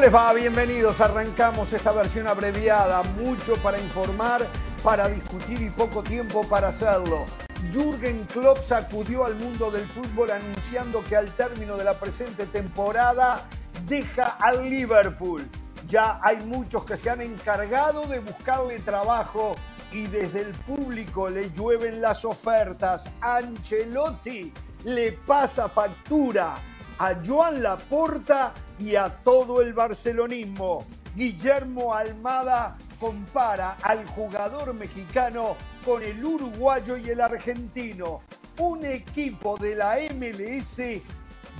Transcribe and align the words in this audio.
les 0.00 0.14
va? 0.14 0.32
Bienvenidos. 0.32 0.98
Arrancamos 1.02 1.74
esta 1.74 1.92
versión 1.92 2.26
abreviada. 2.26 3.02
Mucho 3.18 3.54
para 3.56 3.78
informar, 3.78 4.46
para 4.82 5.08
discutir 5.08 5.60
y 5.60 5.68
poco 5.68 6.02
tiempo 6.02 6.42
para 6.48 6.68
hacerlo. 6.68 7.26
Jürgen 7.70 8.24
Klopp 8.24 8.62
sacudió 8.62 9.26
al 9.26 9.34
mundo 9.36 9.70
del 9.70 9.86
fútbol 9.86 10.30
anunciando 10.30 11.04
que 11.04 11.16
al 11.16 11.30
término 11.36 11.76
de 11.76 11.84
la 11.84 12.00
presente 12.00 12.46
temporada 12.46 13.46
deja 13.86 14.38
al 14.40 14.70
Liverpool. 14.70 15.46
Ya 15.86 16.18
hay 16.22 16.38
muchos 16.46 16.84
que 16.84 16.96
se 16.96 17.10
han 17.10 17.20
encargado 17.20 18.06
de 18.06 18.20
buscarle 18.20 18.78
trabajo 18.78 19.54
y 19.92 20.06
desde 20.06 20.40
el 20.40 20.52
público 20.52 21.28
le 21.28 21.50
llueven 21.50 22.00
las 22.00 22.24
ofertas. 22.24 23.10
Ancelotti 23.20 24.50
le 24.84 25.12
pasa 25.12 25.68
factura 25.68 26.54
a 27.00 27.18
Joan 27.26 27.62
Laporta 27.62 28.52
y 28.78 28.94
a 28.94 29.08
todo 29.08 29.62
el 29.62 29.72
barcelonismo. 29.72 30.86
Guillermo 31.16 31.94
Almada 31.94 32.76
compara 33.00 33.78
al 33.82 34.06
jugador 34.06 34.74
mexicano 34.74 35.56
con 35.82 36.02
el 36.02 36.22
uruguayo 36.22 36.98
y 36.98 37.08
el 37.08 37.22
argentino. 37.22 38.20
Un 38.58 38.84
equipo 38.84 39.56
de 39.56 39.76
la 39.76 39.96
MLS 40.14 40.82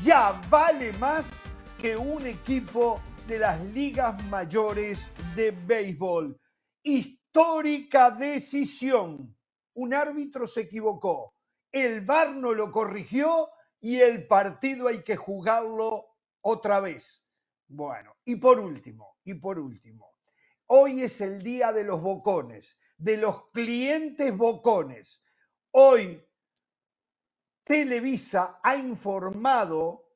ya 0.04 0.38
vale 0.50 0.92
más 0.94 1.40
que 1.80 1.96
un 1.96 2.26
equipo 2.26 3.00
de 3.26 3.38
las 3.38 3.58
ligas 3.62 4.22
mayores 4.24 5.08
de 5.34 5.52
béisbol. 5.52 6.38
Histórica 6.82 8.10
decisión. 8.10 9.34
Un 9.72 9.94
árbitro 9.94 10.46
se 10.46 10.62
equivocó. 10.62 11.32
El 11.72 12.02
VAR 12.02 12.34
no 12.34 12.52
lo 12.52 12.70
corrigió 12.70 13.48
y 13.80 14.00
el 14.00 14.26
partido 14.26 14.88
hay 14.88 15.02
que 15.02 15.16
jugarlo 15.16 16.18
otra 16.42 16.80
vez. 16.80 17.26
Bueno, 17.66 18.16
y 18.24 18.36
por 18.36 18.58
último, 18.58 19.18
y 19.24 19.34
por 19.34 19.58
último, 19.58 20.16
hoy 20.66 21.02
es 21.02 21.20
el 21.20 21.42
día 21.42 21.72
de 21.72 21.84
los 21.84 22.00
bocones, 22.02 22.76
de 22.96 23.16
los 23.16 23.50
clientes 23.50 24.36
bocones. 24.36 25.24
Hoy 25.72 26.22
Televisa 27.62 28.60
ha 28.62 28.76
informado 28.76 30.10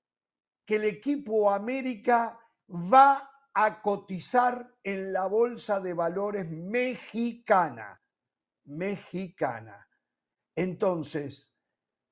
que 0.65 0.77
el 0.77 0.85
equipo 0.85 1.51
América 1.51 2.39
va 2.69 3.31
a 3.53 3.81
cotizar 3.81 4.77
en 4.83 5.13
la 5.13 5.27
Bolsa 5.27 5.81
de 5.81 5.95
Valores 5.95 6.51
mexicana. 6.51 8.03
Mexicana. 8.65 9.89
Entonces, 10.57 11.54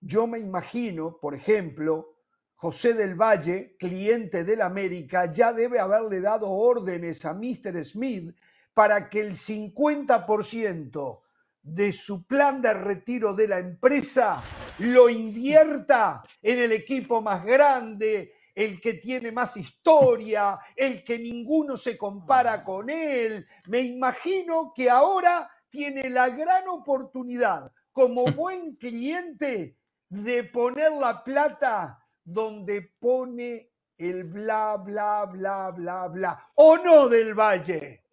yo 0.03 0.27
me 0.27 0.41
imagino, 0.41 1.17
por 1.19 1.35
ejemplo, 1.35 2.17
José 2.57 2.95
del 2.95 3.15
Valle, 3.15 3.77
cliente 3.79 4.43
del 4.43 4.61
América, 4.61 5.33
ya 5.33 5.53
debe 5.53 5.79
haberle 5.79 6.21
dado 6.21 6.51
órdenes 6.51 7.25
a 7.25 7.35
Mr. 7.35 7.85
Smith 7.85 8.37
para 8.75 9.09
que 9.09 9.21
el 9.21 9.37
50% 9.37 11.21
de 11.63 11.93
su 11.93 12.27
plan 12.27 12.61
de 12.61 12.75
retiro 12.75 13.33
de 13.35 13.47
la 13.47 13.61
empresa 13.61 14.43
lo 14.79 15.09
invierta 15.09 16.25
en 16.43 16.59
el 16.59 16.73
equipo 16.73 17.23
más 17.23 17.45
grande, 17.45 18.33
el 18.55 18.81
que 18.81 18.95
tiene 18.95 19.31
más 19.31 19.57
historia, 19.57 20.59
el 20.75 21.05
que 21.05 21.21
ninguno 21.21 21.77
se 21.77 21.97
compara 21.97 22.65
con 22.65 22.91
él. 22.91 23.47
Me 23.69 23.81
imagino 23.81 24.73
que 24.75 24.91
ahora 24.91 25.49
tiene 25.71 26.11
la 26.11 26.29
gran 26.31 26.67
oportunidad 26.67 27.73
como 27.93 28.25
buen 28.33 28.75
cliente 28.75 29.77
de 30.13 30.45
poner 30.45 30.93
la 30.93 31.25
plata 31.25 31.99
donde 32.23 32.83
pone 33.01 33.71
el 33.97 34.25
bla, 34.25 34.77
bla, 34.77 35.25
bla, 35.25 35.71
bla, 35.71 36.09
bla. 36.09 36.51
¿O 36.57 36.77
no 36.77 37.09
del 37.09 37.35
Valle? 37.35 38.05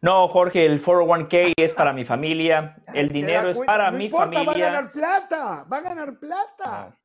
No, 0.00 0.28
Jorge, 0.28 0.64
el 0.64 0.82
401k 0.82 1.54
es 1.56 1.72
para 1.72 1.92
mi 1.92 2.04
familia. 2.04 2.76
El 2.94 3.08
dinero 3.08 3.50
es 3.50 3.58
para 3.58 3.90
mi 3.90 4.08
familia. 4.08 4.44
Va 4.44 4.52
a 4.52 4.58
ganar 4.58 4.92
plata, 4.92 5.66
va 5.70 5.76
a 5.78 5.80
ganar 5.80 6.18
plata. 6.18 6.64
Ah. 6.64 6.99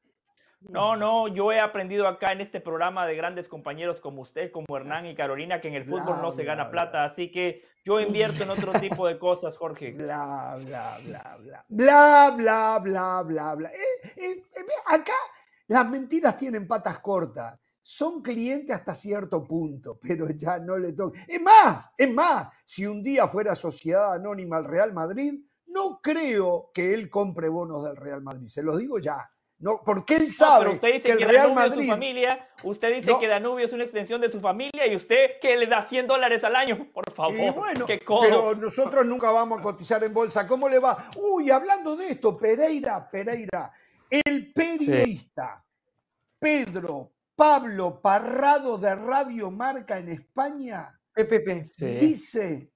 No, 0.69 0.95
no, 0.95 1.27
yo 1.27 1.51
he 1.51 1.59
aprendido 1.59 2.07
acá 2.07 2.31
en 2.31 2.41
este 2.41 2.59
programa 2.59 3.05
de 3.05 3.15
grandes 3.15 3.47
compañeros 3.47 3.99
como 3.99 4.21
usted, 4.21 4.51
como 4.51 4.75
Hernán 4.75 5.05
y 5.05 5.15
Carolina, 5.15 5.61
que 5.61 5.67
en 5.67 5.75
el 5.75 5.85
fútbol 5.85 6.21
no 6.21 6.31
se 6.31 6.43
gana 6.43 6.71
plata, 6.71 7.03
así 7.05 7.31
que 7.31 7.63
yo 7.83 7.99
invierto 7.99 8.43
en 8.43 8.49
otro 8.49 8.73
tipo 8.79 9.07
de 9.07 9.19
cosas, 9.19 9.55
Jorge. 9.57 9.91
Bla, 9.97 10.57
bla, 10.59 10.97
bla, 11.05 11.37
bla. 11.39 11.65
Bla, 11.67 12.33
bla, 12.35 12.79
bla, 12.79 13.21
bla, 13.23 13.55
bla. 13.55 13.69
Eh, 13.69 14.07
eh, 14.17 14.31
eh, 14.31 14.65
acá 14.87 15.13
las 15.67 15.89
mentiras 15.89 16.35
tienen 16.35 16.67
patas 16.67 16.99
cortas. 16.99 17.59
Son 17.81 18.23
clientes 18.23 18.75
hasta 18.75 18.95
cierto 18.95 19.43
punto, 19.43 19.99
pero 20.01 20.27
ya 20.31 20.57
no 20.57 20.77
le 20.77 20.93
toca. 20.93 21.19
Es 21.27 21.39
más, 21.39 21.85
es 21.95 22.11
más, 22.11 22.47
si 22.65 22.87
un 22.87 23.03
día 23.03 23.27
fuera 23.27 23.55
sociedad 23.55 24.13
anónima 24.13 24.57
al 24.57 24.65
Real 24.65 24.91
Madrid, 24.91 25.45
no 25.67 25.99
creo 26.01 26.71
que 26.73 26.93
él 26.93 27.09
compre 27.09 27.49
bonos 27.49 27.83
del 27.83 27.97
Real 27.97 28.23
Madrid. 28.23 28.47
Se 28.47 28.63
los 28.63 28.79
digo 28.79 28.97
ya. 28.97 29.29
No, 29.57 29.81
porque 29.85 30.17
él 30.17 30.31
sabe 30.31 30.69
usted 30.69 30.93
dice 30.93 31.07
que, 31.07 31.11
el 31.13 31.29
Real 31.29 31.53
Madrid... 31.53 31.79
es 31.79 31.85
su 31.85 31.91
familia, 31.91 32.49
usted 32.63 32.95
dice 32.95 33.13
que 33.19 33.27
Danubio 33.27 33.66
es 33.66 33.71
una 33.71 33.83
extensión 33.83 34.19
de 34.19 34.29
su 34.29 34.41
familia 34.41 34.85
y 34.85 34.95
usted 34.95 35.39
que 35.41 35.55
le 35.55 35.66
da 35.66 35.88
100 35.88 36.07
dólares 36.07 36.43
al 36.43 36.55
año, 36.55 36.88
por 36.93 37.11
favor. 37.13 37.53
bueno, 37.53 37.85
pero 37.88 38.55
nosotros 38.55 39.05
nunca 39.05 39.31
vamos 39.31 39.59
a 39.59 39.63
cotizar 39.63 40.03
en 40.03 40.13
bolsa. 40.13 40.45
¿Cómo 40.45 40.67
le 40.67 40.79
va? 40.79 41.09
Uy, 41.16 41.49
hablando 41.51 41.95
de 41.95 42.09
esto, 42.09 42.38
Pereira, 42.38 43.09
Pereira, 43.09 43.71
el 44.09 44.51
periodista 44.51 45.63
Pedro 46.37 47.13
Pablo 47.35 48.01
Parrado 48.01 48.77
de 48.77 48.93
Radio 48.95 49.51
Marca 49.51 49.97
en 49.97 50.09
España 50.09 50.99
dice, 51.79 52.72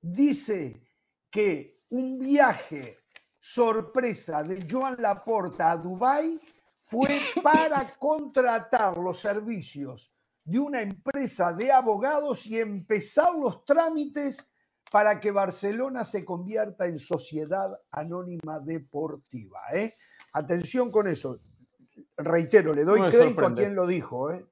dice 0.00 0.82
que 1.30 1.80
un 1.90 2.18
viaje 2.18 2.98
sorpresa 3.46 4.42
de 4.42 4.66
Joan 4.68 4.96
Laporta 4.98 5.70
a 5.70 5.76
Dubái 5.76 6.40
fue 6.82 7.20
para 7.44 7.88
contratar 7.96 8.98
los 8.98 9.20
servicios 9.20 10.12
de 10.42 10.58
una 10.58 10.82
empresa 10.82 11.52
de 11.52 11.70
abogados 11.70 12.44
y 12.46 12.58
empezar 12.58 13.36
los 13.36 13.64
trámites 13.64 14.44
para 14.90 15.20
que 15.20 15.30
Barcelona 15.30 16.04
se 16.04 16.24
convierta 16.24 16.86
en 16.86 16.98
sociedad 16.98 17.70
anónima 17.92 18.58
deportiva. 18.58 19.60
¿eh? 19.72 19.94
Atención 20.32 20.90
con 20.90 21.06
eso. 21.06 21.38
Reitero, 22.16 22.74
le 22.74 22.82
doy 22.82 23.00
crédito 23.08 23.46
a 23.46 23.54
quien 23.54 23.76
lo 23.76 23.86
dijo. 23.86 24.32
¿eh? 24.32 24.44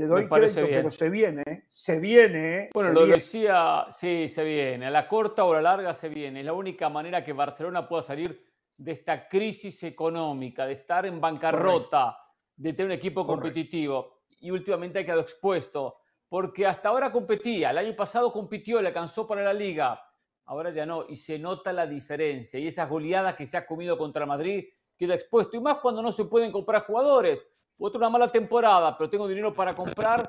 Le 0.00 0.06
doy 0.06 0.26
crédito, 0.30 0.66
pero 0.66 0.90
se 0.90 1.10
viene, 1.10 1.42
¿eh? 1.46 1.64
se 1.68 2.00
viene. 2.00 2.56
¿eh? 2.56 2.70
Bueno, 2.72 2.94
lo 2.94 3.06
decía, 3.06 3.84
sí, 3.90 4.30
se 4.30 4.42
viene. 4.44 4.86
A 4.86 4.90
la 4.90 5.06
corta 5.06 5.44
o 5.44 5.52
a 5.52 5.56
la 5.56 5.60
larga 5.60 5.92
se 5.92 6.08
viene. 6.08 6.40
Es 6.40 6.46
la 6.46 6.54
única 6.54 6.88
manera 6.88 7.22
que 7.22 7.34
Barcelona 7.34 7.86
pueda 7.86 8.00
salir 8.00 8.42
de 8.78 8.92
esta 8.92 9.28
crisis 9.28 9.82
económica, 9.82 10.64
de 10.64 10.72
estar 10.72 11.04
en 11.04 11.20
bancarrota, 11.20 12.16
de 12.56 12.72
tener 12.72 12.86
un 12.86 12.92
equipo 12.92 13.26
competitivo. 13.26 14.22
Y 14.38 14.50
últimamente 14.50 15.00
ha 15.00 15.04
quedado 15.04 15.20
expuesto, 15.20 15.98
porque 16.30 16.66
hasta 16.66 16.88
ahora 16.88 17.12
competía. 17.12 17.68
El 17.68 17.76
año 17.76 17.94
pasado 17.94 18.32
compitió, 18.32 18.80
le 18.80 18.88
alcanzó 18.88 19.26
para 19.26 19.42
la 19.42 19.52
liga. 19.52 20.02
Ahora 20.46 20.70
ya 20.70 20.86
no. 20.86 21.04
Y 21.10 21.16
se 21.16 21.38
nota 21.38 21.74
la 21.74 21.86
diferencia. 21.86 22.58
Y 22.58 22.68
esas 22.68 22.88
goleadas 22.88 23.34
que 23.34 23.44
se 23.44 23.58
ha 23.58 23.66
comido 23.66 23.98
contra 23.98 24.24
Madrid 24.24 24.64
queda 24.96 25.14
expuesto. 25.14 25.58
Y 25.58 25.60
más 25.60 25.76
cuando 25.82 26.00
no 26.00 26.10
se 26.10 26.24
pueden 26.24 26.50
comprar 26.50 26.84
jugadores 26.84 27.46
otra 27.80 27.98
una 27.98 28.10
mala 28.10 28.28
temporada, 28.28 28.96
pero 28.96 29.08
tengo 29.08 29.26
dinero 29.26 29.54
para 29.54 29.74
comprar, 29.74 30.24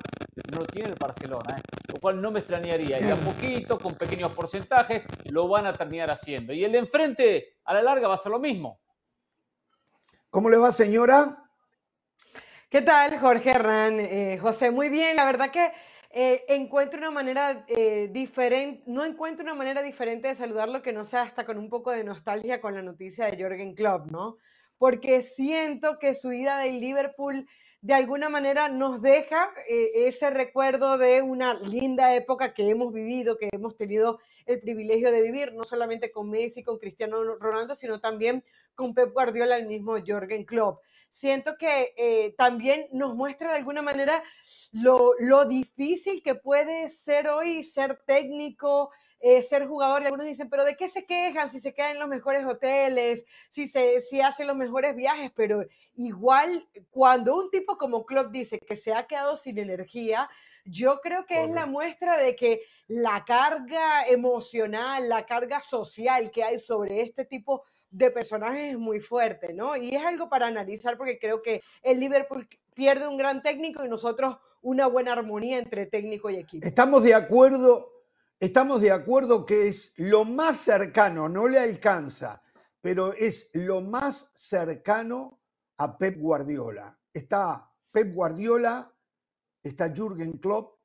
no 0.50 0.60
lo 0.60 0.66
tiene 0.66 0.88
el 0.88 0.96
Barcelona, 0.98 1.56
¿eh? 1.58 1.62
lo 1.92 2.00
cual 2.00 2.20
no 2.20 2.30
me 2.30 2.38
extrañaría. 2.38 2.98
Y 2.98 3.10
a 3.10 3.16
poquito, 3.16 3.78
con 3.78 3.94
pequeños 3.94 4.32
porcentajes, 4.32 5.06
lo 5.30 5.46
van 5.48 5.66
a 5.66 5.72
terminar 5.72 6.10
haciendo. 6.10 6.54
Y 6.54 6.64
el 6.64 6.72
de 6.72 6.78
enfrente, 6.78 7.58
a 7.64 7.74
la 7.74 7.82
larga, 7.82 8.08
va 8.08 8.14
a 8.14 8.18
ser 8.18 8.32
lo 8.32 8.38
mismo. 8.38 8.80
¿Cómo 10.30 10.48
le 10.48 10.56
va, 10.56 10.72
señora? 10.72 11.50
¿Qué 12.70 12.80
tal, 12.80 13.18
Jorge 13.18 13.50
Hernán? 13.50 14.00
Eh, 14.00 14.38
José, 14.40 14.70
muy 14.70 14.88
bien. 14.88 15.14
La 15.14 15.26
verdad 15.26 15.50
que 15.50 15.72
eh, 16.08 16.46
encuentro 16.48 16.98
una 16.98 17.10
manera 17.10 17.66
diferente, 18.08 18.82
no 18.86 19.04
encuentro 19.04 19.44
una 19.44 19.54
manera 19.54 19.82
diferente 19.82 20.28
de 20.28 20.34
saludarlo 20.34 20.80
que 20.80 20.94
no 20.94 21.04
sea 21.04 21.22
hasta 21.22 21.44
con 21.44 21.58
un 21.58 21.68
poco 21.68 21.90
de 21.90 22.02
nostalgia 22.02 22.62
con 22.62 22.74
la 22.74 22.82
noticia 22.82 23.26
de 23.26 23.42
Jorgen 23.42 23.74
Klopp, 23.74 24.10
¿no? 24.10 24.38
Porque 24.82 25.22
siento 25.22 26.00
que 26.00 26.12
su 26.12 26.32
ida 26.32 26.58
del 26.58 26.80
Liverpool 26.80 27.46
de 27.82 27.94
alguna 27.94 28.28
manera 28.28 28.68
nos 28.68 29.00
deja 29.00 29.54
eh, 29.68 30.08
ese 30.08 30.28
recuerdo 30.30 30.98
de 30.98 31.22
una 31.22 31.54
linda 31.54 32.16
época 32.16 32.52
que 32.52 32.68
hemos 32.68 32.92
vivido, 32.92 33.38
que 33.38 33.48
hemos 33.52 33.76
tenido 33.76 34.18
el 34.44 34.58
privilegio 34.60 35.12
de 35.12 35.22
vivir, 35.22 35.52
no 35.52 35.62
solamente 35.62 36.10
con 36.10 36.28
Messi, 36.30 36.64
con 36.64 36.80
Cristiano 36.80 37.22
Ronaldo, 37.36 37.76
sino 37.76 38.00
también 38.00 38.42
con 38.74 38.92
Pep 38.92 39.12
Guardiola, 39.12 39.56
el 39.56 39.68
mismo 39.68 39.94
Jorgen 40.04 40.44
Klopp. 40.44 40.80
Siento 41.08 41.56
que 41.56 41.94
eh, 41.96 42.34
también 42.36 42.88
nos 42.90 43.14
muestra 43.14 43.50
de 43.50 43.58
alguna 43.58 43.82
manera 43.82 44.24
lo, 44.72 45.12
lo, 45.20 45.44
difícil 45.44 46.24
que 46.24 46.34
puede 46.34 46.88
ser 46.88 47.28
hoy 47.28 47.62
ser 47.62 48.02
técnico, 48.04 48.90
eh, 49.24 49.40
ser 49.40 49.68
jugador 49.68 50.02
y 50.02 50.06
algunos 50.06 50.26
dicen, 50.26 50.50
pero 50.50 50.64
¿de 50.64 50.76
qué 50.76 50.88
se 50.88 51.06
quejan 51.06 51.48
si 51.48 51.60
se 51.60 51.72
quedan 51.72 51.92
en 51.92 52.00
los 52.00 52.08
mejores 52.08 52.44
hoteles, 52.44 53.24
si, 53.50 53.68
se, 53.68 54.00
si 54.00 54.20
hacen 54.20 54.48
los 54.48 54.56
mejores 54.56 54.96
viajes? 54.96 55.30
Pero 55.36 55.64
igual, 55.94 56.68
cuando 56.90 57.36
un 57.36 57.48
tipo 57.48 57.78
como 57.78 58.04
Klopp 58.04 58.32
dice 58.32 58.58
que 58.58 58.74
se 58.74 58.92
ha 58.92 59.06
quedado 59.06 59.36
sin 59.36 59.58
energía, 59.58 60.28
yo 60.64 61.00
creo 61.00 61.24
que 61.24 61.44
es 61.44 61.50
la 61.50 61.66
muestra 61.66 62.20
de 62.20 62.34
que 62.34 62.62
la 62.88 63.24
carga 63.24 64.06
emocional, 64.08 65.08
la 65.08 65.24
carga 65.24 65.62
social 65.62 66.32
que 66.32 66.42
hay 66.42 66.58
sobre 66.58 67.02
este 67.02 67.24
tipo 67.24 67.62
de 67.90 68.10
personajes 68.10 68.72
es 68.72 68.78
muy 68.78 68.98
fuerte, 68.98 69.52
¿no? 69.52 69.76
Y 69.76 69.94
es 69.94 70.02
algo 70.02 70.28
para 70.28 70.48
analizar 70.48 70.96
porque 70.96 71.20
creo 71.20 71.42
que 71.42 71.62
el 71.82 72.00
Liverpool 72.00 72.48
pierde 72.74 73.06
un 73.06 73.16
gran 73.16 73.40
técnico 73.40 73.84
y 73.84 73.88
nosotros 73.88 74.36
una 74.62 74.88
buena 74.88 75.12
armonía 75.12 75.58
entre 75.58 75.86
técnico 75.86 76.28
y 76.28 76.36
equipo. 76.36 76.66
Estamos 76.66 77.04
de 77.04 77.14
acuerdo 77.14 78.01
estamos 78.42 78.80
de 78.80 78.90
acuerdo 78.90 79.46
que 79.46 79.68
es 79.68 79.94
lo 79.98 80.24
más 80.24 80.58
cercano, 80.58 81.28
no 81.28 81.46
le 81.46 81.60
alcanza, 81.60 82.42
pero 82.80 83.12
es 83.12 83.52
lo 83.54 83.80
más 83.80 84.32
cercano 84.34 85.40
a 85.76 85.96
Pep 85.96 86.18
Guardiola. 86.18 86.98
Está 87.12 87.72
Pep 87.92 88.12
Guardiola, 88.12 88.92
está 89.62 89.94
Jürgen 89.94 90.38
Klopp, 90.38 90.80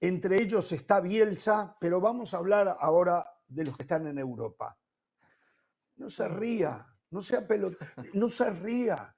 entre 0.00 0.40
ellos 0.40 0.70
está 0.70 1.00
Bielsa, 1.00 1.76
pero 1.80 2.00
vamos 2.00 2.32
a 2.32 2.36
hablar 2.36 2.76
ahora 2.78 3.26
de 3.48 3.64
los 3.64 3.76
que 3.76 3.82
están 3.82 4.06
en 4.06 4.18
Europa. 4.18 4.78
No 5.96 6.08
se 6.08 6.28
ría, 6.28 6.86
no 7.10 7.20
sea 7.20 7.44
pelota, 7.44 7.92
no 8.14 8.28
se 8.28 8.50
ría. 8.50 9.16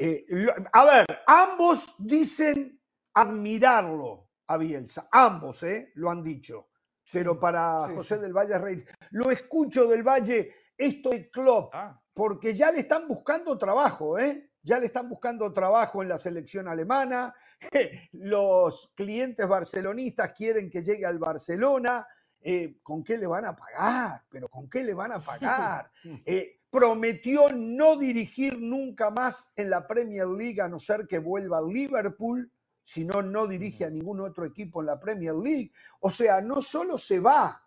Eh, 0.00 0.26
a 0.72 0.84
ver, 0.84 1.06
ambos 1.24 1.94
dicen 2.00 2.82
admirarlo 3.14 4.32
a 4.48 4.56
Bielsa, 4.56 5.08
ambos 5.12 5.62
eh, 5.62 5.92
lo 5.94 6.10
han 6.10 6.24
dicho 6.24 6.70
pero 7.12 7.38
para 7.38 7.88
José 7.94 8.18
del 8.18 8.32
Valle 8.32 8.58
Rey. 8.58 8.84
Lo 9.10 9.30
escucho 9.30 9.86
del 9.86 10.02
Valle, 10.02 10.54
esto 10.76 11.12
es 11.12 11.28
Klopp, 11.30 11.70
ah. 11.74 12.00
porque 12.12 12.54
ya 12.54 12.70
le 12.70 12.80
están 12.80 13.06
buscando 13.06 13.56
trabajo, 13.58 14.18
¿eh? 14.18 14.50
Ya 14.62 14.78
le 14.80 14.86
están 14.86 15.08
buscando 15.08 15.52
trabajo 15.52 16.02
en 16.02 16.08
la 16.08 16.18
selección 16.18 16.66
alemana, 16.66 17.34
los 18.12 18.92
clientes 18.94 19.46
barcelonistas 19.46 20.32
quieren 20.32 20.68
que 20.68 20.82
llegue 20.82 21.06
al 21.06 21.18
Barcelona, 21.18 22.06
eh, 22.40 22.78
¿con 22.82 23.02
qué 23.02 23.16
le 23.18 23.26
van 23.26 23.44
a 23.44 23.56
pagar? 23.56 24.22
Pero 24.28 24.48
¿con 24.48 24.68
qué 24.68 24.84
le 24.84 24.94
van 24.94 25.12
a 25.12 25.20
pagar? 25.20 25.90
Eh, 26.24 26.60
prometió 26.70 27.50
no 27.52 27.96
dirigir 27.96 28.58
nunca 28.58 29.10
más 29.10 29.52
en 29.56 29.70
la 29.70 29.86
Premier 29.86 30.26
League 30.26 30.60
a 30.60 30.68
no 30.68 30.78
ser 30.78 31.06
que 31.06 31.18
vuelva 31.18 31.58
al 31.58 31.68
Liverpool 31.68 32.52
si 32.86 33.04
no, 33.04 33.20
no 33.20 33.48
dirige 33.48 33.84
a 33.84 33.90
ningún 33.90 34.20
otro 34.20 34.46
equipo 34.46 34.80
en 34.80 34.86
la 34.86 35.00
Premier 35.00 35.34
League. 35.34 35.72
O 35.98 36.08
sea, 36.08 36.40
no 36.40 36.62
solo 36.62 36.96
se 36.98 37.18
va, 37.18 37.60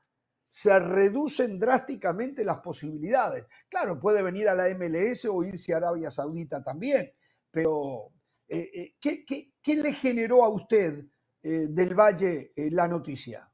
se 0.47 0.79
reducen 0.79 1.59
drásticamente 1.59 2.45
las 2.45 2.59
posibilidades. 2.59 3.45
Claro, 3.67 3.99
puede 3.99 4.23
venir 4.23 4.47
a 4.47 4.55
la 4.55 4.73
MLS 4.73 5.25
o 5.25 5.43
irse 5.43 5.73
a 5.73 5.77
Arabia 5.77 6.09
Saudita 6.09 6.63
también, 6.63 7.11
pero 7.51 8.13
eh, 8.47 8.71
eh, 8.73 8.95
¿qué, 9.01 9.75
le 9.75 9.91
generó 9.91 10.45
a 10.45 10.47
usted 10.47 11.03
eh, 11.43 11.67
del 11.69 11.93
Valle 11.93 12.53
la 12.71 12.87
noticia? 12.87 13.45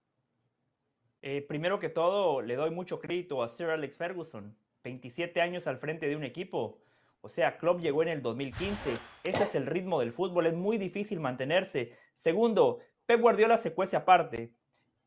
primero 1.48 1.80
que 1.80 1.90
todo, 1.90 2.44
le 2.44 2.56
doy 2.56 2.70
mucho 2.70 3.00
crédito 3.00 3.42
a 3.42 3.50
Sir 3.50 3.72
Alex 3.72 3.98
Ferguson, 3.98 4.56
27 4.84 5.42
años 5.42 5.66
al 5.66 5.80
frente 5.80 6.08
de 6.08 6.16
un 6.16 6.24
equipo 6.24 6.84
o 7.26 7.30
sea, 7.30 7.58
Klopp 7.58 7.82
llegó 7.82 8.04
en 8.04 8.10
el 8.10 8.22
2015. 8.22 8.98
Ese 9.24 9.44
es 9.44 9.56
el 9.56 9.66
ritmo 9.66 10.00
del 10.00 10.14
fútbol. 10.14 10.46
Es 10.46 10.54
muy 10.54 10.78
difícil 10.78 11.20
mantenerse. 11.20 11.98
Segundo, 12.14 12.82
Pep 13.08 13.20
Guardiola 13.20 13.58
se 13.58 13.74
cuece 13.74 13.98
aparte. 13.98 14.54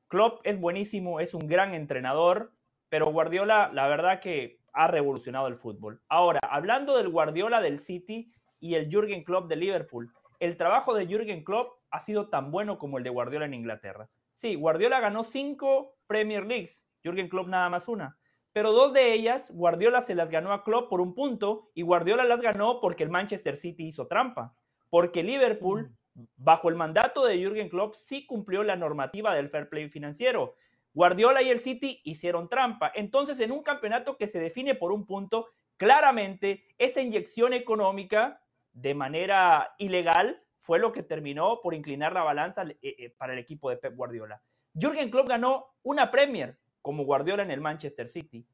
Klopp 0.08 0.40
es 0.42 0.60
buenísimo, 0.60 1.20
es 1.20 1.32
un 1.32 1.46
gran 1.46 1.74
entrenador, 1.74 2.52
pero 2.88 3.12
Guardiola, 3.12 3.70
la 3.72 3.86
verdad 3.86 4.18
que 4.18 4.58
ha 4.72 4.88
revolucionado 4.88 5.46
el 5.46 5.58
fútbol. 5.58 6.00
Ahora, 6.08 6.40
hablando 6.42 6.96
del 6.96 7.08
Guardiola 7.08 7.60
del 7.60 7.78
City 7.78 8.32
y 8.58 8.74
el 8.74 8.90
Jürgen 8.90 9.22
Klopp 9.22 9.48
de 9.48 9.54
Liverpool, 9.54 10.12
el 10.40 10.56
trabajo 10.56 10.94
de 10.94 11.06
Jürgen 11.06 11.44
Klopp 11.44 11.78
ha 11.92 12.00
sido 12.00 12.30
tan 12.30 12.50
bueno 12.50 12.78
como 12.78 12.98
el 12.98 13.04
de 13.04 13.10
Guardiola 13.10 13.44
en 13.44 13.54
Inglaterra. 13.54 14.08
Sí, 14.34 14.56
Guardiola 14.56 14.98
ganó 14.98 15.22
cinco 15.22 15.94
Premier 16.08 16.44
Leagues, 16.44 16.84
Jürgen 17.04 17.28
Klopp 17.28 17.46
nada 17.46 17.68
más 17.68 17.86
una 17.86 18.18
pero 18.52 18.72
dos 18.72 18.92
de 18.92 19.12
ellas 19.12 19.50
Guardiola 19.54 20.00
se 20.00 20.14
las 20.14 20.30
ganó 20.30 20.52
a 20.52 20.64
Klopp 20.64 20.88
por 20.88 21.00
un 21.00 21.14
punto 21.14 21.70
y 21.74 21.82
Guardiola 21.82 22.24
las 22.24 22.40
ganó 22.40 22.80
porque 22.80 23.04
el 23.04 23.10
Manchester 23.10 23.56
City 23.56 23.86
hizo 23.86 24.06
trampa, 24.06 24.54
porque 24.90 25.22
Liverpool, 25.22 25.90
bajo 26.36 26.68
el 26.68 26.74
mandato 26.74 27.24
de 27.24 27.38
Jürgen 27.38 27.68
Klopp, 27.68 27.94
sí 27.94 28.26
cumplió 28.26 28.62
la 28.62 28.76
normativa 28.76 29.34
del 29.34 29.50
fair 29.50 29.68
play 29.68 29.88
financiero. 29.88 30.54
Guardiola 30.94 31.42
y 31.42 31.50
el 31.50 31.60
City 31.60 32.00
hicieron 32.04 32.48
trampa. 32.48 32.90
Entonces, 32.94 33.38
en 33.40 33.52
un 33.52 33.62
campeonato 33.62 34.16
que 34.16 34.26
se 34.26 34.40
define 34.40 34.74
por 34.74 34.90
un 34.90 35.06
punto, 35.06 35.46
claramente 35.76 36.64
esa 36.78 37.00
inyección 37.00 37.52
económica 37.52 38.40
de 38.72 38.94
manera 38.94 39.74
ilegal 39.78 40.42
fue 40.58 40.78
lo 40.78 40.92
que 40.92 41.02
terminó 41.02 41.60
por 41.62 41.74
inclinar 41.74 42.12
la 42.12 42.22
balanza 42.22 42.62
eh, 42.64 42.78
eh, 42.82 43.14
para 43.16 43.32
el 43.32 43.38
equipo 43.38 43.70
de 43.70 43.76
Pep 43.76 43.94
Guardiola. 43.94 44.42
Jürgen 44.74 45.10
Klopp 45.10 45.28
ganó 45.28 45.66
una 45.82 46.10
Premier, 46.10 46.58
como 46.88 47.05
Guardiola 47.05 47.43
en 47.43 47.50
el 47.50 47.61
Manchester 47.61 48.08
City. 48.08 48.46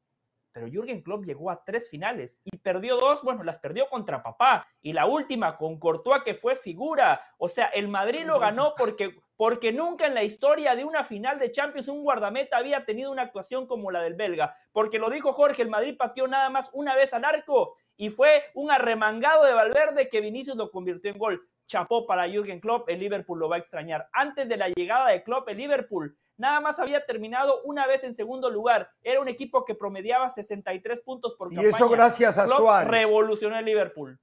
Pero 0.51 0.67
Jürgen 0.67 1.01
Klopp 1.01 1.23
llegó 1.23 1.49
a 1.49 1.63
tres 1.63 1.89
finales 1.89 2.37
y 2.43 2.57
perdió 2.57 2.97
dos, 2.97 3.23
bueno, 3.23 3.45
las 3.45 3.59
perdió 3.59 3.87
contra 3.87 4.21
papá 4.21 4.67
y 4.81 4.91
la 4.91 5.05
última 5.05 5.55
con 5.55 5.79
Courtois 5.79 6.21
que 6.21 6.35
fue 6.35 6.57
figura. 6.57 7.21
O 7.37 7.47
sea, 7.47 7.67
el 7.67 7.87
Madrid 7.87 8.25
lo 8.25 8.37
ganó 8.37 8.73
porque, 8.77 9.15
porque 9.37 9.71
nunca 9.71 10.05
en 10.05 10.15
la 10.15 10.23
historia 10.23 10.75
de 10.75 10.83
una 10.83 11.05
final 11.05 11.39
de 11.39 11.49
Champions 11.49 11.87
un 11.87 12.03
guardameta 12.03 12.57
había 12.57 12.83
tenido 12.83 13.09
una 13.09 13.21
actuación 13.21 13.67
como 13.67 13.89
la 13.89 14.01
del 14.01 14.15
belga. 14.15 14.53
Porque 14.73 14.99
lo 14.99 15.09
dijo 15.09 15.31
Jorge, 15.31 15.61
el 15.61 15.69
Madrid 15.69 15.95
pateó 15.97 16.27
nada 16.27 16.49
más 16.49 16.69
una 16.73 16.93
vez 16.93 17.13
al 17.13 17.23
arco 17.23 17.77
y 17.95 18.09
fue 18.09 18.43
un 18.53 18.69
arremangado 18.69 19.45
de 19.45 19.53
Valverde 19.53 20.09
que 20.09 20.19
Vinicius 20.19 20.57
lo 20.57 20.71
convirtió 20.71 21.09
en 21.09 21.17
gol. 21.17 21.41
Chapó 21.67 22.05
para 22.05 22.27
Jürgen 22.27 22.59
Klopp, 22.59 22.89
el 22.89 22.99
Liverpool 22.99 23.39
lo 23.39 23.47
va 23.47 23.55
a 23.55 23.59
extrañar. 23.59 24.09
Antes 24.11 24.49
de 24.49 24.57
la 24.57 24.67
llegada 24.67 25.07
de 25.11 25.23
Klopp, 25.23 25.47
el 25.47 25.57
Liverpool 25.57 26.17
nada 26.37 26.59
más 26.59 26.79
había 26.79 27.05
terminado 27.05 27.61
una 27.63 27.87
vez 27.87 28.03
en 28.03 28.13
segundo 28.13 28.49
lugar. 28.49 28.89
Era 29.01 29.19
un 29.19 29.27
equipo 29.27 29.65
que 29.65 29.75
promediaba 29.75 30.29
63 30.29 31.01
puntos 31.01 31.35
por 31.37 31.49
campaña. 31.49 31.67
Y 31.67 31.71
eso 31.71 31.89
gracias 31.89 32.37
a 32.37 32.47
Suárez. 32.47 32.91
Revolucionó 32.91 33.57
el 33.57 33.65
Liverpool. 33.65 34.19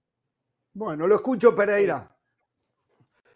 Bueno, 0.72 1.06
lo 1.06 1.16
escucho, 1.16 1.54
Pereira. 1.54 2.08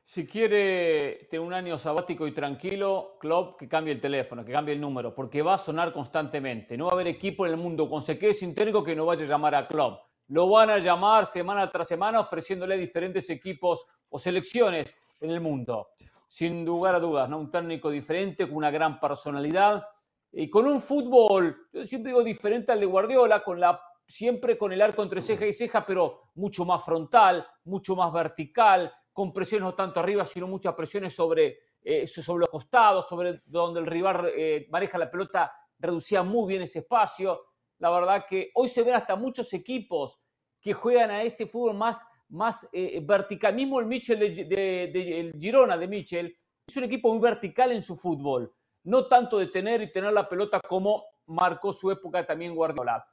Si 0.02 0.24
quiere 0.24 1.26
tener 1.28 1.44
un 1.44 1.52
año 1.52 1.76
sabático 1.78 2.28
y 2.28 2.32
tranquilo, 2.32 3.16
Klopp, 3.18 3.58
que 3.58 3.68
cambie 3.68 3.92
el 3.92 4.00
teléfono, 4.00 4.44
que 4.44 4.52
cambie 4.52 4.74
el 4.74 4.80
número, 4.80 5.12
porque 5.12 5.42
va 5.42 5.54
a 5.54 5.58
sonar 5.58 5.92
constantemente. 5.92 6.76
No 6.76 6.84
va 6.84 6.92
a 6.92 6.94
haber 6.94 7.08
equipo 7.08 7.44
en 7.44 7.52
el 7.52 7.58
mundo 7.58 7.90
con 7.90 8.02
se 8.02 8.16
quede 8.16 8.32
sin 8.32 8.54
técnico 8.54 8.84
que 8.84 8.94
no 8.94 9.04
vaya 9.04 9.24
a 9.24 9.28
llamar 9.28 9.56
a 9.56 9.66
Klopp. 9.66 10.04
Lo 10.28 10.48
van 10.48 10.70
a 10.70 10.78
llamar 10.78 11.26
semana 11.26 11.70
tras 11.70 11.88
semana 11.88 12.20
ofreciéndole 12.20 12.76
diferentes 12.76 13.28
equipos 13.30 13.84
o 14.08 14.18
selecciones 14.18 14.94
en 15.20 15.30
el 15.30 15.40
mundo 15.40 15.88
sin 16.26 16.64
lugar 16.64 16.94
a 16.94 17.00
dudas, 17.00 17.28
¿no? 17.28 17.38
Un 17.38 17.50
técnico 17.50 17.90
diferente, 17.90 18.46
con 18.46 18.56
una 18.56 18.70
gran 18.70 18.98
personalidad 18.98 19.86
y 20.32 20.50
con 20.50 20.66
un 20.66 20.80
fútbol, 20.80 21.68
yo 21.72 21.86
siempre 21.86 22.10
digo 22.10 22.22
diferente 22.22 22.72
al 22.72 22.80
de 22.80 22.86
Guardiola, 22.86 23.42
con 23.42 23.58
la, 23.58 23.80
siempre 24.06 24.58
con 24.58 24.72
el 24.72 24.82
arco 24.82 25.02
entre 25.02 25.20
ceja 25.20 25.46
y 25.46 25.52
ceja, 25.52 25.86
pero 25.86 26.30
mucho 26.34 26.64
más 26.64 26.84
frontal, 26.84 27.46
mucho 27.64 27.96
más 27.96 28.12
vertical, 28.12 28.92
con 29.12 29.32
presiones 29.32 29.64
no 29.64 29.74
tanto 29.74 29.98
arriba, 29.98 30.26
sino 30.26 30.46
muchas 30.46 30.74
presiones 30.74 31.14
sobre, 31.14 31.58
eh, 31.82 32.06
sobre 32.06 32.40
los 32.40 32.50
costados, 32.50 33.08
sobre 33.08 33.40
donde 33.46 33.80
el 33.80 33.86
rival 33.86 34.30
eh, 34.36 34.66
maneja 34.70 34.98
la 34.98 35.10
pelota, 35.10 35.50
reducía 35.78 36.22
muy 36.22 36.48
bien 36.48 36.62
ese 36.62 36.80
espacio. 36.80 37.40
La 37.78 37.88
verdad 37.90 38.26
que 38.28 38.50
hoy 38.54 38.68
se 38.68 38.82
ven 38.82 38.94
hasta 38.94 39.16
muchos 39.16 39.50
equipos 39.54 40.20
que 40.60 40.74
juegan 40.74 41.10
a 41.10 41.22
ese 41.22 41.46
fútbol 41.46 41.76
más 41.76 42.04
más 42.28 42.68
eh, 42.72 43.00
vertical. 43.02 43.54
Mismo 43.54 43.80
el 43.80 43.86
Michel 43.86 44.18
de, 44.18 45.32
Girona 45.38 45.76
de 45.76 45.88
Michel 45.88 46.36
es 46.66 46.76
un 46.76 46.84
equipo 46.84 47.10
muy 47.10 47.20
vertical 47.20 47.72
en 47.72 47.82
su 47.82 47.96
fútbol. 47.96 48.52
No 48.84 49.06
tanto 49.06 49.38
de 49.38 49.46
tener 49.48 49.82
y 49.82 49.92
tener 49.92 50.12
la 50.12 50.28
pelota 50.28 50.60
como 50.60 51.04
marcó 51.26 51.72
su 51.72 51.90
época 51.90 52.26
también 52.26 52.54
Guardiola. 52.54 53.04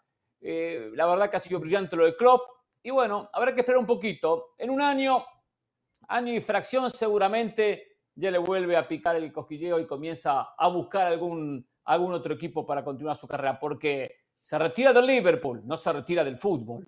Eh, 0.42 0.92
la 0.94 1.06
verdad 1.06 1.30
que 1.30 1.38
ha 1.38 1.40
sido 1.40 1.60
brillante 1.60 1.96
lo 1.96 2.06
de 2.06 2.16
Klopp. 2.16 2.42
Y 2.82 2.92
bueno, 2.92 3.30
habrá 3.34 3.54
que 3.54 3.62
esperar 3.62 3.80
un 3.80 3.86
poquito. 3.86 4.54
En 4.58 4.70
un 4.70 4.82
año, 4.82 5.24
año 6.08 6.34
y 6.34 6.42
fracción, 6.42 6.92
seguramente 6.92 7.98
ya 8.16 8.30
le 8.30 8.38
vuelve 8.38 8.76
a 8.76 8.88
picar 8.88 9.16
el 9.16 9.32
cosquilleo 9.32 9.80
y 9.80 9.88
comienza 9.88 10.54
a 10.58 10.68
buscar 10.68 11.08
algún, 11.08 11.66
algún 11.86 12.14
otro 12.14 12.34
equipo 12.34 12.66
para 12.66 12.84
continuar 12.84 13.16
su 13.16 13.28
carrera. 13.28 13.58
Porque 13.58 14.16
se 14.40 14.60
retira 14.60 14.92
del 14.92 15.08
Liverpool, 15.08 15.62
no 15.66 15.78
se 15.78 15.94
retira 15.94 16.24
del 16.24 16.38
fútbol. 16.38 16.86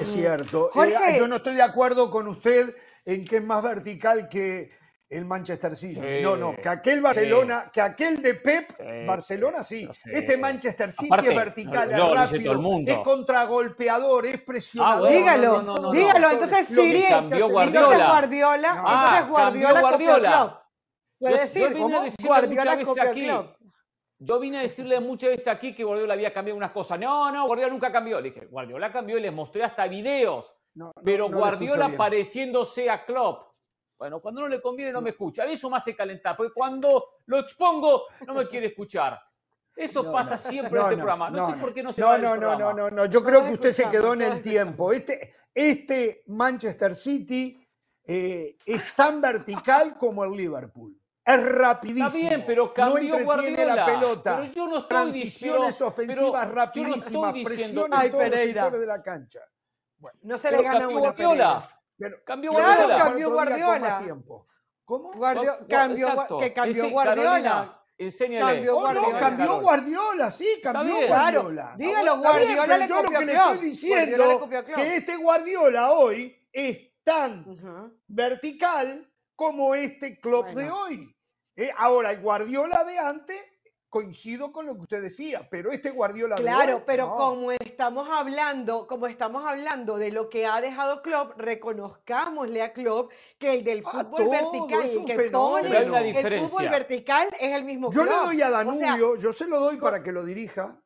Es 0.00 0.08
mm. 0.08 0.12
cierto. 0.12 0.70
Eh, 0.84 1.16
yo 1.18 1.28
no 1.28 1.36
estoy 1.36 1.54
de 1.54 1.62
acuerdo 1.62 2.10
con 2.10 2.28
usted 2.28 2.74
en 3.04 3.24
que 3.24 3.36
es 3.36 3.44
más 3.44 3.62
vertical 3.62 4.28
que 4.28 4.70
el 5.10 5.24
Manchester 5.24 5.74
City. 5.74 6.00
no, 6.22 6.36
no, 6.36 6.54
que 6.54 6.68
aquel 6.68 7.00
Barcelona, 7.00 7.68
que 7.72 7.80
aquel 7.80 8.22
de 8.22 8.34
Pep, 8.34 8.70
Barcelona 9.06 9.64
sí. 9.64 9.88
Este 10.04 10.36
Manchester 10.36 10.92
City 10.92 11.10
es 11.26 11.34
vertical, 11.34 11.90
es 11.90 11.98
rápido, 11.98 12.80
es 12.86 12.98
contragolpeador, 12.98 14.26
es 14.26 14.40
presionador. 14.42 15.08
Ah, 15.08 15.12
dígalo, 15.12 15.92
dígalo. 15.92 16.30
Entonces 16.30 16.66
Siri, 16.68 17.04
cambió 17.08 17.48
Guardiola. 17.48 17.86
Entonces 17.86 18.08
Guardiola, 18.08 18.68
entonces 18.68 19.28
Guardiola, 19.28 19.80
Guardiola. 19.80 20.56
Puede 21.18 21.40
decir, 21.40 21.74
yo, 21.74 21.88
yo 21.88 22.28
Guardiola 22.28 22.72
aquí. 23.02 23.30
Yo 24.22 24.38
vine 24.38 24.58
a 24.58 24.62
decirle 24.62 25.00
muchas 25.00 25.30
veces 25.30 25.48
aquí 25.48 25.74
que 25.74 25.82
Guardiola 25.82 26.12
había 26.12 26.30
cambiado 26.30 26.58
unas 26.58 26.72
cosas. 26.72 27.00
No, 27.00 27.32
no, 27.32 27.46
Guardiola 27.46 27.72
nunca 27.72 27.90
cambió. 27.90 28.20
Le 28.20 28.28
dije, 28.30 28.46
Guardiola 28.46 28.92
cambió 28.92 29.16
y 29.16 29.22
les 29.22 29.32
mostré 29.32 29.64
hasta 29.64 29.88
videos. 29.88 30.54
No, 30.74 30.92
no, 30.94 31.02
pero 31.02 31.26
no 31.28 31.38
Guardiola 31.38 31.88
pareciéndose 31.96 32.90
a 32.90 33.04
Klopp. 33.06 33.50
Bueno, 33.98 34.20
cuando 34.20 34.42
no 34.42 34.48
le 34.48 34.60
conviene 34.60 34.92
no 34.92 35.00
me 35.00 35.10
escucha. 35.10 35.42
A 35.42 35.46
mí 35.46 35.52
eso 35.52 35.70
me 35.70 35.78
hace 35.78 35.96
calentar, 35.96 36.36
porque 36.36 36.52
cuando 36.52 37.02
lo 37.26 37.38
expongo 37.38 38.04
no 38.26 38.34
me 38.34 38.46
quiere 38.46 38.66
escuchar. 38.66 39.18
Eso 39.74 40.02
No, 40.02 40.12
pasa 40.12 40.32
no. 40.32 40.38
siempre 40.38 40.78
No, 40.78 40.86
en 40.86 40.92
este 40.92 40.96
programa. 40.96 41.30
No, 41.30 41.36
no, 41.38 41.46
sé 41.54 41.58
por 41.58 41.72
qué 41.72 41.82
no 41.82 41.90
se 41.92 42.02
No, 42.02 42.08
va 42.08 42.18
no, 42.18 42.28
no, 42.28 42.34
no, 42.34 42.40
programa. 42.56 42.72
no, 42.74 42.90
no. 42.90 43.06
Yo 43.06 43.22
creo 43.24 43.42
que 43.44 43.54
usted 43.54 43.72
se 43.72 43.88
quedó 43.88 44.12
en 44.12 44.20
el 44.22 44.42
tiempo. 44.42 44.92
Este, 44.92 45.32
este 45.54 46.24
Manchester 46.26 46.94
City 46.94 47.58
eh, 48.04 48.58
es 48.66 48.82
tan 48.94 49.22
vertical 49.22 49.96
como 49.96 50.24
el 50.24 50.32
Liverpool. 50.32 50.99
Es 51.34 51.46
rapidísimo. 51.46 52.06
Está 52.08 52.18
bien, 52.18 52.44
pero 52.46 52.64
no 52.66 52.74
cambió 52.74 52.98
entretiene 53.16 53.24
Guardiola. 53.24 53.74
la 53.74 53.86
pelota. 53.86 54.36
Pero 54.40 54.52
yo 54.52 54.66
no 54.66 54.76
estoy 54.78 54.88
Transiciones 54.88 55.66
diciendo- 55.68 55.86
ofensivas 55.88 56.48
no 56.48 56.54
rapidísimas, 56.54 57.34
diciendo- 57.34 57.44
presión 57.48 57.68
en 57.70 57.74
todos 57.90 57.90
los 57.90 58.10
Pereira. 58.30 58.62
sectores 58.62 58.80
de 58.80 58.86
la 58.86 59.02
cancha. 59.02 59.40
No 60.22 60.38
se 60.38 60.50
le 60.50 60.56
gana 60.62 60.70
cambió 60.78 60.88
una 60.98 60.98
Guardiola. 61.00 61.76
Pero 61.98 62.16
Cambió 62.24 62.50
Claro, 62.52 62.66
Guardiola. 62.66 62.98
cambió 63.04 63.28
otro 63.28 63.44
día 63.44 63.66
con 63.66 63.78
Guardiola. 63.78 63.98
tiempo. 63.98 64.46
¿Cómo? 64.86 65.12
Guardio- 65.12 65.42
Gua- 65.58 65.66
cambió, 65.68 66.08
exacto. 66.08 66.38
que 66.38 66.52
cambió 66.54 66.82
Ese- 66.82 66.90
Guardiola. 66.90 67.30
Carolina, 67.30 67.82
enséñale. 67.98 68.52
Cambió 68.54 68.72
Oh, 68.72 68.80
no, 68.80 68.80
Guardiola. 68.86 69.18
cambió 69.20 69.46
Carol. 69.46 69.62
Guardiola, 69.62 70.30
sí, 70.30 70.46
cambió 70.62 70.94
bien. 70.96 71.06
Claro, 71.06 71.42
Guardiola. 71.42 71.74
dígalo, 71.76 72.16
bueno, 72.16 72.32
bien, 72.38 72.56
Guardiola 72.56 72.78
le 72.78 72.88
yo 72.88 73.02
lo 73.02 73.10
que 73.10 73.24
le 73.26 73.32
estoy 73.32 73.36
Guardiola 73.36 73.60
diciendo 73.60 74.40
copió 74.40 74.64
que 74.64 74.96
este 74.96 75.16
Guardiola 75.16 75.92
hoy 75.92 76.48
es 76.52 76.78
tan 77.04 77.48
Ujú. 77.48 78.00
vertical 78.08 79.06
como 79.36 79.74
este 79.74 80.18
club 80.18 80.46
de 80.46 80.52
Bueno. 80.54 80.80
hoy. 80.82 81.16
Eh, 81.60 81.70
ahora, 81.76 82.10
el 82.10 82.20
Guardiola 82.20 82.84
de 82.84 82.98
antes, 82.98 83.36
coincido 83.90 84.50
con 84.50 84.64
lo 84.64 84.74
que 84.76 84.80
usted 84.80 85.02
decía, 85.02 85.46
pero 85.50 85.70
este 85.72 85.90
Guardiola 85.90 86.36
de 86.36 86.42
Claro, 86.42 86.84
pero 86.86 87.08
no. 87.08 87.16
como 87.16 87.52
estamos 87.52 88.08
hablando, 88.10 88.86
como 88.86 89.06
estamos 89.06 89.44
hablando 89.44 89.98
de 89.98 90.10
lo 90.10 90.30
que 90.30 90.46
ha 90.46 90.60
dejado 90.62 91.02
Klopp, 91.02 91.38
reconozcámosle 91.38 92.62
a 92.62 92.72
Klopp 92.72 93.12
que 93.38 93.52
el 93.52 93.64
del 93.64 93.82
Ah, 93.84 93.90
fútbol 93.90 94.16
todo, 94.16 94.30
vertical 94.30 94.84
es 94.84 94.96
un 94.96 95.04
que 95.04 95.16
fenómeno. 95.16 95.68
hay 95.76 95.82
el 95.82 95.88
fútbol 95.90 96.04
diferencia. 96.06 96.70
vertical 96.70 97.28
es 97.38 97.52
el 97.54 97.64
mismo 97.64 97.92
Yo 97.92 98.04
le 98.04 98.10
doy 98.12 98.40
a 98.40 98.46
O 98.46 98.48
sea, 98.50 98.58
Danubio, 98.64 99.16
yo 99.16 99.32
se 99.32 99.46
lo 99.46 99.60
doy 99.60 99.76
para 99.76 100.02
que 100.02 100.12
lo 100.12 100.24
dirija. 100.24 100.80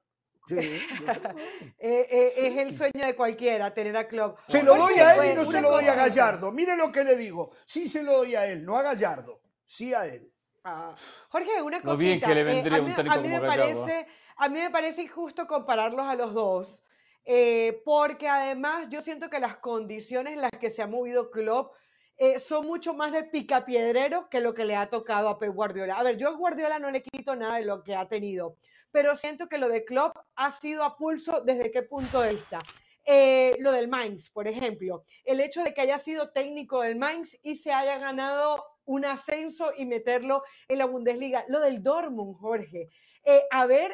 Sí, 0.48 0.56
eh, 1.78 2.06
eh, 2.10 2.32
es 2.36 2.56
el 2.58 2.74
sueño 2.76 3.06
de 3.06 3.14
cualquiera 3.14 3.72
tener 3.72 3.96
a 3.96 4.08
Klopp. 4.08 4.38
Se 4.48 4.62
lo 4.62 4.74
doy 4.74 4.94
a 4.94 5.14
él 5.24 5.32
y 5.32 5.34
no 5.36 5.44
se 5.44 5.60
lo 5.60 5.70
doy 5.70 5.86
a. 5.86 5.94
Gallardo. 5.94 6.50
Mire 6.50 6.76
lo 6.76 6.90
que 6.90 7.04
le 7.04 7.16
digo. 7.16 7.52
Sí 7.64 7.88
se 7.88 8.02
lo 8.02 8.12
doy 8.18 8.34
a 8.34 8.46
él, 8.46 8.64
no 8.64 8.76
a 8.76 8.82
Gallardo. 8.82 9.40
Sí 9.64 9.94
a 9.94 10.06
él. 10.06 10.33
Ah, 10.66 10.94
Jorge, 11.28 11.60
una 11.60 11.78
bien 11.94 12.18
que 12.20 12.34
le 12.34 12.40
eh, 12.40 12.44
vendría 12.44 12.78
a 12.78 12.80
un 12.80 12.88
mí- 12.88 12.94
técnico 12.94 13.14
a 13.14 13.20
mí 13.20 13.28
como 13.28 13.40
me 13.42 13.46
Gallardo, 13.48 13.84
parece, 13.84 14.06
A 14.36 14.48
mí 14.48 14.58
me 14.60 14.70
parece 14.70 15.02
injusto 15.02 15.46
compararlos 15.46 16.06
a 16.06 16.14
los 16.14 16.32
dos, 16.32 16.82
eh, 17.26 17.82
porque 17.84 18.28
además 18.28 18.88
yo 18.88 19.02
siento 19.02 19.28
que 19.28 19.38
las 19.40 19.56
condiciones 19.56 20.32
en 20.32 20.40
las 20.40 20.50
que 20.58 20.70
se 20.70 20.80
ha 20.80 20.86
movido 20.86 21.30
Klopp 21.30 21.74
eh, 22.16 22.38
son 22.38 22.66
mucho 22.66 22.94
más 22.94 23.12
de 23.12 23.24
picapiedrero 23.24 24.30
que 24.30 24.40
lo 24.40 24.54
que 24.54 24.64
le 24.64 24.74
ha 24.74 24.88
tocado 24.88 25.28
a 25.28 25.38
Pep 25.38 25.52
Guardiola. 25.52 25.98
A 25.98 26.02
ver, 26.02 26.16
yo 26.16 26.28
a 26.28 26.32
Guardiola 26.32 26.78
no 26.78 26.90
le 26.90 27.02
quito 27.02 27.36
nada 27.36 27.56
de 27.56 27.64
lo 27.66 27.82
que 27.82 27.94
ha 27.94 28.08
tenido, 28.08 28.56
pero 28.90 29.14
siento 29.16 29.48
que 29.48 29.58
lo 29.58 29.68
de 29.68 29.84
Klopp 29.84 30.16
ha 30.36 30.50
sido 30.50 30.82
a 30.82 30.96
pulso 30.96 31.42
desde 31.42 31.70
qué 31.70 31.82
punto 31.82 32.22
de 32.22 32.34
vista. 32.34 32.60
Eh, 33.04 33.54
lo 33.58 33.70
del 33.72 33.88
Mainz, 33.88 34.30
por 34.30 34.48
ejemplo, 34.48 35.04
el 35.26 35.40
hecho 35.40 35.62
de 35.62 35.74
que 35.74 35.82
haya 35.82 35.98
sido 35.98 36.30
técnico 36.30 36.80
del 36.80 36.96
Mainz 36.96 37.36
y 37.42 37.56
se 37.56 37.70
haya 37.70 37.98
ganado 37.98 38.64
un 38.86 39.04
ascenso 39.04 39.72
y 39.76 39.86
meterlo 39.86 40.42
en 40.68 40.78
la 40.78 40.86
Bundesliga. 40.86 41.44
Lo 41.48 41.60
del 41.60 41.82
Dortmund, 41.82 42.36
Jorge. 42.36 42.88
Eh, 43.24 43.42
haber, 43.50 43.92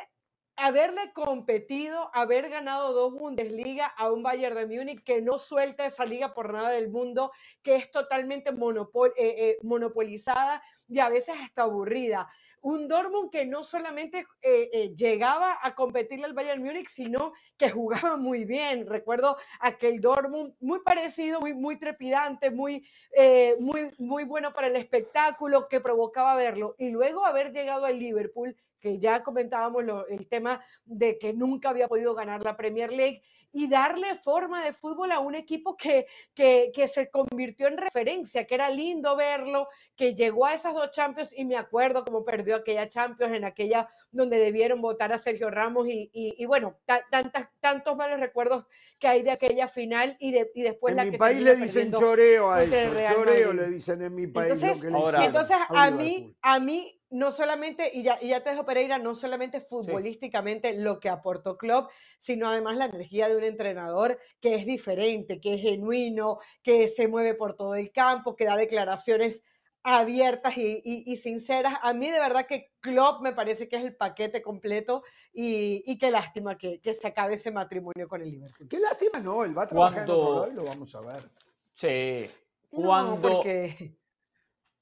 haberle 0.56 1.12
competido, 1.12 2.10
haber 2.12 2.48
ganado 2.50 2.92
dos 2.92 3.12
Bundesliga 3.12 3.86
a 3.86 4.10
un 4.10 4.22
Bayern 4.22 4.56
de 4.56 4.66
Múnich 4.66 5.02
que 5.04 5.22
no 5.22 5.38
suelta 5.38 5.86
esa 5.86 6.04
liga 6.04 6.34
por 6.34 6.52
nada 6.52 6.70
del 6.70 6.90
mundo, 6.90 7.32
que 7.62 7.76
es 7.76 7.90
totalmente 7.90 8.52
monopol- 8.52 9.12
eh, 9.16 9.34
eh, 9.38 9.56
monopolizada 9.62 10.62
y 10.88 10.98
a 10.98 11.08
veces 11.08 11.36
hasta 11.40 11.62
aburrida. 11.62 12.28
Un 12.62 12.88
Dortmund 12.88 13.30
que 13.30 13.46
no 13.46 13.64
solamente 13.64 14.26
eh, 14.42 14.68
eh, 14.72 14.94
llegaba 14.94 15.58
a 15.62 15.74
competirle 15.74 16.26
al 16.26 16.34
Bayern 16.34 16.62
Múnich, 16.62 16.90
sino 16.90 17.32
que 17.56 17.70
jugaba 17.70 18.16
muy 18.16 18.44
bien. 18.44 18.86
Recuerdo 18.86 19.36
aquel 19.60 20.00
Dortmund 20.00 20.54
muy 20.60 20.80
parecido, 20.80 21.40
muy, 21.40 21.54
muy 21.54 21.78
trepidante, 21.78 22.50
muy, 22.50 22.86
eh, 23.16 23.56
muy, 23.58 23.90
muy 23.98 24.24
bueno 24.24 24.52
para 24.52 24.66
el 24.66 24.76
espectáculo, 24.76 25.68
que 25.68 25.80
provocaba 25.80 26.36
verlo. 26.36 26.74
Y 26.78 26.90
luego 26.90 27.24
haber 27.24 27.52
llegado 27.52 27.86
al 27.86 27.98
Liverpool, 27.98 28.54
que 28.78 28.98
ya 28.98 29.22
comentábamos 29.22 29.84
el 30.08 30.26
tema 30.26 30.62
de 30.84 31.18
que 31.18 31.32
nunca 31.32 31.70
había 31.70 31.88
podido 31.88 32.14
ganar 32.14 32.42
la 32.42 32.56
Premier 32.56 32.92
League, 32.92 33.22
y 33.52 33.68
darle 33.68 34.14
forma 34.16 34.64
de 34.64 34.72
fútbol 34.72 35.10
a 35.12 35.18
un 35.18 35.34
equipo 35.34 35.76
que, 35.76 36.06
que, 36.34 36.70
que 36.74 36.86
se 36.86 37.10
convirtió 37.10 37.66
en 37.66 37.78
referencia, 37.78 38.46
que 38.46 38.54
era 38.54 38.70
lindo 38.70 39.16
verlo, 39.16 39.68
que 39.96 40.14
llegó 40.14 40.46
a 40.46 40.54
esas 40.54 40.72
dos 40.74 40.90
Champions 40.92 41.32
y 41.36 41.44
me 41.44 41.56
acuerdo 41.56 42.04
cómo 42.04 42.24
perdió 42.24 42.56
aquella 42.56 42.88
Champions 42.88 43.34
en 43.36 43.44
aquella 43.44 43.88
donde 44.12 44.38
debieron 44.38 44.80
votar 44.80 45.12
a 45.12 45.18
Sergio 45.18 45.50
Ramos 45.50 45.88
y, 45.88 46.10
y- 46.12 46.34
y 46.38 46.46
bueno, 46.46 46.78
ta- 46.84 47.04
tantas, 47.10 47.48
tantos 47.60 47.96
malos 47.96 48.20
recuerdos 48.20 48.66
que 48.98 49.08
hay 49.08 49.22
de 49.22 49.30
aquella 49.32 49.66
final 49.68 50.16
y, 50.20 50.30
de, 50.32 50.50
y 50.54 50.62
después 50.62 50.92
en 50.92 50.96
la 50.98 51.04
mi 51.04 51.10
que 51.12 51.18
país 51.18 51.38
termina 51.44 51.58
le 51.58 51.64
dicen 51.64 51.92
choreo 51.92 52.50
a 52.52 52.62
eso. 52.62 53.14
Choreo 53.14 53.52
le 53.52 53.66
dicen 53.68 54.02
en 54.02 54.14
mi 54.14 54.26
país 54.28 54.52
Entonces, 54.52 54.76
lo 54.76 54.82
que 54.82 54.90
le 54.90 54.96
Ahora- 54.96 55.08
hicieron 55.18 55.26
entonces 55.26 55.56
al 55.70 55.76
a 55.76 55.90
Liverpool. 55.90 56.04
mí, 56.06 56.36
a 56.42 56.60
mí 56.60 56.99
no 57.10 57.32
solamente, 57.32 57.90
y 57.92 58.02
ya, 58.02 58.18
y 58.20 58.28
ya 58.28 58.40
te 58.42 58.50
dejo 58.50 58.64
Pereira, 58.64 58.98
no 58.98 59.14
solamente 59.14 59.60
futbolísticamente 59.60 60.74
lo 60.78 61.00
que 61.00 61.08
aportó 61.08 61.56
Klopp, 61.56 61.90
sino 62.18 62.48
además 62.48 62.76
la 62.76 62.84
energía 62.86 63.28
de 63.28 63.36
un 63.36 63.44
entrenador 63.44 64.18
que 64.40 64.54
es 64.54 64.64
diferente, 64.66 65.40
que 65.40 65.54
es 65.54 65.62
genuino, 65.62 66.38
que 66.62 66.88
se 66.88 67.08
mueve 67.08 67.34
por 67.34 67.56
todo 67.56 67.74
el 67.74 67.90
campo, 67.92 68.36
que 68.36 68.44
da 68.44 68.56
declaraciones 68.56 69.42
abiertas 69.82 70.56
y, 70.58 70.82
y- 70.84 71.10
y 71.10 71.16
sinceras. 71.16 71.74
A 71.82 71.94
mí 71.94 72.10
de 72.10 72.20
verdad 72.20 72.46
que 72.46 72.70
Klopp 72.80 73.22
me 73.22 73.32
parece 73.32 73.66
que 73.66 73.76
es 73.76 73.82
el 73.84 73.96
paquete 73.96 74.42
completo 74.42 75.02
y, 75.32 75.82
y 75.86 75.96
qué 75.98 76.10
lástima 76.10 76.58
que, 76.58 76.80
que 76.80 76.92
se 76.94 77.08
acabe 77.08 77.34
ese 77.34 77.50
matrimonio 77.50 78.06
con 78.06 78.20
el 78.20 78.30
Liverpool. 78.30 78.68
Qué 78.68 78.78
lástima, 78.78 79.20
no, 79.20 79.42
él 79.42 79.56
va 79.56 79.62
a 79.62 79.66
trabajar 79.66 79.98
en 80.04 80.10
otro 80.10 80.16
Cuando- 80.16 80.40
lado 80.40 80.52
y 80.52 80.54
lo 80.56 80.64
vamos 80.64 80.94
a 80.94 81.00
ver. 81.00 81.30
Sí. 81.72 82.30
No, 82.72 82.82
Cuando 82.86 83.20
porque- 83.22 83.94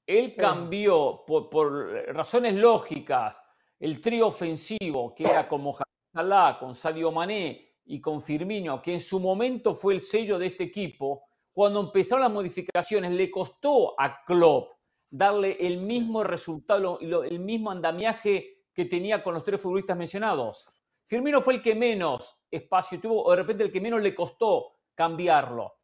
él 0.09 0.35
cambió 0.35 1.23
por, 1.25 1.49
por 1.49 1.85
razones 2.15 2.55
lógicas 2.55 3.43
el 3.79 4.01
trío 4.01 4.27
ofensivo, 4.27 5.13
que 5.13 5.23
era 5.23 5.47
como 5.47 5.77
Salah, 6.11 6.57
con 6.59 6.73
Sadio 6.73 7.11
Mané 7.11 7.75
y 7.85 8.01
con 8.01 8.19
Firmino, 8.19 8.81
que 8.81 8.93
en 8.93 8.99
su 8.99 9.19
momento 9.19 9.75
fue 9.75 9.93
el 9.93 9.99
sello 9.99 10.39
de 10.39 10.47
este 10.47 10.63
equipo, 10.63 11.25
cuando 11.53 11.79
empezaron 11.79 12.23
las 12.23 12.31
modificaciones, 12.31 13.11
le 13.11 13.29
costó 13.29 13.93
a 13.99 14.23
Klopp 14.25 14.71
darle 15.11 15.57
el 15.59 15.77
mismo 15.77 16.23
resultado 16.23 16.99
el 16.99 17.39
mismo 17.39 17.69
andamiaje 17.69 18.63
que 18.73 18.85
tenía 18.85 19.21
con 19.21 19.35
los 19.35 19.43
tres 19.43 19.61
futbolistas 19.61 19.95
mencionados. 19.95 20.67
Firmino 21.05 21.39
fue 21.39 21.55
el 21.55 21.61
que 21.61 21.75
menos 21.75 22.35
espacio 22.49 22.99
tuvo, 22.99 23.23
o 23.23 23.29
de 23.29 23.37
repente 23.37 23.63
el 23.63 23.71
que 23.71 23.81
menos 23.81 24.01
le 24.01 24.15
costó 24.15 24.73
cambiarlo. 24.95 25.78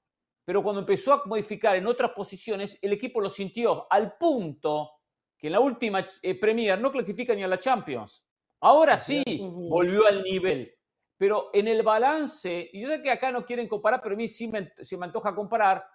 Pero 0.45 0.61
cuando 0.61 0.81
empezó 0.81 1.13
a 1.13 1.23
modificar 1.25 1.75
en 1.75 1.87
otras 1.87 2.11
posiciones, 2.11 2.77
el 2.81 2.93
equipo 2.93 3.19
lo 3.19 3.29
sintió 3.29 3.91
al 3.91 4.15
punto 4.15 4.91
que 5.37 5.47
en 5.47 5.53
la 5.53 5.59
última 5.59 6.07
eh, 6.21 6.39
Premier 6.39 6.79
no 6.79 6.91
clasifica 6.91 7.33
ni 7.33 7.43
a 7.43 7.47
la 7.47 7.59
Champions. 7.59 8.23
Ahora 8.61 8.97
sí, 8.97 9.23
volvió 9.41 10.07
al 10.07 10.21
nivel. 10.23 10.71
Pero 11.17 11.49
en 11.53 11.67
el 11.67 11.81
balance, 11.81 12.69
y 12.71 12.81
yo 12.81 12.89
sé 12.89 13.01
que 13.01 13.09
acá 13.09 13.31
no 13.31 13.45
quieren 13.45 13.67
comparar, 13.67 14.01
pero 14.01 14.15
a 14.15 14.17
mí 14.17 14.27
sí 14.27 14.47
me, 14.47 14.71
se 14.77 14.97
me 14.97 15.05
antoja 15.05 15.33
comparar, 15.33 15.85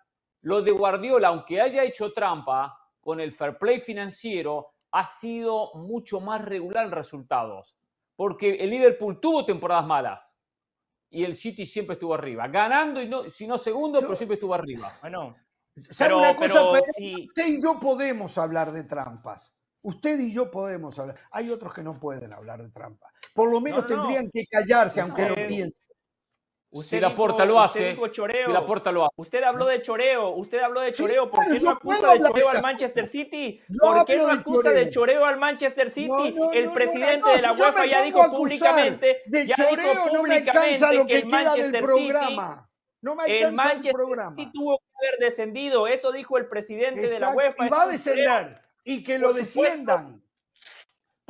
lo 0.43 0.63
de 0.63 0.71
Guardiola, 0.73 1.29
aunque 1.29 1.61
haya 1.61 1.85
hecho 1.85 2.13
trampa 2.13 2.77
con 3.01 3.21
el 3.21 3.31
fair 3.31 3.57
play 3.57 3.79
financiero, 3.79 4.75
ha 4.91 5.05
sido 5.05 5.73
mucho 5.75 6.21
más 6.21 6.45
regular 6.45 6.87
en 6.87 6.93
resultados. 6.93 7.77
Porque 8.17 8.55
el 8.55 8.71
Liverpool 8.71 9.21
tuvo 9.21 9.45
temporadas 9.45 9.87
malas 9.87 10.40
y 11.11 11.25
el 11.25 11.35
City 11.37 11.67
siempre 11.67 11.95
estuvo 11.95 12.15
arriba, 12.15 12.47
ganando 12.49 13.03
y 13.03 13.09
no, 13.09 13.29
si 13.29 13.47
no 13.47 13.59
segundo, 13.59 14.01
Yo- 14.01 14.07
pero 14.07 14.17
siempre 14.17 14.35
estuvo 14.35 14.55
arriba. 14.55 14.97
Bueno, 15.01 15.37
¿Sabe 15.77 16.11
pero, 16.11 16.19
una 16.19 16.37
cosa? 16.37 16.55
pero 16.73 16.85
Usted 17.27 17.47
y 17.47 17.63
yo 17.63 17.79
podemos 17.81 18.37
hablar 18.39 18.73
de 18.73 18.85
trampas. 18.85 19.53
Usted 19.83 20.19
y 20.21 20.33
yo 20.33 20.51
podemos 20.51 20.99
hablar. 20.99 21.17
Hay 21.31 21.49
otros 21.51 21.73
que 21.73 21.83
no 21.83 21.99
pueden 21.99 22.33
hablar 22.35 22.61
de 22.63 22.69
trampas. 22.71 23.13
Por 23.35 23.51
lo 23.51 23.61
menos 23.61 23.89
no, 23.89 23.97
no. 23.97 24.03
tendrían 24.03 24.31
que 24.31 24.45
callarse, 24.47 25.01
aunque 25.01 25.29
lo 25.29 25.35
piensen. 25.35 25.85
Usted 26.71 26.99
Si 26.99 27.01
la 27.01 27.15
porta 27.15 27.45
lo 27.45 27.61
hace, 27.61 27.97
choreo. 28.13 28.47
si 28.47 28.53
la 28.53 28.65
porta 28.65 28.93
lo 28.93 29.05
hace. 29.05 29.13
Usted 29.17 29.43
habló 29.43 29.67
de 29.67 29.83
choreo, 29.83 30.31
usted 30.31 30.61
habló 30.61 30.81
de 30.81 30.93
Sí, 30.93 31.03
choreo, 31.03 31.31
¿por 31.31 31.45
qué 31.47 31.59
no 31.61 31.71
acusa 31.71 32.13
de 32.15 32.21
choreo 32.21 32.49
al 32.51 32.63
Manchester. 32.63 33.09
City? 33.09 33.61
Yo 33.69 33.79
¿Por 33.81 34.07
qué 34.07 34.17
no 34.17 34.29
acusa 34.29 34.71
de 34.71 34.91
choreo. 34.91 35.25
al 35.25 35.39
Manchester 35.39 35.91
City? 35.93 36.09
No, 36.09 36.31
no, 36.31 36.53
el 36.53 36.63
no, 36.65 36.69
no, 36.69 36.75
presidente 36.75 37.27
no, 37.27 37.33
de 37.37 37.43
la 37.43 37.53
UEFA 37.53 37.87
ya 37.87 38.03
dijo 38.03 38.31
públicamente, 38.31 39.23
De 39.27 39.47
ya 39.47 39.55
choreo 39.55 39.93
dijo 39.93 40.11
no 40.13 40.23
me 40.23 40.35
alcanza 40.37 40.89
públicamente 40.91 40.95
lo 40.97 41.07
que 41.07 41.13
que 41.13 41.19
el 41.19 41.23
queda 41.29 41.39
del 41.39 41.47
Manchester 41.73 41.81
City 41.83 41.87
programa. 41.87 42.71
No 43.03 43.15
me 43.15 43.25
el 43.25 43.31
alcanza 43.33 43.49
el 43.49 43.55
Manchester 43.55 43.93
programa. 43.95 44.37
City 44.37 44.51
tuvo 44.53 44.79
que 44.79 44.85
haber 45.09 45.31
descendido, 45.31 45.87
eso 45.89 46.13
dijo 46.13 46.39
el 46.39 46.47
presidente 46.49 47.01
de 47.01 47.09
la 47.09 47.15
Exacto, 47.17 47.37
UEFA. 47.37 47.67
Y 47.67 47.69
va 47.69 47.83
a 47.83 47.87
descender. 47.89 48.63
Y 48.85 49.03
que 49.05 49.19
lo 49.19 49.33
desciendan. 49.33 50.23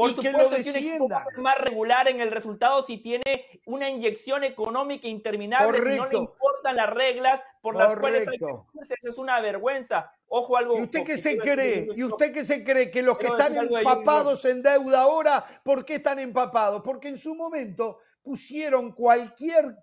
Por 0.01 0.11
y 0.13 0.15
que 0.15 0.31
supuesto 0.31 0.55
que 0.55 0.61
a 0.61 1.25
ser 1.25 1.39
más 1.43 1.59
regular 1.59 2.09
en 2.09 2.23
el 2.23 2.31
resultado 2.31 2.83
si 2.83 2.97
tiene 2.97 3.23
una 3.67 3.91
inyección 3.91 4.45
económica 4.45 5.07
interminable, 5.07 5.79
si 5.79 5.85
no 5.85 5.85
le 5.85 5.97
Correcto. 5.99 6.19
importan 6.19 6.77
las 6.77 6.89
reglas 6.89 7.41
por 7.61 7.77
las 7.77 7.99
cuales 7.99 8.27
hay 8.27 8.39
que 8.39 8.47
Correcto. 8.47 8.67
Eso 8.99 9.11
es 9.11 9.19
una 9.19 9.41
vergüenza. 9.43 10.11
Ojo, 10.29 10.57
algo. 10.57 10.79
¿Y 10.79 10.83
usted 10.85 11.01
qué 11.01 11.05
que 11.05 11.19
se 11.19 11.37
cree? 11.37 11.89
¿Y 11.95 12.03
usted 12.03 12.33
qué 12.33 12.47
se 12.47 12.65
cree? 12.65 12.91
Que 12.91 13.03
los 13.03 13.19
que 13.19 13.27
están 13.27 13.55
empapados 13.55 14.43
en 14.47 14.63
deuda 14.63 15.03
ahora, 15.03 15.45
¿por 15.63 15.85
qué 15.85 15.97
están 15.97 16.19
empapados? 16.19 16.81
Porque 16.83 17.09
en 17.09 17.19
su 17.19 17.35
momento 17.35 17.99
pusieron 18.23 18.93
cualquier 18.93 19.77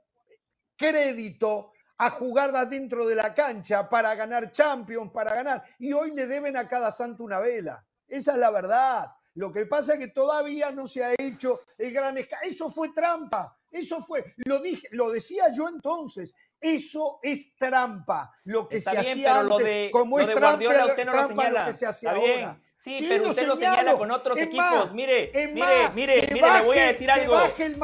crédito 0.75 1.73
a 1.99 2.09
jugar 2.09 2.55
adentro 2.55 3.05
de 3.05 3.13
la 3.13 3.35
cancha 3.35 3.87
para 3.87 4.15
ganar 4.15 4.51
Champions, 4.51 5.11
para 5.11 5.35
ganar. 5.35 5.63
Y 5.77 5.93
hoy 5.93 6.11
le 6.15 6.25
deben 6.25 6.57
a 6.57 6.67
cada 6.67 6.91
santo 6.91 7.23
una 7.23 7.39
vela. 7.39 7.85
Esa 8.07 8.31
es 8.31 8.37
la 8.39 8.49
verdad. 8.49 9.11
Lo 9.37 9.51
que 9.51 9.67
pasa 9.67 9.93
es 9.93 9.99
que 9.99 10.07
todavía 10.07 10.71
no 10.71 10.87
se 10.87 11.03
ha 11.03 11.13
hecho 11.17 11.61
el 11.77 11.93
gran 11.93 12.17
esca- 12.17 12.39
Eso 12.41 12.71
fue 12.71 12.89
trampa. 12.89 13.55
Eso 13.71 14.01
fue, 14.01 14.33
lo 14.37 14.59
dije, 14.59 14.87
lo 14.91 15.11
decía 15.11 15.45
yo 15.55 15.69
entonces. 15.69 16.35
Eso 16.59 17.19
es 17.21 17.55
trampa. 17.55 18.33
Lo 18.45 18.67
que 18.67 18.77
Está 18.77 18.91
se 18.91 19.01
bien, 19.01 19.11
hacía 19.11 19.39
antes, 19.41 19.65
de, 19.65 19.89
como 19.91 20.19
es 20.19 20.25
trampa, 20.33 20.73
no 21.05 21.11
trampa 21.11 21.49
lo 21.49 21.65
que 21.67 21.73
se 21.73 21.85
hace 21.85 22.07
ahora. 22.07 22.61
Sí, 22.87 22.95
Sí, 22.95 23.05
pero 23.09 23.29
usted 23.29 23.47
lo 23.47 23.55
señala 23.57 23.93
con 23.93 24.11
otros 24.11 24.37
Es 24.37 24.43
equipos. 24.47 24.65
más, 24.65 24.93
mire, 24.93 25.31
mire, 25.53 25.59
más, 25.83 25.93
mire, 25.95 26.27
le 26.27 26.61
voy 26.63 26.77
a 26.77 26.87
decir 26.87 27.11
algo. 27.11 27.37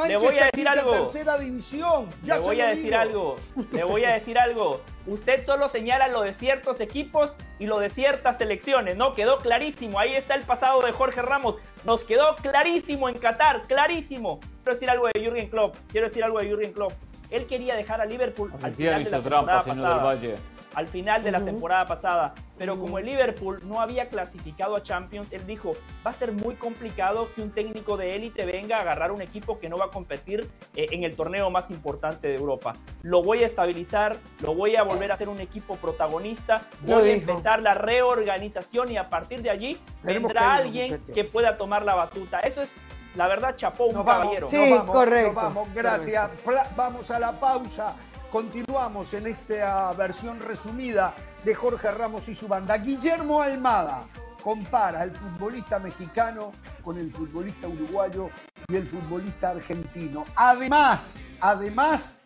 Le 0.07 0.17
voy 0.17 0.39
a 0.39 0.45
decir 0.45 0.67
algo. 0.67 0.91
tercera 0.91 1.38
división. 1.38 2.10
Ya 2.24 2.36
Le 2.36 2.41
se 2.41 2.48
voy 2.48 2.62
a 2.62 2.67
decir 2.67 2.83
digo. 2.86 2.98
algo, 2.98 3.36
le 3.72 3.83
voy 3.83 4.05
a 4.05 4.13
decir 4.13 4.38
algo. 4.38 4.81
Usted 5.05 5.45
solo 5.45 5.67
señala 5.67 6.07
lo 6.07 6.22
de 6.22 6.33
ciertos 6.33 6.79
equipos 6.79 7.33
y 7.60 7.67
lo 7.67 7.79
de 7.79 7.89
ciertas 7.89 8.38
selecciones, 8.38 8.95
¿no? 8.95 9.13
Quedó 9.13 9.38
clarísimo. 9.38 10.00
Ahí 10.00 10.13
está 10.15 10.36
el 10.36 10.43
pasado 10.43 10.81
de 10.81 10.91
Jorge 10.93 11.22
Ramos. 11.22 11.57
Nos 11.83 12.03
quedó 12.03 12.36
clarísimo 12.36 13.10
en 13.10 13.17
Qatar, 13.17 13.63
clarísimo. 13.63 14.39
Quiero 14.63 14.74
decir 14.75 14.89
algo 14.89 15.07
de 15.13 15.19
Jürgen 15.19 15.50
Klopp. 15.50 15.75
Quiero 15.91 16.07
decir 16.07 16.24
algo 16.24 16.39
de 16.39 16.48
Jürgen 16.48 16.72
Klopp. 16.72 16.93
Él 17.29 17.48
quería 17.48 17.75
dejar 17.75 18.00
a 18.00 18.05
Liverpool 18.05 18.51
al 18.62 18.75
final 18.75 19.03
de 19.03 19.10
la 19.10 19.22
trampa, 19.22 19.60
señor 19.62 19.88
del 19.89 20.05
Valle. 20.05 20.36
Al 20.75 20.88
final 20.88 21.24
de 21.24 21.32
la 21.32 21.44
temporada 21.44 21.86
pasada. 21.86 22.34
Pero 22.58 22.80
como 22.80 23.00
el 23.00 23.06
Liverpool 23.06 23.60
no 23.65 23.82
había 23.82 24.10
clasificado 24.10 24.75
a 24.75 24.84
Champions, 24.84 25.32
él 25.34 25.46
dijo, 25.46 25.74
va 26.06 26.12
a 26.12 26.13
ser 26.13 26.32
muy 26.32 26.56
complicado 26.56 27.27
que 27.34 27.42
un 27.42 27.51
técnico 27.51 27.98
de 27.98 28.15
élite 28.15 28.46
venga 28.46 28.77
a 28.77 28.82
agarrar 28.82 29.12
un 29.12 29.22
equipo 29.22 29.60
que 29.60 29.70
no 29.70 29.77
va 29.77 29.86
a 29.86 29.89
competir 29.89 30.50
eh, 30.75 30.86
en 30.92 31.03
el 31.03 31.15
torneo 31.15 31.50
más 31.50 31.70
importante 31.72 32.27
de 32.27 32.36
Europa. 32.36 32.75
Lo 33.01 33.24
voy 33.24 33.44
a 33.44 33.48
estabilizar, 33.48 34.18
lo 34.42 34.53
voy 34.56 34.75
a 34.75 34.84
volver 34.84 35.12
a 35.12 35.18
ser 35.18 35.30
un 35.30 35.39
equipo 35.39 35.75
protagonista, 35.77 36.62
Lo 36.86 37.00
voy 37.00 37.10
a 37.10 37.13
dijo. 37.13 37.32
empezar 37.32 37.62
la 37.62 37.74
reorganización 37.74 38.92
y 38.92 38.98
a 38.98 39.10
partir 39.10 39.42
de 39.42 39.50
allí 39.50 39.80
Tenemos 40.03 40.30
vendrá 40.30 40.42
que 40.42 40.48
alguien 40.48 41.03
que 41.13 41.24
pueda 41.24 41.58
tomar 41.58 41.84
la 41.84 41.96
batuta. 41.96 42.39
Eso 42.39 42.62
es, 42.62 42.70
la 43.15 43.27
verdad, 43.27 43.56
chapó 43.56 43.86
un 43.86 43.96
Nos 43.96 44.06
vamos, 44.06 44.24
caballero. 44.24 44.48
Sí, 44.48 44.58
nos 44.70 44.80
vamos, 44.80 44.96
correcto, 44.96 45.34
nos 45.34 45.44
vamos. 45.44 45.74
Gracias. 45.74 46.30
Vamos 46.75 47.12
a 47.12 47.20
la 47.20 47.32
pausa. 47.32 47.96
Continuamos 48.34 49.13
en 49.13 49.28
esta 49.28 49.94
versión 49.94 50.40
resumida 50.40 51.13
de 51.46 51.54
Jorge 51.54 51.92
Ramos 51.92 52.28
y 52.30 52.34
su 52.34 52.48
banda. 52.48 52.80
Guillermo 52.80 53.44
Almada 53.44 54.08
compara 54.42 55.02
al 55.02 55.12
futbolista 55.12 55.78
mexicano 55.78 56.52
con 56.84 56.98
el 56.98 57.12
futbolista 57.12 57.68
uruguayo 57.68 58.32
y 58.70 58.75
el 58.75 58.88
futbolista 58.88 59.52
argentino. 59.52 60.25
Además, 60.36 61.22
además 61.40 62.24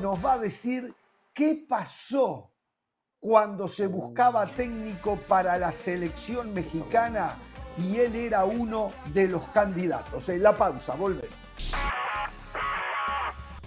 nos 0.00 0.24
va 0.24 0.34
a 0.34 0.38
decir 0.38 0.94
qué 1.34 1.66
pasó 1.68 2.52
cuando 3.18 3.66
se 3.66 3.88
buscaba 3.88 4.46
técnico 4.46 5.16
para 5.26 5.58
la 5.58 5.72
selección 5.72 6.54
mexicana 6.54 7.36
y 7.78 7.96
él 7.96 8.14
era 8.14 8.44
uno 8.44 8.92
de 9.06 9.26
los 9.26 9.42
candidatos. 9.48 10.28
En 10.28 10.40
la 10.40 10.56
pausa, 10.56 10.94
volvemos. 10.94 11.34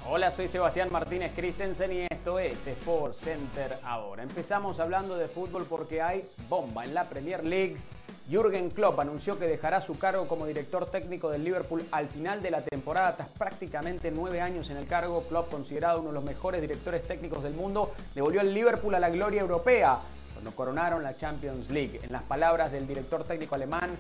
Hola, 0.07 0.31
soy 0.31 0.47
Sebastián 0.47 0.89
Martínez 0.91 1.31
Christensen 1.35 1.93
y 1.93 2.07
esto 2.09 2.39
es 2.39 2.65
Sport 2.65 3.13
Center 3.13 3.77
ahora. 3.83 4.23
Empezamos 4.23 4.79
hablando 4.79 5.15
de 5.15 5.27
fútbol 5.27 5.67
porque 5.69 6.01
hay 6.01 6.25
bomba 6.49 6.83
en 6.83 6.95
la 6.95 7.07
Premier 7.07 7.45
League. 7.45 7.77
Jürgen 8.27 8.71
Klopp 8.71 8.99
anunció 8.99 9.37
que 9.37 9.45
dejará 9.45 9.79
su 9.79 9.99
cargo 9.99 10.27
como 10.27 10.47
director 10.47 10.87
técnico 10.87 11.29
del 11.29 11.43
Liverpool 11.43 11.85
al 11.91 12.07
final 12.07 12.41
de 12.41 12.49
la 12.49 12.63
temporada. 12.63 13.15
Tras 13.15 13.29
prácticamente 13.29 14.09
nueve 14.09 14.41
años 14.41 14.71
en 14.71 14.77
el 14.77 14.87
cargo, 14.87 15.23
Klopp, 15.29 15.51
considerado 15.51 15.99
uno 15.99 16.09
de 16.09 16.15
los 16.15 16.23
mejores 16.23 16.61
directores 16.61 17.03
técnicos 17.03 17.43
del 17.43 17.53
mundo, 17.53 17.93
devolvió 18.15 18.41
al 18.41 18.53
Liverpool 18.53 18.95
a 18.95 18.99
la 18.99 19.11
gloria 19.11 19.41
europea 19.41 19.99
cuando 20.33 20.51
coronaron 20.51 21.03
la 21.03 21.15
Champions 21.15 21.69
League. 21.69 21.99
En 22.01 22.11
las 22.11 22.23
palabras 22.23 22.71
del 22.71 22.87
director 22.87 23.23
técnico 23.23 23.53
alemán, 23.53 23.91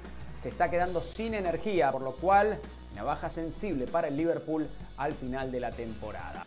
se 0.41 0.49
está 0.49 0.71
quedando 0.71 1.01
sin 1.01 1.35
energía, 1.35 1.91
por 1.91 2.01
lo 2.01 2.13
cual 2.13 2.59
una 2.93 3.03
baja 3.03 3.29
sensible 3.29 3.87
para 3.87 4.07
el 4.07 4.17
Liverpool 4.17 4.67
al 4.97 5.13
final 5.13 5.51
de 5.51 5.59
la 5.59 5.71
temporada. 5.71 6.45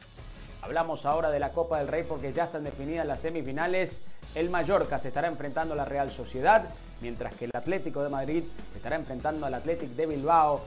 Hablamos 0.62 1.04
ahora 1.04 1.30
de 1.30 1.38
la 1.38 1.52
Copa 1.52 1.78
del 1.78 1.88
Rey 1.88 2.04
porque 2.08 2.32
ya 2.32 2.44
están 2.44 2.64
definidas 2.64 3.06
las 3.06 3.20
semifinales. 3.20 4.02
El 4.34 4.50
Mallorca 4.50 4.98
se 4.98 5.08
estará 5.08 5.28
enfrentando 5.28 5.74
a 5.74 5.76
la 5.76 5.84
Real 5.84 6.10
Sociedad, 6.10 6.64
mientras 7.00 7.34
que 7.34 7.44
el 7.44 7.50
Atlético 7.54 8.02
de 8.02 8.08
Madrid 8.08 8.44
se 8.72 8.78
estará 8.78 8.96
enfrentando 8.96 9.44
al 9.46 9.54
Athletic 9.54 9.90
de 9.90 10.06
Bilbao. 10.06 10.62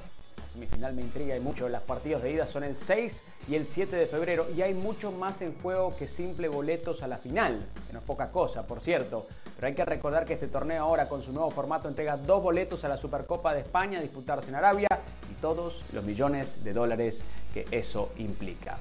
Semifinal 0.57 0.93
me 0.95 1.03
intriga 1.03 1.37
y 1.37 1.39
mucho. 1.39 1.69
Las 1.69 1.83
partidos 1.83 2.23
de 2.23 2.31
ida 2.31 2.47
son 2.47 2.63
el 2.63 2.75
6 2.75 3.23
y 3.47 3.53
el 3.53 3.63
7 3.63 3.95
de 3.95 4.07
febrero 4.07 4.47
y 4.55 4.63
hay 4.63 4.73
mucho 4.73 5.11
más 5.11 5.43
en 5.43 5.53
juego 5.59 5.95
que 5.95 6.07
simple 6.07 6.47
boletos 6.47 7.03
a 7.03 7.07
la 7.07 7.19
final, 7.19 7.59
que 7.85 7.93
no 7.93 7.99
es 7.99 8.05
poca 8.05 8.31
cosa, 8.31 8.65
por 8.65 8.81
cierto. 8.81 9.27
Pero 9.55 9.67
hay 9.67 9.75
que 9.75 9.85
recordar 9.85 10.25
que 10.25 10.33
este 10.33 10.47
torneo 10.47 10.83
ahora 10.83 11.07
con 11.07 11.21
su 11.21 11.31
nuevo 11.31 11.51
formato 11.51 11.87
entrega 11.87 12.17
dos 12.17 12.41
boletos 12.41 12.83
a 12.83 12.89
la 12.89 12.97
Supercopa 12.97 13.53
de 13.53 13.61
España 13.61 13.99
a 13.99 14.01
disputarse 14.01 14.49
en 14.49 14.55
Arabia 14.55 14.87
y 15.31 15.39
todos 15.39 15.83
los 15.93 16.03
millones 16.03 16.63
de 16.63 16.73
dólares 16.73 17.23
que 17.53 17.65
eso 17.69 18.11
implica. 18.17 18.79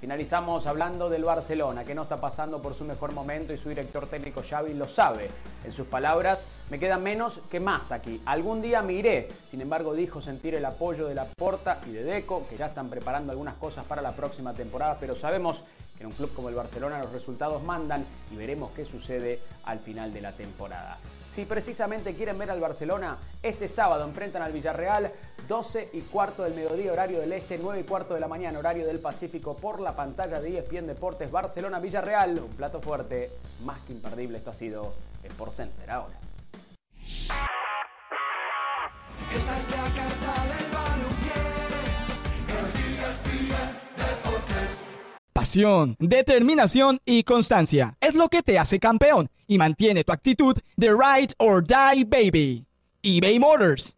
Finalizamos 0.00 0.66
hablando 0.66 1.10
del 1.10 1.24
Barcelona, 1.24 1.84
que 1.84 1.92
no 1.92 2.02
está 2.02 2.18
pasando 2.18 2.62
por 2.62 2.74
su 2.74 2.84
mejor 2.84 3.12
momento 3.12 3.52
y 3.52 3.58
su 3.58 3.68
director 3.68 4.06
técnico 4.06 4.44
Xavi 4.48 4.72
lo 4.74 4.86
sabe. 4.86 5.28
En 5.64 5.72
sus 5.72 5.88
palabras, 5.88 6.46
me 6.70 6.78
queda 6.78 6.98
menos 6.98 7.40
que 7.50 7.58
más 7.58 7.90
aquí. 7.90 8.22
Algún 8.24 8.62
día 8.62 8.80
me 8.80 8.92
iré. 8.92 9.28
Sin 9.48 9.60
embargo, 9.60 9.94
dijo 9.94 10.22
sentir 10.22 10.54
el 10.54 10.64
apoyo 10.64 11.08
de 11.08 11.16
la 11.16 11.24
Porta 11.24 11.80
y 11.84 11.90
de 11.90 12.04
Deco, 12.04 12.46
que 12.48 12.56
ya 12.56 12.66
están 12.66 12.88
preparando 12.88 13.32
algunas 13.32 13.56
cosas 13.56 13.84
para 13.86 14.00
la 14.00 14.12
próxima 14.12 14.54
temporada, 14.54 14.98
pero 15.00 15.16
sabemos 15.16 15.64
que 15.96 16.04
en 16.04 16.10
un 16.10 16.12
club 16.12 16.32
como 16.32 16.48
el 16.48 16.54
Barcelona 16.54 17.02
los 17.02 17.10
resultados 17.10 17.64
mandan 17.64 18.06
y 18.32 18.36
veremos 18.36 18.70
qué 18.76 18.84
sucede 18.84 19.40
al 19.64 19.80
final 19.80 20.12
de 20.12 20.20
la 20.20 20.30
temporada. 20.30 20.98
Si 21.28 21.44
precisamente 21.44 22.14
quieren 22.14 22.38
ver 22.38 22.52
al 22.52 22.60
Barcelona, 22.60 23.18
este 23.42 23.68
sábado 23.68 24.04
enfrentan 24.04 24.42
al 24.42 24.52
Villarreal 24.52 25.12
12 25.48 25.88
y 25.94 26.02
cuarto 26.02 26.42
del 26.42 26.54
mediodía, 26.54 26.92
horario 26.92 27.20
del 27.20 27.32
este, 27.32 27.58
9 27.58 27.80
y 27.80 27.84
cuarto 27.84 28.12
de 28.12 28.20
la 28.20 28.28
mañana, 28.28 28.58
horario 28.58 28.86
del 28.86 29.00
Pacífico, 29.00 29.56
por 29.56 29.80
la 29.80 29.96
pantalla 29.96 30.40
de 30.40 30.58
ESPN 30.58 30.86
Deportes 30.86 31.30
Barcelona-Villarreal. 31.30 32.38
Un 32.38 32.50
plato 32.50 32.80
fuerte, 32.80 33.30
más 33.64 33.80
que 33.80 33.94
imperdible. 33.94 34.38
Esto 34.38 34.50
ha 34.50 34.54
sido 34.54 34.92
Sport 35.24 35.54
Center 35.54 35.90
ahora. 35.90 36.18
Pasión, 45.32 45.96
determinación 45.98 46.98
y 47.06 47.22
constancia 47.22 47.96
es 48.00 48.14
lo 48.14 48.28
que 48.28 48.42
te 48.42 48.58
hace 48.58 48.78
campeón 48.78 49.30
y 49.46 49.56
mantiene 49.56 50.04
tu 50.04 50.12
actitud 50.12 50.58
de 50.76 50.88
ride 50.88 51.32
or 51.38 51.64
die 51.64 52.04
baby. 52.04 52.66
eBay 53.02 53.38
Motors 53.38 53.97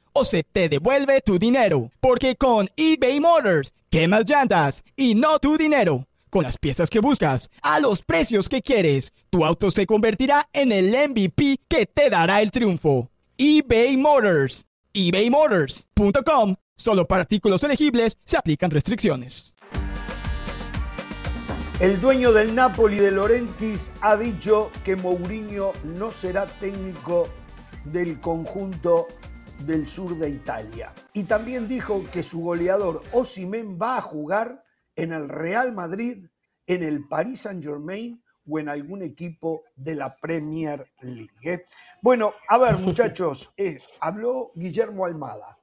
o 0.13 0.25
se 0.25 0.43
te 0.43 0.69
devuelve 0.69 1.21
tu 1.21 1.39
dinero. 1.39 1.91
Porque 1.99 2.35
con 2.35 2.69
eBay 2.75 3.19
Motors, 3.19 3.73
quemas 3.89 4.29
llantas 4.29 4.83
y 4.95 5.15
no 5.15 5.39
tu 5.39 5.57
dinero. 5.57 6.07
Con 6.29 6.43
las 6.43 6.57
piezas 6.57 6.89
que 6.89 6.99
buscas, 6.99 7.49
a 7.61 7.79
los 7.79 8.01
precios 8.01 8.47
que 8.47 8.61
quieres, 8.61 9.13
tu 9.29 9.45
auto 9.45 9.69
se 9.71 9.85
convertirá 9.85 10.47
en 10.53 10.71
el 10.71 10.91
MVP 11.09 11.59
que 11.67 11.85
te 11.85 12.09
dará 12.09 12.41
el 12.41 12.51
triunfo. 12.51 13.09
eBay 13.37 13.97
Motors. 13.97 14.65
ebaymotors.com 14.93 16.55
Solo 16.81 17.05
para 17.05 17.21
artículos 17.21 17.63
elegibles 17.63 18.17
se 18.23 18.37
aplican 18.37 18.71
restricciones. 18.71 19.55
El 21.79 21.99
dueño 21.99 22.31
del 22.31 22.55
Napoli 22.55 22.97
de 22.97 23.11
Laurentiis 23.11 23.91
ha 24.01 24.15
dicho 24.15 24.71
que 24.83 24.95
Mourinho 24.95 25.73
no 25.83 26.11
será 26.11 26.45
técnico 26.45 27.27
del 27.85 28.19
conjunto 28.19 29.07
del 29.65 29.87
sur 29.87 30.17
de 30.17 30.29
Italia. 30.29 30.93
Y 31.13 31.23
también 31.23 31.67
dijo 31.67 32.03
que 32.11 32.23
su 32.23 32.41
goleador 32.41 33.03
Osimhen 33.11 33.79
va 33.79 33.97
a 33.97 34.01
jugar 34.01 34.63
en 34.95 35.11
el 35.11 35.29
Real 35.29 35.73
Madrid, 35.73 36.27
en 36.67 36.83
el 36.83 37.07
Paris 37.07 37.41
Saint-Germain 37.41 38.21
o 38.47 38.59
en 38.59 38.69
algún 38.69 39.01
equipo 39.03 39.63
de 39.75 39.95
la 39.95 40.15
Premier 40.17 40.85
League. 41.01 41.29
¿eh? 41.43 41.65
Bueno, 42.01 42.33
a 42.47 42.57
ver, 42.57 42.77
muchachos, 42.77 43.51
eh, 43.57 43.79
habló 43.99 44.51
Guillermo 44.55 45.05
Almada 45.05 45.57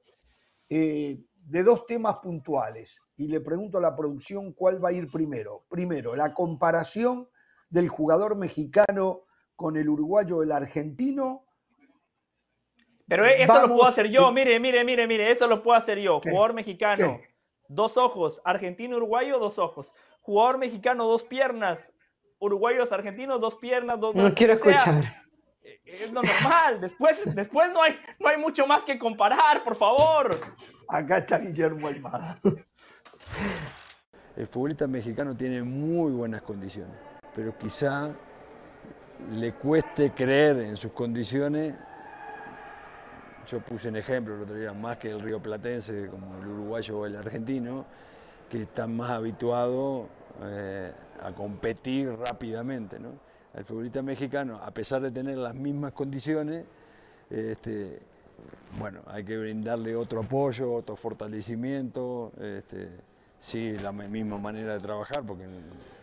eh, 0.68 1.24
de 1.34 1.62
dos 1.62 1.87
temas 1.87 2.16
puntuales 2.22 3.00
y 3.16 3.28
le 3.28 3.40
pregunto 3.40 3.78
a 3.78 3.82
la 3.82 3.96
producción 3.96 4.52
cuál 4.52 4.84
va 4.84 4.90
a 4.90 4.92
ir 4.92 5.11
primero. 5.11 5.64
Primero, 5.68 6.14
la 6.14 6.34
comparación 6.34 7.28
del 7.70 7.88
jugador 7.88 8.37
mexicano 8.37 9.24
con 9.56 9.76
el 9.76 9.88
uruguayo, 9.88 10.42
el 10.42 10.52
argentino. 10.52 11.47
Pero 13.08 13.24
eso 13.26 13.62
lo 13.62 13.68
puedo 13.68 13.84
hacer 13.86 14.08
yo, 14.08 14.30
mire, 14.30 14.60
mire, 14.60 14.84
mire, 14.84 15.06
mire, 15.06 15.30
eso 15.30 15.46
lo 15.46 15.62
puedo 15.62 15.78
hacer 15.78 15.98
yo. 15.98 16.20
Jugador 16.22 16.52
mexicano, 16.52 17.18
dos 17.68 17.96
ojos, 17.96 18.40
argentino-uruguayo, 18.44 19.38
dos 19.38 19.58
ojos. 19.58 19.94
Jugador 20.20 20.58
mexicano, 20.58 21.06
dos 21.06 21.24
piernas, 21.24 21.90
uruguayos, 22.38 22.92
argentinos, 22.92 23.40
dos 23.40 23.56
piernas, 23.56 23.98
dos... 23.98 24.14
No 24.14 24.34
quiero 24.34 24.52
escuchar. 24.52 25.04
Eh, 25.62 25.80
es 25.84 26.12
lo 26.12 26.22
normal. 26.22 26.82
Después, 26.82 27.18
después 27.34 27.72
no, 27.72 27.82
hay, 27.82 27.98
no 28.18 28.28
hay 28.28 28.36
mucho 28.36 28.66
más 28.66 28.84
que 28.84 28.98
comparar, 28.98 29.64
por 29.64 29.74
favor. 29.74 30.38
Acá 30.88 31.18
está 31.18 31.38
Guillermo 31.38 31.88
Almada. 31.88 32.38
El 34.36 34.46
futbolista 34.46 34.86
mexicano 34.86 35.34
tiene 35.34 35.62
muy 35.62 36.12
buenas 36.12 36.42
condiciones, 36.42 36.94
pero 37.34 37.56
quizá 37.56 38.14
le 39.32 39.52
cueste 39.54 40.12
creer 40.12 40.58
en 40.58 40.76
sus 40.76 40.92
condiciones. 40.92 41.74
Yo 43.50 43.61
puse 43.61 43.88
un 43.88 43.96
ejemplo 43.96 44.34
el 44.34 44.42
otro 44.42 44.56
día, 44.56 44.74
más 44.74 44.98
que 44.98 45.11
el 45.11 45.20
río 45.20 45.40
platense, 45.40 46.08
como 46.08 46.37
el 46.37 46.46
uruguayo 46.48 46.98
o 46.98 47.06
el 47.06 47.16
argentino, 47.16 47.87
que 48.50 48.62
están 48.62 48.94
más 48.94 49.11
habituados 49.11 50.06
eh, 50.42 50.92
a 51.22 51.32
competir 51.32 52.11
rápidamente. 52.11 52.98
¿no? 52.98 53.08
El 53.54 53.64
futbolista 53.64 54.02
mexicano, 54.02 54.61
a 54.62 54.70
pesar 54.70 55.00
de 55.00 55.11
tener 55.11 55.38
las 55.38 55.54
mismas 55.54 55.94
condiciones, 55.94 56.66
este, 57.30 58.00
bueno, 58.78 59.00
hay 59.06 59.24
que 59.24 59.38
brindarle 59.38 59.96
otro 59.96 60.20
apoyo, 60.20 60.70
otro 60.74 60.94
fortalecimiento, 60.94 62.32
este, 62.38 62.90
sí, 63.38 63.78
la 63.78 63.92
misma 63.92 64.37
manera 64.37 64.74
de 64.74 64.80
trabajar, 64.80 65.24
porque 65.24 65.46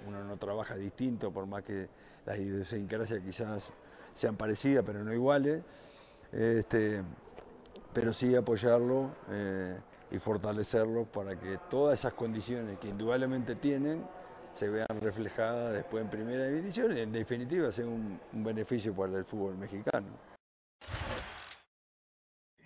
uno 0.08 0.24
no 0.24 0.38
trabaja 0.38 0.76
distinto, 0.78 1.32
por 1.32 1.46
más 1.46 1.62
que 1.62 1.90
las 2.26 2.40
idiosincrasias 2.40 3.22
quizás 3.22 3.72
sean 4.16 4.36
parecidas, 4.36 4.84
pero 4.84 5.04
no 5.04 5.14
iguales, 5.14 5.62
este, 6.32 7.04
pero 7.96 8.12
sí 8.12 8.36
apoyarlo 8.36 9.16
eh, 9.30 9.80
y 10.12 10.20
fortalecerlo 10.20 11.06
para 11.06 11.40
que 11.40 11.58
todas 11.70 11.98
esas 11.98 12.14
condiciones 12.14 12.78
que 12.78 12.90
indudablemente 12.90 13.56
tienen, 13.56 14.06
se 14.54 14.68
vean 14.68 15.00
reflejadas 15.00 15.74
después 15.74 16.04
en 16.04 16.10
primera 16.10 16.46
división 16.48 16.96
y 16.96 17.00
en 17.00 17.14
definitiva 17.14 17.72
sea 17.72 17.86
un, 17.86 18.20
beneficio 18.34 18.94
para 18.94 19.18
el 19.18 19.24
fútbol 19.24 19.58
mexicano. 19.58 20.08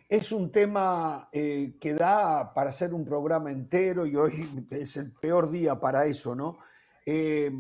Es 0.08 0.32
un 0.32 0.52
tema 0.52 1.30
eh, 1.32 1.78
que 1.80 1.94
da 1.94 2.52
para 2.52 2.72
hacer 2.72 2.92
un 2.96 3.06
programa 3.06 3.52
entero 3.52 4.08
y 4.08 4.16
hoy 4.16 4.66
es 4.72 4.98
el 4.98 5.12
peor 5.12 5.52
día 5.52 5.80
para 5.80 6.06
eso, 6.06 6.34
¿no? 6.34 6.58
Eh, 7.06 7.52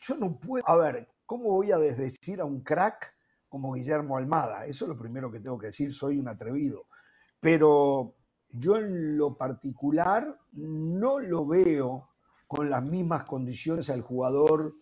yo 0.00 0.16
no 0.16 0.40
puedo, 0.40 0.68
a 0.68 0.76
ver, 0.76 1.08
¿cómo 1.24 1.50
voy 1.50 1.70
a 1.70 1.78
desdecir 1.78 2.40
a 2.40 2.44
un 2.44 2.62
crack 2.62 3.14
como 3.48 3.72
Guillermo 3.72 4.16
Almada? 4.16 4.64
Eso 4.64 4.84
es 4.84 4.88
lo 4.90 4.98
primero 4.98 5.30
que 5.30 5.40
tengo 5.40 5.58
que 5.58 5.68
decir, 5.68 5.94
soy 5.94 6.18
un 6.18 6.28
atrevido. 6.28 6.86
Pero 7.40 8.14
yo 8.50 8.76
en 8.76 9.16
lo 9.16 9.36
particular 9.36 10.38
no 10.52 11.18
lo 11.18 11.46
veo 11.46 12.08
con 12.46 12.70
las 12.70 12.82
mismas 12.82 13.24
condiciones 13.24 13.90
al 13.90 14.00
jugador 14.00 14.74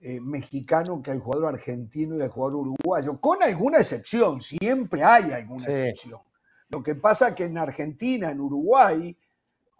eh, 0.00 0.20
mexicano 0.20 1.02
que 1.02 1.10
al 1.10 1.18
jugador 1.18 1.54
argentino 1.54 2.16
y 2.16 2.20
al 2.20 2.28
jugador 2.28 2.58
uruguayo, 2.58 3.20
con 3.20 3.42
alguna 3.42 3.78
excepción, 3.78 4.40
siempre 4.40 5.02
hay 5.02 5.32
alguna 5.32 5.64
excepción. 5.64 6.20
Lo 6.68 6.82
que 6.82 6.94
pasa 6.94 7.34
que 7.34 7.44
en 7.44 7.58
Argentina, 7.58 8.30
en 8.30 8.40
Uruguay 8.40 9.16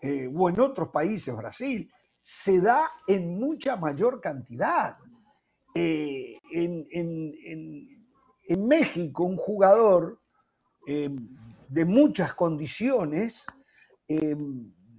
eh, 0.02 0.28
o 0.34 0.48
en 0.48 0.60
otros 0.60 0.88
países, 0.88 1.36
Brasil, 1.36 1.88
se 2.20 2.60
da 2.60 2.90
en 3.06 3.38
mucha 3.38 3.76
mayor 3.76 4.20
cantidad. 4.20 4.96
Eh, 5.74 6.38
en, 6.50 7.97
México, 8.56 9.24
un 9.24 9.36
jugador 9.36 10.20
de 10.86 11.84
muchas 11.84 12.34
condiciones 12.34 13.44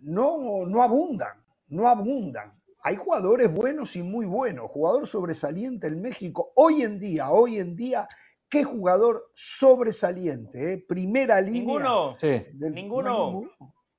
no, 0.01 0.65
no 0.67 0.83
abundan 0.83 1.39
no 1.69 1.87
abundan. 1.87 2.53
Hay 2.81 2.95
jugadores 2.95 3.53
buenos 3.53 3.95
y 3.95 4.03
muy 4.03 4.25
buenos. 4.25 4.69
Jugador 4.71 5.05
sobresaliente 5.07 5.87
en 5.87 6.01
México. 6.01 6.51
Hoy 6.55 6.81
en 6.81 6.99
día, 6.99 7.29
hoy 7.29 7.57
en 7.57 7.75
día, 7.75 8.07
¿qué 8.49 8.63
jugador 8.63 9.31
sobresaliente? 9.33 10.73
Eh? 10.73 10.85
Primera 10.87 11.39
línea. 11.41 11.61
Ninguno. 11.61 12.15
Sí. 12.17 12.45
ninguno. 12.53 13.41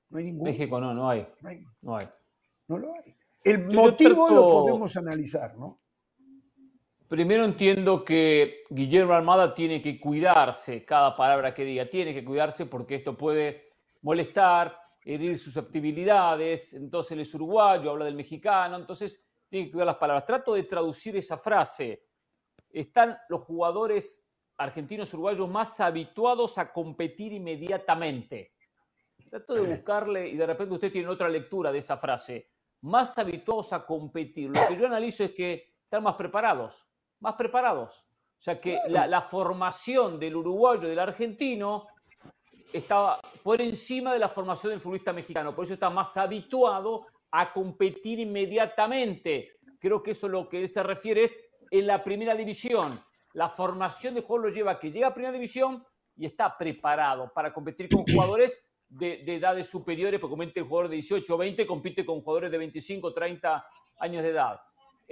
No 0.09 0.17
hay 0.17 0.25
ninguno. 0.25 0.51
México 0.51 0.79
no, 0.79 0.93
no 0.93 1.09
hay. 1.09 1.27
No 1.81 1.95
hay. 1.95 2.07
No, 2.67 2.77
lo 2.77 2.93
hay. 2.95 3.15
El 3.43 3.73
motivo 3.73 4.29
lo 4.29 4.49
podemos 4.49 4.95
analizar, 4.97 5.57
¿no? 5.57 5.80
Primero 7.11 7.43
entiendo 7.43 8.05
que 8.05 8.63
Guillermo 8.69 9.11
Armada 9.11 9.53
tiene 9.53 9.81
que 9.81 9.99
cuidarse 9.99 10.85
cada 10.85 11.13
palabra 11.13 11.53
que 11.53 11.65
diga, 11.65 11.89
tiene 11.89 12.13
que 12.13 12.23
cuidarse 12.23 12.67
porque 12.67 12.95
esto 12.95 13.17
puede 13.17 13.73
molestar, 14.01 14.79
herir 15.03 15.37
susceptibilidades, 15.37 16.73
entonces 16.73 17.11
él 17.11 17.19
es 17.19 17.33
uruguayo, 17.35 17.91
habla 17.91 18.05
del 18.05 18.15
mexicano, 18.15 18.77
entonces 18.77 19.21
tiene 19.49 19.65
que 19.65 19.73
cuidar 19.73 19.87
las 19.87 19.97
palabras. 19.97 20.25
Trato 20.25 20.53
de 20.53 20.63
traducir 20.63 21.17
esa 21.17 21.37
frase. 21.37 22.05
Están 22.69 23.17
los 23.27 23.43
jugadores 23.43 24.25
argentinos 24.55 25.13
uruguayos 25.13 25.49
más 25.49 25.81
habituados 25.81 26.57
a 26.57 26.71
competir 26.71 27.33
inmediatamente. 27.33 28.53
Trato 29.29 29.55
de 29.55 29.63
buscarle 29.63 30.29
y 30.29 30.37
de 30.37 30.45
repente 30.45 30.75
usted 30.75 30.93
tiene 30.93 31.09
otra 31.09 31.27
lectura 31.27 31.73
de 31.73 31.79
esa 31.79 31.97
frase. 31.97 32.51
Más 32.79 33.17
habituados 33.17 33.73
a 33.73 33.85
competir. 33.85 34.49
Lo 34.49 34.65
que 34.69 34.77
yo 34.77 34.85
analizo 34.85 35.25
es 35.25 35.31
que 35.31 35.75
están 35.83 36.03
más 36.03 36.15
preparados, 36.15 36.87
más 37.21 37.35
preparados. 37.35 38.05
O 38.37 38.43
sea 38.43 38.59
que 38.59 38.79
la, 38.89 39.07
la 39.07 39.21
formación 39.21 40.19
del 40.19 40.35
uruguayo 40.35 40.87
y 40.87 40.89
del 40.89 40.99
argentino 40.99 41.87
estaba 42.73 43.19
por 43.43 43.61
encima 43.61 44.13
de 44.13 44.19
la 44.19 44.29
formación 44.29 44.71
del 44.71 44.79
futbolista 44.79 45.13
mexicano, 45.13 45.55
por 45.55 45.65
eso 45.65 45.73
está 45.73 45.89
más 45.89 46.15
habituado 46.17 47.05
a 47.31 47.53
competir 47.53 48.19
inmediatamente. 48.19 49.53
Creo 49.79 50.03
que 50.03 50.11
eso 50.11 50.27
lo 50.27 50.47
que 50.49 50.61
él 50.61 50.67
se 50.67 50.83
refiere 50.83 51.23
es 51.23 51.39
en 51.69 51.87
la 51.87 52.03
primera 52.03 52.35
división. 52.35 53.01
La 53.33 53.49
formación 53.49 54.13
de 54.13 54.21
juego 54.21 54.43
lo 54.43 54.49
lleva 54.49 54.71
a 54.71 54.79
que 54.79 54.91
llega 54.91 55.07
a 55.07 55.13
primera 55.13 55.31
división 55.31 55.85
y 56.17 56.25
está 56.25 56.57
preparado 56.57 57.31
para 57.33 57.53
competir 57.53 57.89
con 57.89 58.03
jugadores 58.13 58.61
de, 58.89 59.23
edades 59.25 59.69
superiores, 59.69 60.19
porque 60.19 60.31
comente 60.31 60.59
el 60.59 60.67
jugador 60.67 60.89
de 60.89 60.95
18 60.97 61.33
o 61.33 61.37
20 61.37 61.65
compite 61.65 62.05
con 62.05 62.21
jugadores 62.21 62.51
de 62.51 62.57
25 62.57 63.07
o 63.07 63.13
30 63.13 63.65
años 63.99 64.23
de 64.23 64.29
edad. 64.29 64.59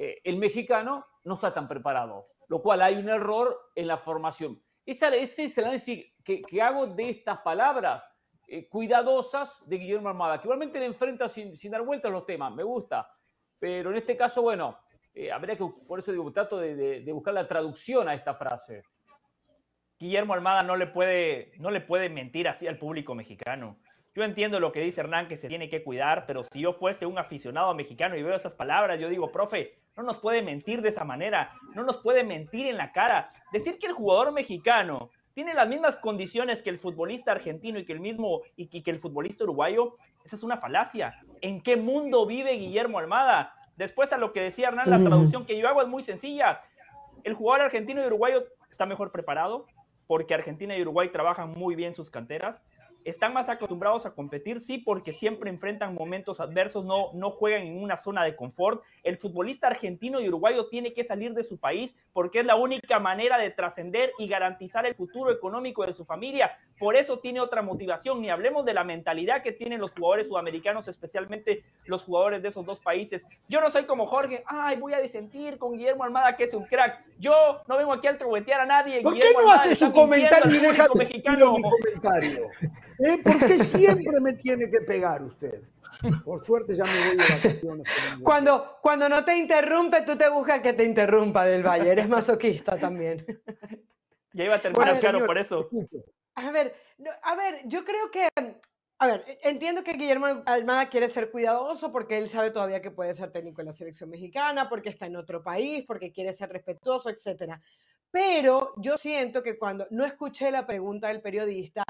Eh, 0.01 0.21
el 0.23 0.37
mexicano 0.37 1.05
no 1.25 1.33
está 1.33 1.53
tan 1.53 1.67
preparado, 1.67 2.29
lo 2.47 2.61
cual 2.61 2.81
hay 2.81 2.95
un 2.95 3.09
error 3.09 3.71
en 3.75 3.85
la 3.85 3.97
formación. 3.97 4.63
ese 4.85 5.23
es 5.23 5.57
el 5.57 5.65
análisis 5.65 6.13
que, 6.23 6.61
hago 6.61 6.87
de 6.87 7.09
estas 7.09 7.39
palabras 7.39 8.09
eh, 8.47 8.69
cuidadosas 8.69 9.61
de 9.67 9.77
Guillermo 9.77 10.07
Armada, 10.07 10.39
que 10.39 10.47
igualmente 10.47 10.79
le 10.79 10.85
enfrenta 10.85 11.27
sin, 11.27 11.53
dar 11.69 11.81
vueltas 11.81 12.13
los 12.13 12.25
temas, 12.25 12.55
me 12.55 12.63
gusta. 12.63 13.11
Pero 13.59 13.89
en 13.91 13.97
este 13.97 14.15
caso, 14.15 14.41
bueno, 14.41 14.79
eh, 15.13 15.33
habría 15.33 15.57
que, 15.57 15.65
por 15.85 15.99
eso 15.99 16.13
digo, 16.13 16.31
trato 16.31 16.57
de, 16.59 17.03
buscar 17.11 17.33
la 17.33 17.45
traducción 17.45 18.07
a 18.07 18.13
esta 18.13 18.33
frase. 18.33 18.83
Guillermo 19.99 20.33
Armada 20.33 20.61
no 20.61 20.77
le 20.77 20.87
puede, 20.87 21.51
no 21.57 21.71
le 21.71 21.81
puede 21.81 22.07
mentir 22.07 22.47
así 22.47 22.67
al 22.67 22.77
público 22.77 23.15
mexicano. 23.15 23.75
Yo 24.15 24.23
entiendo 24.23 24.61
lo 24.61 24.71
que 24.71 24.79
dice 24.79 25.01
Hernán, 25.01 25.27
que 25.27 25.35
se 25.35 25.49
tiene 25.49 25.67
que 25.67 25.83
cuidar, 25.83 26.25
pero 26.25 26.45
si 26.45 26.61
yo 26.61 26.71
fuese 26.71 27.05
un 27.05 27.17
aficionado 27.17 27.75
mexicano 27.75 28.15
y 28.15 28.23
veo 28.23 28.33
esas 28.33 28.55
palabras, 28.55 28.97
yo 28.97 29.09
digo, 29.09 29.29
profe, 29.29 29.78
no 29.95 30.03
nos 30.03 30.19
puede 30.19 30.41
mentir 30.41 30.81
de 30.81 30.89
esa 30.89 31.03
manera, 31.03 31.53
no 31.75 31.83
nos 31.83 31.97
puede 31.97 32.23
mentir 32.23 32.67
en 32.67 32.77
la 32.77 32.91
cara. 32.91 33.31
Decir 33.51 33.79
que 33.79 33.87
el 33.87 33.93
jugador 33.93 34.31
mexicano 34.31 35.09
tiene 35.33 35.53
las 35.53 35.67
mismas 35.67 35.95
condiciones 35.97 36.61
que 36.61 36.69
el 36.69 36.79
futbolista 36.79 37.31
argentino 37.31 37.79
y 37.79 37.85
que 37.85 37.93
el 37.93 37.99
mismo 37.99 38.41
y 38.55 38.67
que, 38.67 38.91
el 38.91 38.99
futbolista 38.99 39.43
uruguayo, 39.43 39.95
esa 40.23 40.35
es 40.35 40.43
una 40.43 40.57
falacia. 40.57 41.15
¿En 41.41 41.61
qué 41.61 41.77
mundo 41.77 42.25
vive 42.25 42.51
Guillermo 42.53 42.99
Almada? 42.99 43.53
Después 43.77 44.11
a 44.11 44.17
lo 44.17 44.33
que 44.33 44.41
decía 44.41 44.67
Hernán, 44.67 44.89
la 44.89 44.99
traducción 44.99 45.45
que 45.45 45.57
yo 45.57 45.67
hago 45.67 45.81
es 45.81 45.87
muy 45.87 46.03
sencilla. 46.03 46.61
El 47.23 47.33
jugador 47.33 47.65
argentino 47.65 48.01
y 48.01 48.05
uruguayo 48.07 48.43
está 48.69 48.85
mejor 48.85 49.11
preparado 49.11 49.65
porque 50.07 50.33
Argentina 50.33 50.75
y 50.75 50.81
Uruguay 50.81 51.09
trabajan 51.09 51.51
muy 51.51 51.75
bien 51.75 51.93
sus 51.93 52.09
canteras. 52.09 52.63
Están 53.09 53.33
más 53.33 53.49
acostumbrados 53.49 54.05
a 54.05 54.11
competir, 54.11 54.59
sí, 54.59 54.77
porque 54.77 55.13
siempre 55.13 55.49
enfrentan 55.49 55.93
momentos 55.93 56.39
adversos, 56.39 56.85
no, 56.85 57.11
no 57.13 57.31
juegan 57.31 57.63
en 57.63 57.81
una 57.81 57.97
zona 57.97 58.23
de 58.23 58.35
confort. 58.35 58.83
El 59.03 59.17
futbolista 59.17 59.67
argentino 59.67 60.19
y 60.19 60.27
uruguayo 60.27 60.67
tiene 60.67 60.93
que 60.93 61.03
salir 61.03 61.33
de 61.33 61.43
su 61.43 61.57
país 61.57 61.95
porque 62.13 62.39
es 62.39 62.45
la 62.45 62.55
única 62.55 62.99
manera 62.99 63.37
de 63.37 63.51
trascender 63.51 64.11
y 64.17 64.27
garantizar 64.27 64.85
el 64.85 64.95
futuro 64.95 65.31
económico 65.31 65.85
de 65.85 65.93
su 65.93 66.05
familia. 66.05 66.57
Por 66.77 66.95
eso 66.95 67.19
tiene 67.19 67.41
otra 67.41 67.61
motivación. 67.61 68.21
Ni 68.21 68.29
hablemos 68.29 68.65
de 68.65 68.73
la 68.73 68.83
mentalidad 68.83 69.43
que 69.43 69.51
tienen 69.51 69.81
los 69.81 69.91
jugadores 69.91 70.27
sudamericanos, 70.27 70.87
especialmente 70.87 71.63
los 71.85 72.03
jugadores 72.03 72.41
de 72.41 72.49
esos 72.49 72.65
dos 72.65 72.79
países. 72.79 73.25
Yo 73.47 73.61
no 73.61 73.69
soy 73.69 73.85
como 73.85 74.07
Jorge, 74.07 74.43
ay, 74.45 74.77
voy 74.77 74.93
a 74.93 74.99
disentir 74.99 75.57
con 75.57 75.77
Guillermo 75.77 76.03
Almada, 76.03 76.37
que 76.37 76.45
es 76.45 76.53
un 76.53 76.65
crack. 76.65 77.03
Yo 77.17 77.61
no 77.67 77.77
vengo 77.77 77.93
aquí 77.93 78.07
a 78.07 78.11
altroguetear 78.11 78.61
a 78.61 78.65
nadie. 78.65 79.01
¿Por 79.01 79.13
qué 79.13 79.33
no 79.33 79.51
hace 79.51 79.75
su 79.75 79.91
comentario 79.91 80.55
y 80.55 80.59
deja 80.59 80.87
mi 80.95 81.21
comentario? 81.21 82.49
¿Eh? 82.99 83.17
¿Por 83.23 83.39
qué 83.39 83.63
siempre 83.63 84.19
me 84.21 84.33
tiene 84.33 84.69
que 84.69 84.81
pegar 84.81 85.21
usted? 85.21 85.63
Por 86.23 86.45
suerte 86.45 86.75
ya 86.75 86.85
me 86.85 87.07
voy 87.07 87.17
de 87.17 87.33
vacaciones. 87.33 87.87
Cuando, 88.21 88.77
cuando 88.81 89.09
no 89.09 89.25
te 89.25 89.35
interrumpe, 89.35 90.01
tú 90.03 90.15
te 90.15 90.29
buscas 90.29 90.61
que 90.61 90.73
te 90.73 90.83
interrumpa 90.83 91.45
del 91.45 91.65
Valle. 91.65 91.91
Eres 91.91 92.07
masoquista 92.07 92.77
también. 92.77 93.25
Ya 94.31 94.43
iba 94.43 94.55
a 94.55 94.59
terminar, 94.59 94.97
claro, 94.99 95.25
por 95.25 95.39
eso. 95.39 95.67
A 96.35 96.51
ver, 96.51 96.75
a 97.23 97.35
ver, 97.35 97.61
yo 97.65 97.83
creo 97.83 98.11
que 98.11 98.29
a 99.01 99.07
ver, 99.07 99.23
e, 99.27 99.39
entiendo 99.49 99.83
que 99.83 99.93
Guillermo 99.93 100.27
Almada 100.45 100.89
quiere 100.89 101.07
ser 101.07 101.31
cuidadoso 101.31 101.91
porque 101.91 102.17
él 102.17 102.29
sabe 102.29 102.51
todavía 102.51 102.81
que 102.81 102.91
puede 102.91 103.13
ser 103.13 103.31
técnico 103.31 103.61
en 103.61 103.67
la 103.67 103.73
selección 103.73 104.09
mexicana, 104.09 104.67
porque 104.67 104.89
está 104.89 105.05
en 105.05 105.15
otro 105.15 105.41
país, 105.41 105.85
porque 105.87 106.11
quiere 106.11 106.33
ser 106.33 106.49
respetuoso, 106.49 107.09
etc. 107.09 107.53
Pero 108.11 108.73
yo 108.77 108.97
siento 108.97 109.41
que 109.41 109.57
cuando 109.57 109.87
no 109.89 110.05
escuché 110.05 110.51
la 110.51 110.67
pregunta 110.67 111.07
del 111.07 111.21
periodista, 111.21 111.83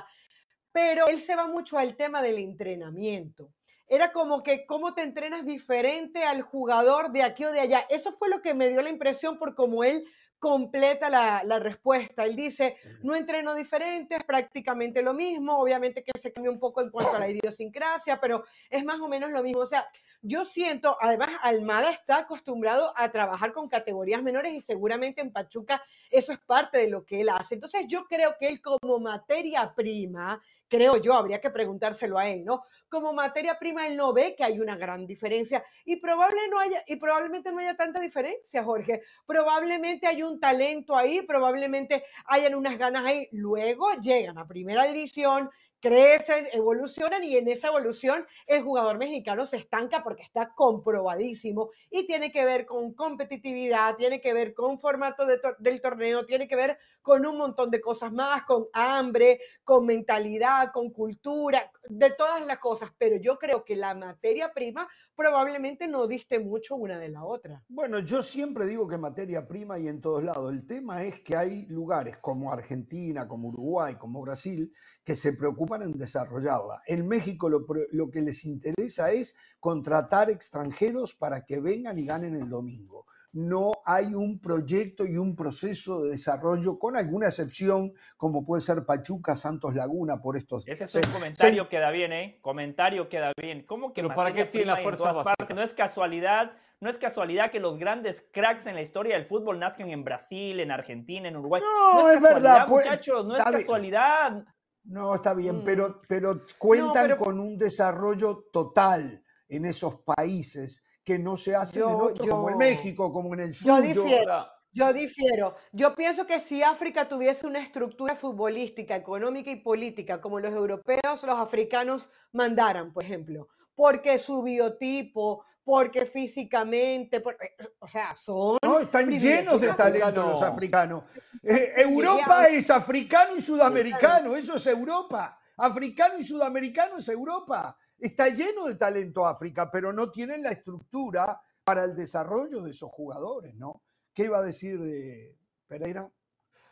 pero 0.71 1.07
él 1.07 1.21
se 1.21 1.35
va 1.35 1.47
mucho 1.47 1.77
al 1.77 1.95
tema 1.95 2.21
del 2.21 2.37
entrenamiento. 2.37 3.51
Era 3.87 4.11
como 4.11 4.43
que 4.43 4.65
cómo 4.67 4.93
te 4.93 5.01
entrenas 5.01 5.45
diferente 5.45 6.23
al 6.23 6.43
jugador 6.43 7.11
de 7.11 7.23
aquí 7.23 7.43
o 7.45 7.51
de 7.51 7.59
allá. 7.59 7.85
Eso 7.89 8.11
fue 8.11 8.29
lo 8.29 8.41
que 8.41 8.53
me 8.53 8.69
dio 8.69 8.81
la 8.83 8.89
impresión 8.89 9.39
por 9.39 9.55
cómo 9.55 9.83
él 9.83 10.05
completa 10.39 11.09
la, 11.09 11.59
respuesta. 11.59 12.23
Él 12.23 12.35
dice, 12.35 12.77
no 13.03 13.15
entreno 13.15 13.53
diferente, 13.53 14.15
es 14.15 14.23
prácticamente 14.23 15.01
lo 15.01 15.13
mismo, 15.13 15.59
obviamente 15.59 16.03
que 16.03 16.17
se 16.17 16.31
cambia 16.31 16.51
un 16.51 16.59
poco 16.59 16.81
en 16.81 16.89
cuanto 16.89 17.15
a 17.15 17.19
la 17.19 17.29
idiosincrasia, 17.29 18.19
pero 18.19 18.45
es 18.69 18.83
más 18.85 18.99
o 19.01 19.07
menos 19.07 19.31
lo 19.31 19.43
mismo. 19.43 19.61
O 19.61 19.65
sea, 19.65 19.87
yo 20.21 20.45
siento, 20.45 20.97
además, 21.01 21.29
Almada 21.41 21.91
está 21.91 22.19
acostumbrado 22.19 22.93
a 22.95 23.11
trabajar 23.11 23.53
con 23.53 23.67
categorías 23.67 24.23
menores 24.23 24.53
y 24.53 24.61
seguramente 24.61 25.21
en 25.21 25.31
Pachuca 25.31 25.83
eso 26.09 26.31
es 26.31 26.39
parte 26.39 26.77
de 26.77 26.89
lo 26.89 27.05
que 27.05 27.21
él 27.21 27.29
hace. 27.29 27.55
Entonces 27.55 27.85
yo 27.87 28.05
creo 28.05 28.35
que 28.39 28.47
él 28.47 28.61
como 28.61 28.99
materia 28.99 29.73
prima, 29.75 30.41
creo 30.67 30.97
yo, 30.97 31.13
habría 31.13 31.41
que 31.41 31.49
preguntárselo 31.49 32.17
a 32.17 32.27
él, 32.27 32.43
¿no? 32.45 32.63
Como 32.89 33.13
materia 33.13 33.57
prima 33.59 33.87
él 33.87 33.95
no 33.95 34.13
ve 34.13 34.35
que 34.35 34.43
hay 34.43 34.59
una 34.59 34.75
gran 34.75 35.05
diferencia 35.05 35.63
y, 35.85 35.97
probable 35.97 36.39
no 36.49 36.59
haya, 36.59 36.83
y 36.87 36.95
probablemente 36.95 37.51
no 37.51 37.59
haya 37.59 37.75
tanta 37.75 37.99
diferencia, 37.99 38.63
Jorge. 38.63 39.01
Probablemente 39.25 40.07
hay 40.07 40.23
un 40.23 40.28
talento 40.37 40.97
ahí, 40.97 41.21
probablemente 41.21 42.03
hayan 42.25 42.55
unas 42.55 42.77
ganas 42.77 43.05
ahí. 43.05 43.29
Luego 43.31 43.93
llegan 44.01 44.37
a 44.37 44.45
primera 44.45 44.83
división, 44.83 45.49
crecen, 45.79 46.47
evolucionan 46.51 47.23
y 47.23 47.37
en 47.37 47.47
esa 47.47 47.67
evolución 47.67 48.25
el 48.47 48.61
jugador 48.63 48.97
mexicano 48.97 49.45
se 49.45 49.57
estanca 49.57 50.03
porque 50.03 50.23
está 50.23 50.53
comprobadísimo 50.53 51.71
y 51.89 52.05
tiene 52.05 52.31
que 52.31 52.45
ver 52.45 52.65
con 52.65 52.93
competitividad, 52.93 53.95
tiene 53.95 54.21
que 54.21 54.33
ver 54.33 54.53
con 54.53 54.79
formato 54.79 55.25
del 55.25 55.81
torneo, 55.81 56.25
tiene 56.25 56.47
que 56.47 56.55
ver 56.55 56.77
con 57.01 57.25
un 57.25 57.37
montón 57.37 57.71
de 57.71 57.81
cosas 57.81 58.11
más, 58.11 58.43
con 58.43 58.67
hambre, 58.73 59.39
con 59.63 59.85
mentalidad, 59.85 60.71
con 60.71 60.91
cultura, 60.91 61.71
de 61.87 62.11
todas 62.11 62.45
las 62.45 62.59
cosas, 62.59 62.91
pero 62.97 63.15
yo 63.17 63.37
creo 63.37 63.63
que 63.63 63.75
la 63.75 63.95
materia 63.95 64.51
prima 64.53 64.87
probablemente 65.15 65.87
no 65.87 66.07
diste 66.07 66.39
mucho 66.39 66.75
una 66.75 66.99
de 66.99 67.09
la 67.09 67.25
otra. 67.25 67.63
Bueno, 67.67 67.99
yo 67.99 68.21
siempre 68.21 68.65
digo 68.65 68.87
que 68.87 68.97
materia 68.97 69.47
prima 69.47 69.79
y 69.79 69.87
en 69.87 70.01
todos 70.01 70.23
lados. 70.23 70.53
El 70.53 70.65
tema 70.65 71.03
es 71.03 71.21
que 71.21 71.35
hay 71.35 71.65
lugares 71.65 72.17
como 72.17 72.51
Argentina, 72.51 73.27
como 73.27 73.49
Uruguay, 73.49 73.95
como 73.95 74.21
Brasil, 74.21 74.71
que 75.09 75.15
se 75.15 75.33
preocupan 75.33 75.81
en 75.81 75.97
desarrollarla. 75.97 76.83
En 76.85 77.07
México 77.07 77.49
lo, 77.49 77.65
lo 77.93 78.11
que 78.11 78.21
les 78.21 78.45
interesa 78.45 79.11
es 79.11 79.35
contratar 79.59 80.29
extranjeros 80.29 81.15
para 81.15 81.47
que 81.47 81.59
vengan 81.59 81.97
y 81.97 82.05
ganen 82.05 82.35
el 82.35 82.47
domingo 82.47 83.07
no 83.31 83.73
hay 83.85 84.13
un 84.15 84.39
proyecto 84.39 85.05
y 85.05 85.17
un 85.17 85.35
proceso 85.35 86.01
de 86.03 86.11
desarrollo, 86.11 86.79
con 86.79 86.97
alguna 86.97 87.27
excepción, 87.27 87.93
como 88.17 88.43
puede 88.43 88.61
ser 88.61 88.85
Pachuca, 88.85 89.35
Santos 89.35 89.75
Laguna, 89.75 90.19
por 90.19 90.35
estos 90.35 90.67
Ese 90.67 90.85
es 90.85 90.95
un 90.95 91.13
comentario 91.13 91.69
queda 91.69 91.91
bien, 91.91 92.11
¿eh? 92.11 92.39
Comentario 92.41 93.07
queda 93.07 93.31
bien. 93.39 93.65
¿Cómo 93.67 93.93
que 93.93 94.03
para 94.03 94.33
qué 94.33 94.45
tiene 94.45 94.67
la 94.67 94.77
fuerza 94.77 95.11
básica? 95.11 95.53
No 95.53 95.61
es 95.61 95.73
casualidad. 95.73 96.53
No 96.81 96.89
es 96.89 96.97
casualidad 96.97 97.51
que 97.51 97.59
los 97.59 97.77
grandes 97.77 98.23
cracks 98.31 98.65
en 98.65 98.73
la 98.73 98.81
historia 98.81 99.15
del 99.15 99.25
fútbol 99.25 99.59
nazcan 99.59 99.89
en 99.89 100.05
Brasil, 100.05 100.61
en 100.61 100.71
Argentina, 100.71 101.27
en 101.27 101.35
Uruguay. 101.35 101.61
No, 101.61 102.09
es, 102.09 102.21
verdad, 102.21 102.65
pues, 102.67 102.85
muchachos, 102.85 103.25
no 103.25 103.35
es 103.35 103.43
casualidad. 103.43 104.45
No, 104.89 105.13
está 105.13 105.35
bien, 105.35 105.57
mm. 105.57 105.63
pero, 105.63 106.01
pero 106.07 106.41
cuentan 106.57 107.15
con 107.15 107.39
un 107.39 107.57
desarrollo 107.57 108.49
total 108.51 109.23
en 109.47 109.65
esos 109.65 110.01
países 110.01 110.83
que 111.03 111.19
no 111.19 111.37
se 111.37 111.55
hacen 111.55 111.83
en 111.83 111.95
otros, 111.95 112.27
como 112.27 112.49
en 112.49 112.57
México, 112.57 113.11
como 113.13 113.33
en 113.35 113.41
el 113.41 113.53
sur. 113.53 113.67
Yo 113.67 113.81
difiero, 113.81 114.47
yo 114.71 114.93
difiero. 114.93 115.55
Yo 115.71 115.95
pienso 115.95 116.25
que 116.25 116.39
si 116.39 116.63
África 116.63 117.07
tuviese 117.07 117.45
una 117.45 117.59
estructura 117.59 118.15
futbolística, 118.15 118.95
económica 118.95 119.51
y 119.51 119.57
política 119.57 120.19
como 120.21 120.39
los 120.39 120.51
europeos, 120.51 121.23
los 121.23 121.37
africanos 121.37 122.09
mandaran, 122.31 122.91
por 122.91 123.03
ejemplo, 123.03 123.47
porque 123.75 124.17
su 124.17 124.41
biotipo, 124.41 125.45
porque 125.69 126.03
físicamente, 126.07 127.17
eh, 127.17 127.75
o 127.77 127.87
sea, 127.87 128.15
son... 128.15 128.57
No, 128.63 128.79
están 128.79 129.07
llenos 129.07 129.61
de 129.61 129.71
talento 129.73 130.23
los 130.23 130.41
africanos. 130.41 131.03
Eh, 131.43 131.73
Europa 131.75 132.47
es 132.47 132.71
africano 132.71 133.35
y 133.37 133.41
sudamericano, 133.41 134.35
eso 134.35 134.55
es 134.55 134.65
Europa. 134.65 135.39
Africano 135.57 136.17
y 136.17 136.23
sudamericano 136.23 136.97
es 136.97 137.07
Europa. 137.09 137.77
Está 137.99 138.29
lleno 138.29 138.65
de 138.65 138.75
talento 138.77 139.27
África, 139.27 139.69
pero 139.69 139.93
no 139.93 140.09
tienen 140.09 140.41
la 140.41 140.53
estructura 140.53 141.39
para 141.63 141.83
el 141.83 141.95
desarrollo 141.95 142.63
de 142.63 142.71
esos 142.71 142.89
jugadores, 142.89 143.53
¿no? 143.53 143.83
¿Qué 144.11 144.23
iba 144.23 144.39
a 144.39 144.41
decir 144.41 144.79
de 144.79 145.37
Pereira? 145.67 146.09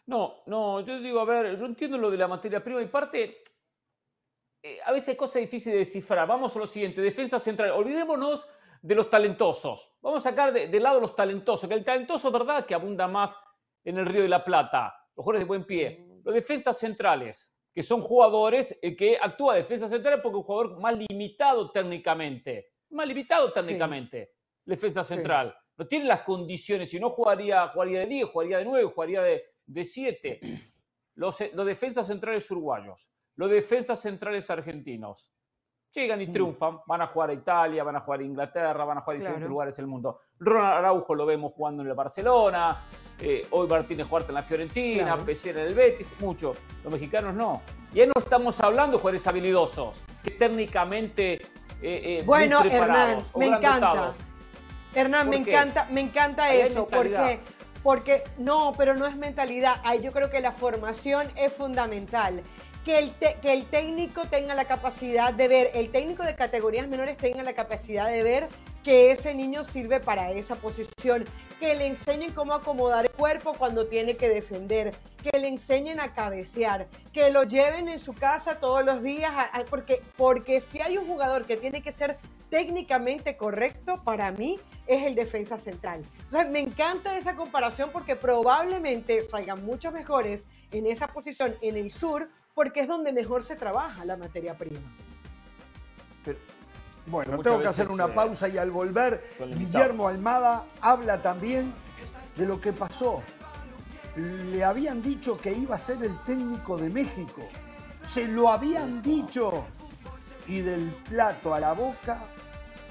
No, 0.08 0.38
no, 0.48 0.80
yo 0.82 1.00
digo, 1.00 1.20
a 1.20 1.26
ver, 1.26 1.56
yo 1.56 1.68
entiendo 1.68 2.00
lo 2.00 2.10
de 2.10 2.18
la 2.18 2.28
materia 2.28 2.64
prima 2.64 2.82
y 2.82 2.88
parte, 2.88 3.44
eh, 4.64 4.80
a 4.84 4.92
veces 4.92 5.10
hay 5.10 5.16
cosas 5.16 5.40
difíciles 5.40 5.74
de 5.74 5.80
descifrar. 5.80 6.28
Vamos 6.28 6.56
a 6.56 6.60
lo 6.60 6.66
siguiente, 6.66 7.00
defensa 7.00 7.38
central. 7.38 7.70
Olvidémonos 7.74 8.48
de 8.82 8.96
los 8.96 9.10
talentosos. 9.10 9.92
Vamos 10.02 10.26
a 10.26 10.30
sacar 10.30 10.54
de, 10.54 10.80
lado 10.80 11.00
los 11.00 11.16
talentosos, 11.16 11.68
que 11.68 11.76
el 11.76 11.84
talentoso, 11.84 12.32
¿verdad?, 12.32 12.66
que 12.66 12.76
abunda 12.76 13.08
más 13.08 13.38
en 13.84 13.98
el 13.98 14.06
Río 14.06 14.22
de 14.24 14.30
la 14.30 14.44
Plata. 14.44 14.94
Los 15.16 15.24
jugadores 15.24 15.42
de 15.42 15.48
buen 15.48 15.66
pie. 15.66 16.06
Los 16.24 16.34
defensas 16.34 16.78
centrales 16.78 17.58
que 17.78 17.84
son 17.84 18.02
jugadores 18.02 18.80
eh, 18.82 18.96
que 18.96 19.20
actúa 19.22 19.54
defensa 19.54 19.88
central 19.88 20.20
porque 20.20 20.38
es 20.38 20.40
un 20.40 20.46
jugador 20.46 20.80
más 20.80 20.98
limitado 20.98 21.70
técnicamente. 21.70 22.72
Más 22.90 23.08
limitado 23.08 23.54
técnicamente, 23.54 24.34
defensa 24.66 25.04
central. 25.04 25.56
No 25.78 25.88
tiene 25.88 26.06
las 26.06 26.24
condiciones, 26.24 26.90
si 26.90 27.00
no 27.00 27.08
jugaría, 27.12 27.68
jugaría 27.68 28.00
de 28.00 28.08
10, 28.08 28.30
jugaría 28.30 28.58
de 28.58 28.66
9, 28.66 28.92
jugaría 28.96 29.22
de, 29.22 29.44
de 29.68 29.86
7. 29.86 30.40
Los, 31.14 31.40
los 31.54 31.66
defensas 31.68 32.06
centrales 32.06 32.50
uruguayos, 32.52 33.12
los 33.36 33.50
defensas 33.50 34.00
centrales 34.00 34.52
argentinos, 34.52 35.32
llegan 36.02 36.22
y 36.22 36.28
mm. 36.28 36.34
triunfan, 36.34 36.80
van 36.86 37.02
a 37.02 37.08
jugar 37.08 37.30
a 37.30 37.34
Italia, 37.34 37.84
van 37.84 37.96
a 37.96 38.00
jugar 38.02 38.20
a 38.20 38.24
Inglaterra, 38.24 38.86
van 38.86 38.98
a 38.98 39.02
jugar 39.02 39.16
a 39.16 39.20
diferentes 39.20 39.50
lugares 39.50 39.78
del 39.78 39.88
mundo. 39.88 40.20
Ronald 40.40 40.78
Araujo 40.78 41.16
lo 41.16 41.26
vemos 41.26 41.54
jugando 41.54 41.84
en 41.84 41.90
el 41.90 41.96
Barcelona, 41.96 42.84
eh, 43.20 43.48
hoy 43.52 43.68
Martínez 43.68 44.10
Huerta 44.10 44.30
en 44.30 44.36
la 44.36 44.44
Fiorentina, 44.44 45.16
claro. 45.16 45.26
en 45.28 45.58
el 45.58 45.74
Betis, 45.74 46.16
mucho. 46.20 46.54
Los 46.84 46.94
mexicanos 46.94 47.34
no. 47.34 47.62
Y 47.94 48.02
ahí 48.02 48.08
no 48.08 48.22
estamos 48.22 48.60
hablando 48.62 48.98
de 48.98 49.02
jugadores 49.02 49.26
habilidosos, 49.28 50.04
que 50.24 50.32
técnicamente 50.32 51.34
eh, 51.34 51.42
eh 51.82 52.24
bueno, 52.26 52.64
Hernán, 52.64 53.20
me 53.36 53.48
encanta. 53.48 54.14
Hernán, 54.94 55.30
me 55.30 55.38
encanta, 55.38 55.88
me 55.92 56.02
encanta 56.02 56.54
eso, 56.54 56.88
porque 56.88 57.40
porque 57.84 58.24
no, 58.38 58.74
pero 58.78 58.96
no 58.96 59.06
es 59.06 59.16
mentalidad. 59.16 59.80
Ahí 59.86 60.02
yo 60.02 60.12
creo 60.12 60.30
que 60.30 60.42
la 60.42 60.52
formación 60.52 61.28
es 61.36 61.54
fundamental 61.54 62.44
que 62.88 63.00
el, 63.00 63.12
que 63.16 63.52
el 63.52 63.66
técnico 63.66 64.22
tenga 64.30 64.56
la 64.56 64.64
capacidad 64.64 65.34
de 65.34 65.50
ver, 65.50 65.72
el 65.74 65.92
técnico 65.92 66.24
de 66.24 66.36
categorías 66.36 66.88
menores 66.88 67.18
tenga 67.18 67.44
la 67.44 67.52
capacidad 67.52 68.08
de 68.08 68.24
ver 68.24 68.48
que 68.82 69.12
ese 69.12 69.34
niño 69.34 69.66
sirve 69.66 70.00
para 70.00 70.32
esa 70.32 70.56
posición, 70.56 71.26
que 71.60 71.76
le 71.76 71.88
enseñen 71.88 72.32
cómo 72.32 72.54
acomodar 72.54 73.04
el 73.04 73.12
cuerpo 73.12 73.56
cuando 73.56 73.88
tiene 73.88 74.16
que 74.16 74.30
defender, 74.30 74.96
que 75.22 75.38
le 75.38 75.50
enseñen 75.50 76.00
a 76.00 76.14
cabecear, 76.14 76.88
que 77.12 77.30
lo 77.30 77.44
lleven 77.44 77.90
en 77.90 78.00
su 78.00 78.14
casa 78.14 78.62
todos 78.62 78.86
los 78.86 79.04
días, 79.04 79.34
porque, 79.70 80.02
porque 80.16 80.62
si 80.62 80.80
hay 80.80 80.98
un 80.98 81.06
jugador 81.08 81.46
que 81.46 81.58
tiene 81.58 81.82
que 81.82 81.92
ser 81.92 82.18
técnicamente 82.50 83.36
correcto, 83.36 84.02
para 84.06 84.32
mí 84.32 84.62
es 84.86 85.04
el 85.04 85.14
defensa 85.14 85.60
central. 85.60 86.06
Entonces, 86.24 86.50
me 86.50 86.60
encanta 86.60 87.18
esa 87.18 87.36
comparación 87.36 87.90
porque 87.92 88.16
probablemente 88.16 89.22
salgan 89.24 89.66
mucho 89.66 89.92
mejores 89.92 90.46
en 90.72 90.88
esa 90.88 91.10
posición 91.10 91.54
en 91.60 91.76
el 91.76 91.92
sur 91.92 92.30
porque 92.58 92.80
es 92.80 92.88
donde 92.88 93.14
mejor 93.14 93.44
se 93.44 93.56
trabaja 93.56 94.04
la 94.04 94.18
materia 94.18 94.58
prima. 94.58 94.80
bueno, 97.06 97.38
tengo 97.44 97.62
que 97.62 97.68
hacer 97.68 97.88
una 97.88 98.06
eh, 98.06 98.14
pausa 98.16 98.48
y 98.50 98.58
al 98.58 98.72
volver, 98.72 99.30
Guillermo 99.56 100.08
Almada 100.08 100.66
habla 100.82 101.22
también 101.22 101.72
de 102.36 102.48
lo 102.48 102.60
que 102.60 102.74
pasó. 102.74 103.22
Le 104.16 104.64
habían 104.64 105.04
dicho 105.04 105.38
que 105.38 105.54
iba 105.54 105.76
a 105.76 105.80
ser 105.80 106.02
el 106.04 106.18
técnico 106.26 106.78
de 106.78 106.90
México. 106.90 107.48
Se 108.08 108.28
lo 108.28 108.50
habían 108.50 109.04
dicho. 109.04 109.64
Y 110.48 110.62
del 110.62 110.90
plato 111.08 111.54
a 111.54 111.60
la 111.60 111.74
boca 111.74 112.18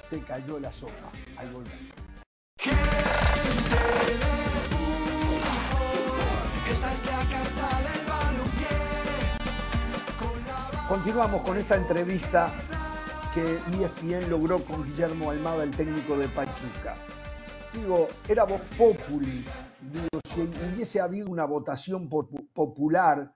se 0.00 0.20
cayó 0.20 0.60
la 0.60 0.72
sopa 0.72 1.10
al 1.38 1.50
volver. 1.50 1.96
Continuamos 10.88 11.42
con 11.42 11.58
esta 11.58 11.74
entrevista 11.74 12.48
que 13.34 13.56
ESPN 13.82 14.30
logró 14.30 14.64
con 14.64 14.84
Guillermo 14.84 15.32
Almada, 15.32 15.64
el 15.64 15.72
técnico 15.72 16.16
de 16.16 16.28
Pachuca. 16.28 16.96
Digo, 17.74 18.08
era 18.28 18.44
voz 18.44 18.60
populi. 18.78 19.44
Digo, 19.80 20.20
si 20.24 20.42
hubiese 20.42 21.00
habido 21.00 21.28
una 21.28 21.44
votación 21.44 22.08
popular 22.08 23.34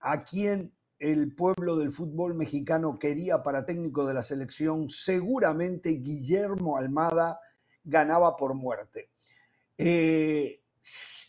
a 0.00 0.24
quien 0.24 0.74
el 0.98 1.36
pueblo 1.36 1.76
del 1.76 1.92
fútbol 1.92 2.34
mexicano 2.34 2.98
quería 2.98 3.44
para 3.44 3.64
técnico 3.64 4.04
de 4.04 4.14
la 4.14 4.24
selección, 4.24 4.90
seguramente 4.90 5.90
Guillermo 5.90 6.78
Almada 6.78 7.38
ganaba 7.84 8.36
por 8.36 8.54
muerte. 8.54 9.12
Eh, 9.76 10.64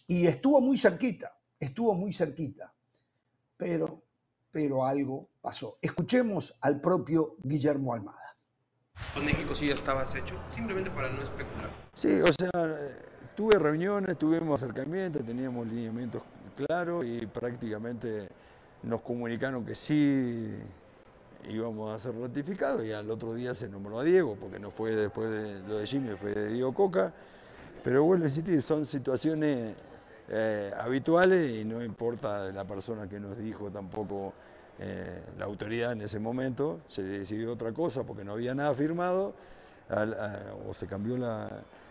y 0.07 0.25
estuvo 0.25 0.61
muy 0.61 0.79
cerquita, 0.79 1.37
estuvo 1.59 1.93
muy 1.93 2.11
cerquita, 2.11 2.73
pero, 3.55 4.08
pero 4.51 4.85
algo 4.85 5.29
pasó. 5.41 5.77
Escuchemos 5.81 6.57
al 6.61 6.81
propio 6.81 7.35
Guillermo 7.43 7.93
Almada. 7.93 8.35
Con 9.13 9.25
México 9.25 9.55
sí 9.55 9.67
ya 9.67 9.75
estabas 9.75 10.13
hecho, 10.15 10.35
simplemente 10.49 10.89
para 10.91 11.09
no 11.09 11.21
especular. 11.21 11.69
Sí, 11.93 12.19
o 12.21 12.27
sea, 12.33 12.51
tuve 13.35 13.57
reuniones, 13.57 14.17
tuvimos 14.17 14.61
acercamientos, 14.61 15.23
teníamos 15.25 15.67
lineamientos 15.67 16.21
claros 16.55 17.05
y 17.05 17.25
prácticamente 17.25 18.27
nos 18.83 19.01
comunicaron 19.01 19.65
que 19.65 19.75
sí 19.75 20.53
íbamos 21.49 21.93
a 21.93 21.97
ser 21.97 22.19
ratificados 22.19 22.83
y 22.83 22.91
al 22.91 23.09
otro 23.09 23.33
día 23.33 23.53
se 23.53 23.69
nombró 23.69 23.99
a 23.99 24.03
Diego, 24.03 24.35
porque 24.35 24.59
no 24.59 24.71
fue 24.71 24.95
después 24.95 25.29
de 25.29 25.59
lo 25.67 25.77
de 25.77 25.87
Jimmy, 25.87 26.15
fue 26.17 26.33
de 26.33 26.49
Diego 26.49 26.73
Coca. 26.73 27.13
Pero 27.83 28.03
bueno, 28.03 28.25
son 28.61 28.85
situaciones 28.85 29.75
eh, 30.29 30.71
habituales 30.77 31.55
y 31.55 31.65
no 31.65 31.83
importa 31.83 32.51
la 32.51 32.65
persona 32.65 33.07
que 33.07 33.19
nos 33.19 33.37
dijo 33.37 33.69
tampoco 33.71 34.33
eh, 34.79 35.21
la 35.37 35.45
autoridad 35.45 35.91
en 35.91 36.01
ese 36.01 36.19
momento, 36.19 36.81
se 36.87 37.03
decidió 37.03 37.51
otra 37.53 37.71
cosa 37.73 38.03
porque 38.03 38.23
no 38.23 38.33
había 38.33 38.53
nada 38.53 38.73
firmado 38.73 39.33
o 40.67 40.73
se 40.73 40.85
cambió 40.85 41.17
la, 41.17 41.49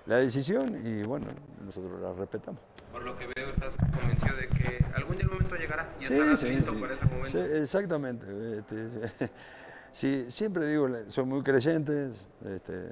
la 0.08 0.16
decisión 0.16 0.86
y 0.86 1.02
bueno, 1.02 1.26
nosotros 1.64 2.00
la 2.00 2.12
respetamos. 2.14 2.60
Por 2.92 3.02
lo 3.02 3.16
que 3.16 3.26
veo, 3.26 3.50
estás 3.50 3.76
convencido 3.76 4.36
de 4.36 4.48
que 4.48 4.84
algún 4.94 5.16
día 5.16 5.24
el 5.24 5.30
momento 5.30 5.56
llegará 5.56 5.88
y 6.00 6.04
estarás 6.04 6.42
listo 6.42 6.80
para 6.80 6.94
ese 6.94 7.04
momento. 7.04 7.38
exactamente. 7.38 8.26
Este, 8.58 9.30
sí, 9.92 10.26
siempre 10.28 10.66
digo, 10.66 10.88
soy 11.08 11.24
muy 11.26 11.42
creyente 11.42 12.10
este, 12.42 12.88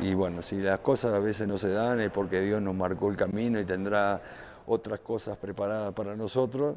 y 0.00 0.12
bueno, 0.12 0.42
si 0.42 0.56
las 0.56 0.80
cosas 0.80 1.14
a 1.14 1.18
veces 1.18 1.48
no 1.48 1.56
se 1.56 1.70
dan 1.70 2.00
es 2.00 2.10
porque 2.10 2.42
Dios 2.42 2.60
nos 2.60 2.74
marcó 2.74 3.10
el 3.10 3.16
camino 3.16 3.58
y 3.58 3.64
tendrá 3.64 4.20
otras 4.68 5.00
cosas 5.00 5.36
preparadas 5.36 5.92
para 5.94 6.14
nosotros. 6.14 6.76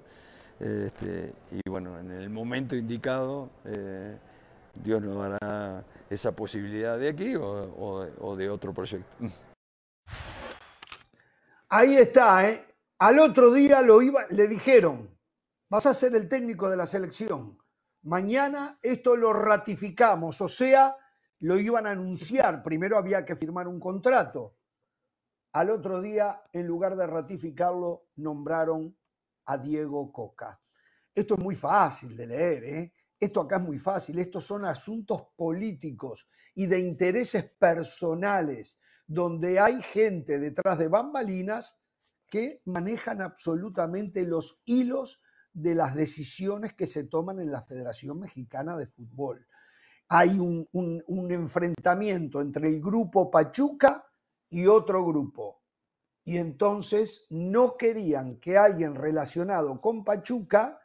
Este, 0.59 1.33
y 1.51 1.69
bueno, 1.69 1.99
en 1.99 2.11
el 2.11 2.29
momento 2.29 2.75
indicado, 2.75 3.49
eh, 3.65 4.17
Dios 4.75 5.01
nos 5.01 5.17
dará 5.17 5.83
esa 6.09 6.31
posibilidad 6.33 6.97
de 6.97 7.09
aquí 7.09 7.35
o, 7.35 8.35
de 8.35 8.49
otro 8.49 8.73
proyecto. 8.73 9.09
Ahí 11.69 11.95
está, 11.95 12.49
¿eh? 12.49 12.65
Al 12.99 13.19
otro 13.19 13.51
día 13.51 13.81
lo 13.81 14.01
iba, 14.01 14.21
le 14.29 14.47
dijeron, 14.47 15.09
vas 15.69 15.85
a 15.85 15.93
ser 15.93 16.15
el 16.15 16.29
técnico 16.29 16.69
de 16.69 16.77
la 16.77 16.85
selección. 16.85 17.57
Mañana 18.03 18.77
esto 18.83 19.15
lo 19.15 19.33
ratificamos, 19.33 20.41
o 20.41 20.49
sea, 20.49 20.95
lo 21.39 21.57
iban 21.57 21.87
a 21.87 21.91
anunciar. 21.91 22.61
Primero 22.61 22.97
había 22.97 23.25
que 23.25 23.35
firmar 23.35 23.67
un 23.67 23.79
contrato. 23.79 24.55
Al 25.53 25.69
otro 25.69 26.01
día, 26.01 26.41
en 26.53 26.65
lugar 26.65 26.95
de 26.95 27.05
ratificarlo, 27.05 28.07
nombraron 28.15 28.97
a 29.45 29.57
Diego 29.57 30.11
Coca. 30.11 30.61
Esto 31.13 31.33
es 31.33 31.39
muy 31.41 31.55
fácil 31.55 32.15
de 32.15 32.27
leer, 32.27 32.63
¿eh? 32.63 32.93
Esto 33.19 33.41
acá 33.41 33.57
es 33.57 33.63
muy 33.63 33.77
fácil, 33.77 34.17
estos 34.17 34.45
son 34.45 34.65
asuntos 34.65 35.27
políticos 35.35 36.27
y 36.55 36.65
de 36.67 36.79
intereses 36.79 37.51
personales, 37.59 38.79
donde 39.05 39.59
hay 39.59 39.81
gente 39.81 40.39
detrás 40.39 40.79
de 40.79 40.87
bambalinas 40.87 41.77
que 42.27 42.61
manejan 42.65 43.21
absolutamente 43.21 44.25
los 44.25 44.61
hilos 44.65 45.21
de 45.53 45.75
las 45.75 45.93
decisiones 45.93 46.73
que 46.73 46.87
se 46.87 47.03
toman 47.03 47.41
en 47.41 47.51
la 47.51 47.61
Federación 47.61 48.21
Mexicana 48.21 48.77
de 48.77 48.87
Fútbol. 48.87 49.45
Hay 50.07 50.39
un, 50.39 50.67
un 50.71 51.31
enfrentamiento 51.31 52.41
entre 52.41 52.69
el 52.69 52.81
grupo 52.81 53.29
Pachuca 53.29 54.10
y 54.51 54.67
otro 54.67 55.03
grupo. 55.03 55.63
Y 56.23 56.37
entonces 56.37 57.25
no 57.31 57.77
querían 57.77 58.39
que 58.39 58.57
alguien 58.57 58.93
relacionado 58.95 59.81
con 59.81 60.03
Pachuca 60.03 60.79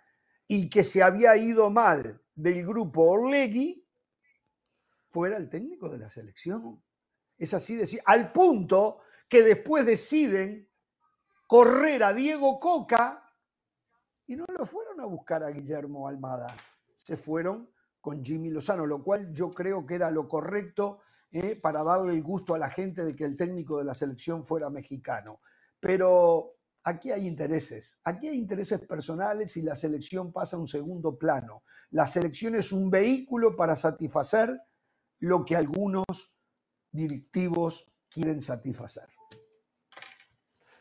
y 0.48 0.70
que 0.70 0.82
se 0.82 1.02
había 1.02 1.36
ido 1.36 1.68
mal 1.68 2.22
del 2.34 2.64
grupo 2.66 3.02
Orlegui 3.02 3.86
fuera 5.10 5.36
el 5.36 5.50
técnico 5.50 5.90
de 5.90 5.98
la 5.98 6.08
selección. 6.08 6.82
Es 7.36 7.52
así 7.52 7.76
decir, 7.76 8.00
al 8.06 8.32
punto 8.32 9.00
que 9.28 9.42
después 9.42 9.84
deciden 9.84 10.70
correr 11.46 12.02
a 12.02 12.14
Diego 12.14 12.58
Coca 12.58 13.22
y 14.26 14.36
no 14.36 14.46
lo 14.48 14.64
fueron 14.64 15.00
a 15.00 15.04
buscar 15.04 15.42
a 15.42 15.50
Guillermo 15.50 16.08
Almada, 16.08 16.56
se 16.94 17.16
fueron 17.16 17.70
con 18.00 18.24
Jimmy 18.24 18.50
Lozano, 18.50 18.86
lo 18.86 19.02
cual 19.02 19.32
yo 19.32 19.50
creo 19.50 19.84
que 19.84 19.96
era 19.96 20.10
lo 20.10 20.28
correcto 20.28 21.00
eh, 21.38 21.54
para 21.54 21.84
darle 21.84 22.14
el 22.14 22.22
gusto 22.22 22.54
a 22.54 22.58
la 22.58 22.70
gente 22.70 23.04
de 23.04 23.14
que 23.14 23.24
el 23.24 23.36
técnico 23.36 23.76
de 23.76 23.84
la 23.84 23.94
selección 23.94 24.42
fuera 24.42 24.70
mexicano. 24.70 25.42
Pero 25.78 26.56
aquí 26.82 27.10
hay 27.10 27.26
intereses, 27.26 28.00
aquí 28.04 28.28
hay 28.28 28.38
intereses 28.38 28.80
personales 28.86 29.54
y 29.58 29.62
la 29.62 29.76
selección 29.76 30.32
pasa 30.32 30.56
a 30.56 30.60
un 30.60 30.66
segundo 30.66 31.18
plano. 31.18 31.62
La 31.90 32.06
selección 32.06 32.54
es 32.54 32.72
un 32.72 32.90
vehículo 32.90 33.54
para 33.54 33.76
satisfacer 33.76 34.48
lo 35.18 35.44
que 35.44 35.56
algunos 35.56 36.06
directivos 36.90 37.86
quieren 38.08 38.40
satisfacer. 38.40 39.08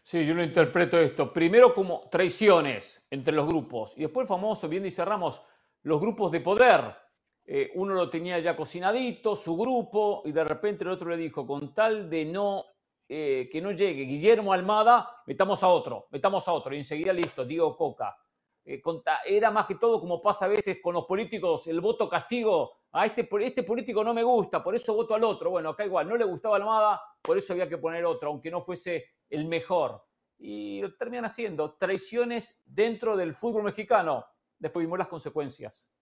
Sí, 0.03 0.25
yo 0.25 0.35
lo 0.35 0.43
interpreto 0.43 0.97
esto. 0.97 1.33
Primero 1.33 1.73
como 1.73 2.07
traiciones 2.09 3.05
entre 3.09 3.33
los 3.33 3.45
grupos 3.45 3.91
y 3.97 4.03
después 4.03 4.25
famoso, 4.25 4.69
bien 4.69 4.83
dice 4.83 5.03
Ramos, 5.03 5.41
los 5.81 5.99
grupos 5.99 6.31
de 6.31 6.39
poder. 6.39 7.04
Eh, 7.47 7.71
uno 7.75 7.93
lo 7.93 8.09
tenía 8.09 8.39
ya 8.39 8.55
cocinadito, 8.55 9.35
su 9.35 9.55
grupo, 9.55 10.23
y 10.25 10.31
de 10.31 10.43
repente 10.43 10.83
el 10.83 10.89
otro 10.89 11.09
le 11.09 11.17
dijo, 11.17 11.45
con 11.45 11.73
tal 11.73 12.09
de 12.09 12.25
no 12.25 12.65
eh, 13.07 13.47
que 13.51 13.61
no 13.61 13.71
llegue 13.71 14.03
Guillermo 14.03 14.51
Almada, 14.51 15.21
metamos 15.27 15.61
a 15.61 15.67
otro, 15.67 16.07
metamos 16.09 16.47
a 16.47 16.53
otro, 16.53 16.73
y 16.73 16.77
enseguida 16.77 17.13
listo, 17.13 17.45
Diego 17.45 17.77
Coca. 17.77 18.17
Eh, 18.65 18.81
era 19.27 19.51
más 19.51 19.67
que 19.67 19.75
todo 19.75 19.99
como 19.99 20.19
pasa 20.23 20.45
a 20.45 20.47
veces 20.47 20.79
con 20.81 20.95
los 20.95 21.05
políticos, 21.05 21.67
el 21.67 21.81
voto 21.81 22.09
castigo, 22.09 22.79
a 22.93 23.05
este, 23.05 23.29
este 23.41 23.61
político 23.61 24.03
no 24.03 24.11
me 24.13 24.23
gusta, 24.23 24.63
por 24.63 24.73
eso 24.73 24.95
voto 24.95 25.13
al 25.13 25.23
otro. 25.23 25.51
Bueno, 25.51 25.69
acá 25.69 25.85
igual, 25.85 26.09
no 26.09 26.17
le 26.17 26.25
gustaba 26.25 26.55
Almada, 26.55 26.99
por 27.21 27.37
eso 27.37 27.53
había 27.53 27.69
que 27.69 27.77
poner 27.77 28.05
otro, 28.05 28.29
aunque 28.29 28.49
no 28.49 28.61
fuese 28.61 29.05
el 29.29 29.45
mejor. 29.45 30.03
Y 30.39 30.81
lo 30.81 30.95
terminan 30.95 31.25
haciendo, 31.25 31.75
traiciones 31.75 32.59
dentro 32.65 33.15
del 33.15 33.33
fútbol 33.33 33.63
mexicano. 33.63 34.25
Después 34.57 34.85
vimos 34.85 34.97
las 34.97 35.07
consecuencias. 35.07 35.94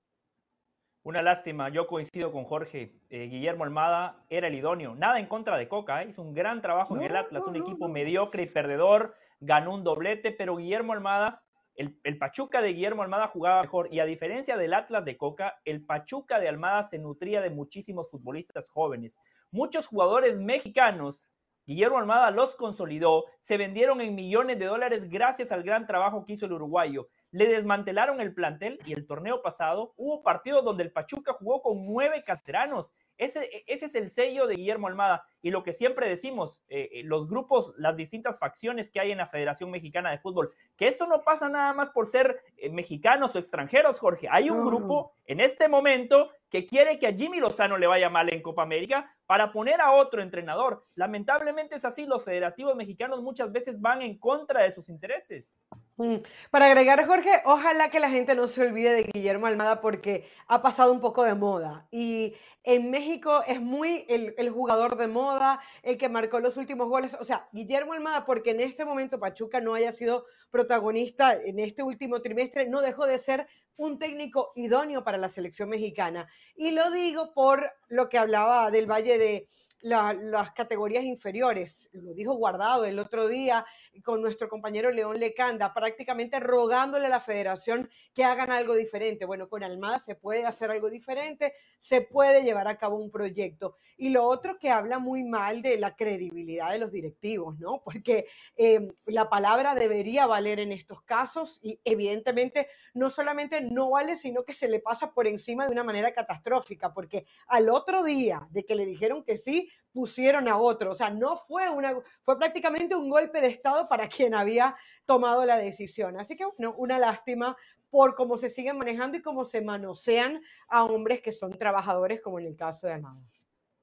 Una 1.03 1.21
lástima, 1.21 1.67
yo 1.67 1.86
coincido 1.86 2.32
con 2.32 2.45
Jorge. 2.45 2.93
Eh, 3.09 3.28
Guillermo 3.28 3.65
Almada 3.65 4.23
era 4.30 4.47
el 4.47 4.55
idóneo. 4.55 4.95
Nada 4.95 5.19
en 5.19 5.28
contra 5.28 5.57
de 5.57 5.67
Coca, 5.67 6.01
¿eh? 6.01 6.07
hizo 6.09 6.21
un 6.21 6.34
gran 6.34 6.61
trabajo 6.61 6.95
en 6.95 7.03
el 7.03 7.15
Atlas, 7.15 7.43
un 7.45 7.57
equipo 7.57 7.89
mediocre 7.89 8.43
y 8.43 8.45
perdedor, 8.45 9.13
ganó 9.41 9.73
un 9.73 9.84
doblete, 9.84 10.32
pero 10.32 10.55
Guillermo 10.55 10.93
Almada, 10.93 11.43
el, 11.75 11.99
el, 12.03 12.17
Pachuca 12.17 12.61
de 12.61 12.69
Guillermo 12.69 13.03
Almada 13.03 13.28
jugaba 13.28 13.61
mejor. 13.61 13.89
Y 13.91 13.99
a 13.99 14.05
diferencia 14.05 14.55
del 14.55 14.73
Atlas 14.73 15.03
de 15.03 15.17
Coca, 15.17 15.59
el 15.65 15.86
Pachuca 15.86 16.39
de 16.39 16.47
Almada 16.47 16.84
se 16.84 16.99
nutría 16.99 17.41
de 17.41 17.49
muchísimos 17.49 18.09
futbolistas 18.09 18.69
jóvenes. 18.69 19.19
Muchos 19.51 19.88
jugadores 19.88 20.39
mexicanos 20.39 21.28
Guillermo 21.65 21.97
Almada 21.97 22.30
los 22.32 22.55
consolidó, 22.55 23.25
se 23.41 23.57
vendieron 23.57 24.01
en 24.01 24.15
millones 24.15 24.59
de 24.59 24.65
dólares 24.65 25.09
gracias 25.09 25.51
al 25.51 25.63
gran 25.63 25.88
trabajo 25.88 26.25
que 26.25 26.34
hizo 26.34 26.45
el 26.45 26.53
uruguayo. 26.53 27.07
Le 27.34 27.47
desmantelaron 27.47 28.21
el 28.21 28.34
plantel 28.34 28.79
y 28.86 28.93
el 28.93 29.07
torneo 29.07 29.41
pasado 29.41 29.93
hubo 29.97 30.21
partidos 30.21 30.63
donde 30.63 30.84
el 30.84 30.91
Pachuca 30.91 31.34
jugó 31.34 31.63
con 31.63 31.84
nueve 31.84 32.23
canteranos. 32.23 32.93
Ese, 33.17 33.45
e, 33.45 33.63
ese 33.65 33.88
es 33.88 33.95
el 33.95 34.11
sello 34.11 34.45
de 34.45 34.53
Guillermo 34.53 34.88
Almada. 34.88 35.25
Y 35.41 35.49
lo 35.49 35.63
que 35.63 35.73
siempre 35.73 36.07
decimos, 36.07 36.61
eh, 36.69 36.89
eh, 36.93 37.03
los 37.03 37.27
grupos, 37.27 37.73
las 37.77 37.97
distintas 37.97 38.38
facciones 38.38 38.91
que 38.91 38.99
hay 38.99 39.11
en 39.11 39.17
la 39.17 39.27
Federación 39.27 39.71
Mexicana 39.71 40.11
de 40.11 40.19
Fútbol, 40.19 40.51
que 40.77 40.88
esto 40.88 41.07
no 41.07 41.23
pasa 41.23 41.49
nada 41.49 41.73
más 41.73 41.89
por 41.89 42.05
ser 42.05 42.39
eh, 42.57 42.69
mexicanos 42.69 43.34
o 43.34 43.39
extranjeros, 43.39 43.97
Jorge. 43.97 44.27
Hay 44.29 44.51
un 44.51 44.63
grupo 44.63 45.13
en 45.25 45.39
este 45.39 45.67
momento 45.67 46.29
que 46.51 46.67
quiere 46.67 46.99
que 46.99 47.07
a 47.07 47.13
Jimmy 47.13 47.39
Lozano 47.39 47.79
le 47.79 47.88
vaya 47.88 48.11
mal 48.11 48.31
en 48.31 48.43
Copa 48.43 48.61
América 48.61 49.11
para 49.25 49.51
poner 49.51 49.81
a 49.81 49.91
otro 49.91 50.21
entrenador. 50.21 50.86
Lamentablemente 50.93 51.77
es 51.77 51.86
así, 51.86 52.05
los 52.05 52.23
federativos 52.23 52.75
mexicanos 52.75 53.23
muchas 53.23 53.51
veces 53.51 53.81
van 53.81 54.03
en 54.03 54.19
contra 54.19 54.61
de 54.61 54.71
sus 54.71 54.88
intereses. 54.88 55.57
Mm. 55.97 56.15
Para 56.49 56.65
agregar, 56.65 57.05
Jorge, 57.05 57.29
ojalá 57.45 57.89
que 57.91 57.99
la 57.99 58.09
gente 58.09 58.33
no 58.33 58.47
se 58.47 58.65
olvide 58.65 58.95
de 58.95 59.03
Guillermo 59.03 59.45
Almada 59.45 59.79
porque 59.79 60.27
ha 60.47 60.61
pasado 60.63 60.91
un 60.91 60.99
poco 60.99 61.23
de 61.23 61.35
moda. 61.35 61.87
Y 61.91 62.33
en 62.63 62.89
México 62.89 63.43
es 63.45 63.61
muy 63.61 64.05
el, 64.09 64.33
el 64.37 64.49
jugador 64.49 64.97
de 64.97 65.07
moda 65.07 65.59
el 65.83 65.99
que 65.99 66.09
marcó 66.09 66.39
los 66.39 66.57
últimos 66.57 66.89
goles. 66.89 67.15
O 67.19 67.23
sea, 67.23 67.47
Guillermo 67.51 67.93
Almada, 67.93 68.25
porque 68.25 68.51
en 68.51 68.61
este 68.61 68.85
momento 68.85 69.19
Pachuca 69.19 69.61
no 69.61 69.75
haya 69.75 69.91
sido 69.91 70.25
protagonista 70.49 71.35
en 71.35 71.59
este 71.59 71.83
último 71.83 72.21
trimestre, 72.21 72.67
no 72.67 72.81
dejó 72.81 73.05
de 73.05 73.19
ser 73.19 73.47
un 73.75 73.99
técnico 73.99 74.51
idóneo 74.55 75.03
para 75.03 75.17
la 75.17 75.29
selección 75.29 75.69
mexicana. 75.69 76.27
Y 76.55 76.71
lo 76.71 76.89
digo 76.91 77.33
por 77.33 77.71
lo 77.87 78.09
que 78.09 78.17
hablaba 78.17 78.71
del 78.71 78.89
Valle 78.89 79.17
de 79.17 79.47
las 79.84 80.51
categorías 80.51 81.03
inferiores. 81.03 81.89
Lo 81.91 82.13
dijo 82.13 82.34
Guardado 82.34 82.86
el 82.86 82.99
otro 82.99 83.27
día 83.27 83.65
con 84.03 84.21
nuestro 84.21 84.47
compañero 84.47 84.91
León 84.91 85.19
Lecanda, 85.19 85.73
prácticamente 85.73 86.39
rogándole 86.39 87.07
a 87.07 87.09
la 87.09 87.19
federación 87.19 87.89
que 88.13 88.23
hagan 88.23 88.49
algo 88.49 88.75
diferente. 88.75 89.25
Bueno, 89.25 89.49
con 89.49 89.61
Almada 89.61 89.99
se 89.99 90.15
puede 90.15 90.45
hacer 90.45 90.71
algo 90.71 90.89
diferente, 90.89 91.53
se 91.79 92.01
puede 92.01 92.43
llevar 92.43 92.69
a 92.69 92.77
cabo 92.77 92.95
un 92.95 93.11
proyecto. 93.11 93.75
Y 93.97 94.09
lo 94.09 94.23
otro 94.23 94.57
que 94.57 94.69
habla 94.69 94.99
muy 94.99 95.23
mal 95.23 95.61
de 95.61 95.77
la 95.77 95.95
credibilidad 95.95 96.71
de 96.71 96.79
los 96.79 96.91
directivos, 96.91 97.59
¿no? 97.59 97.81
Porque 97.84 98.27
eh, 98.55 98.88
la 99.05 99.29
palabra 99.29 99.75
debería 99.75 100.27
valer 100.27 100.61
en 100.61 100.71
estos 100.71 101.01
casos 101.01 101.59
y 101.61 101.79
evidentemente 101.84 102.67
no 102.93 103.09
solamente 103.09 103.59
no 103.59 103.89
vale, 103.89 104.15
sino 104.15 104.45
que 104.45 104.53
se 104.53 104.69
le 104.69 104.79
pasa 104.79 105.13
por 105.13 105.27
encima 105.27 105.65
de 105.65 105.73
una 105.73 105.84
manera 105.84 106.13
catastrófica, 106.13 106.93
porque 106.93 107.25
al 107.47 107.69
otro 107.69 108.03
día 108.03 108.47
de 108.51 108.63
que 108.63 108.75
le 108.75 108.86
dijeron 108.86 109.23
que 109.23 109.38
sí, 109.38 109.69
pusieron 109.93 110.47
a 110.47 110.57
otro. 110.57 110.91
O 110.91 110.95
sea, 110.95 111.09
no 111.09 111.38
fue 111.38 111.69
una, 111.69 111.95
fue 112.24 112.38
prácticamente 112.38 112.95
un 112.95 113.09
golpe 113.09 113.39
de 113.39 113.47
Estado 113.47 113.88
para 113.88 114.09
quien 114.09 114.34
había 114.34 114.76
tomado 115.05 115.45
la 115.45 115.57
decisión. 115.57 116.19
Así 116.19 116.36
que, 116.36 116.45
una 116.78 116.99
lástima 116.99 117.55
por 117.89 118.15
cómo 118.15 118.38
se 118.38 118.49
siguen 118.49 118.78
manejando 118.78 119.17
y 119.17 119.21
cómo 119.21 119.45
se 119.45 119.61
manosean 119.61 120.41
a 120.67 120.84
hombres 120.84 121.21
que 121.21 121.32
son 121.32 121.57
trabajadores, 121.57 122.21
como 122.21 122.39
en 122.39 122.47
el 122.47 122.55
caso 122.55 122.88
de 122.88 122.93
Amado. 122.93 123.21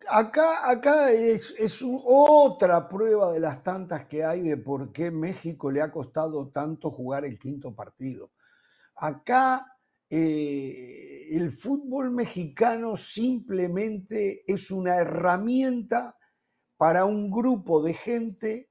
Acá, 0.09 0.69
acá 0.69 1.13
es, 1.13 1.55
es 1.59 1.85
otra 1.85 2.89
prueba 2.89 3.33
de 3.33 3.39
las 3.39 3.63
tantas 3.63 4.07
que 4.07 4.25
hay 4.25 4.41
de 4.41 4.57
por 4.57 4.93
qué 4.93 5.11
México 5.11 5.71
le 5.71 5.83
ha 5.83 5.93
costado 5.93 6.49
tanto 6.49 6.91
jugar 6.91 7.25
el 7.25 7.39
quinto 7.39 7.75
partido. 7.75 8.31
Acá 8.97 9.79
eh, 10.11 11.29
el 11.31 11.53
fútbol 11.53 12.11
mexicano 12.11 12.97
simplemente 12.97 14.43
es 14.53 14.73
una 14.73 14.97
herramienta 14.97 16.19
para 16.77 17.05
un 17.05 17.31
grupo 17.31 17.81
de 17.83 17.95
gente 17.95 18.71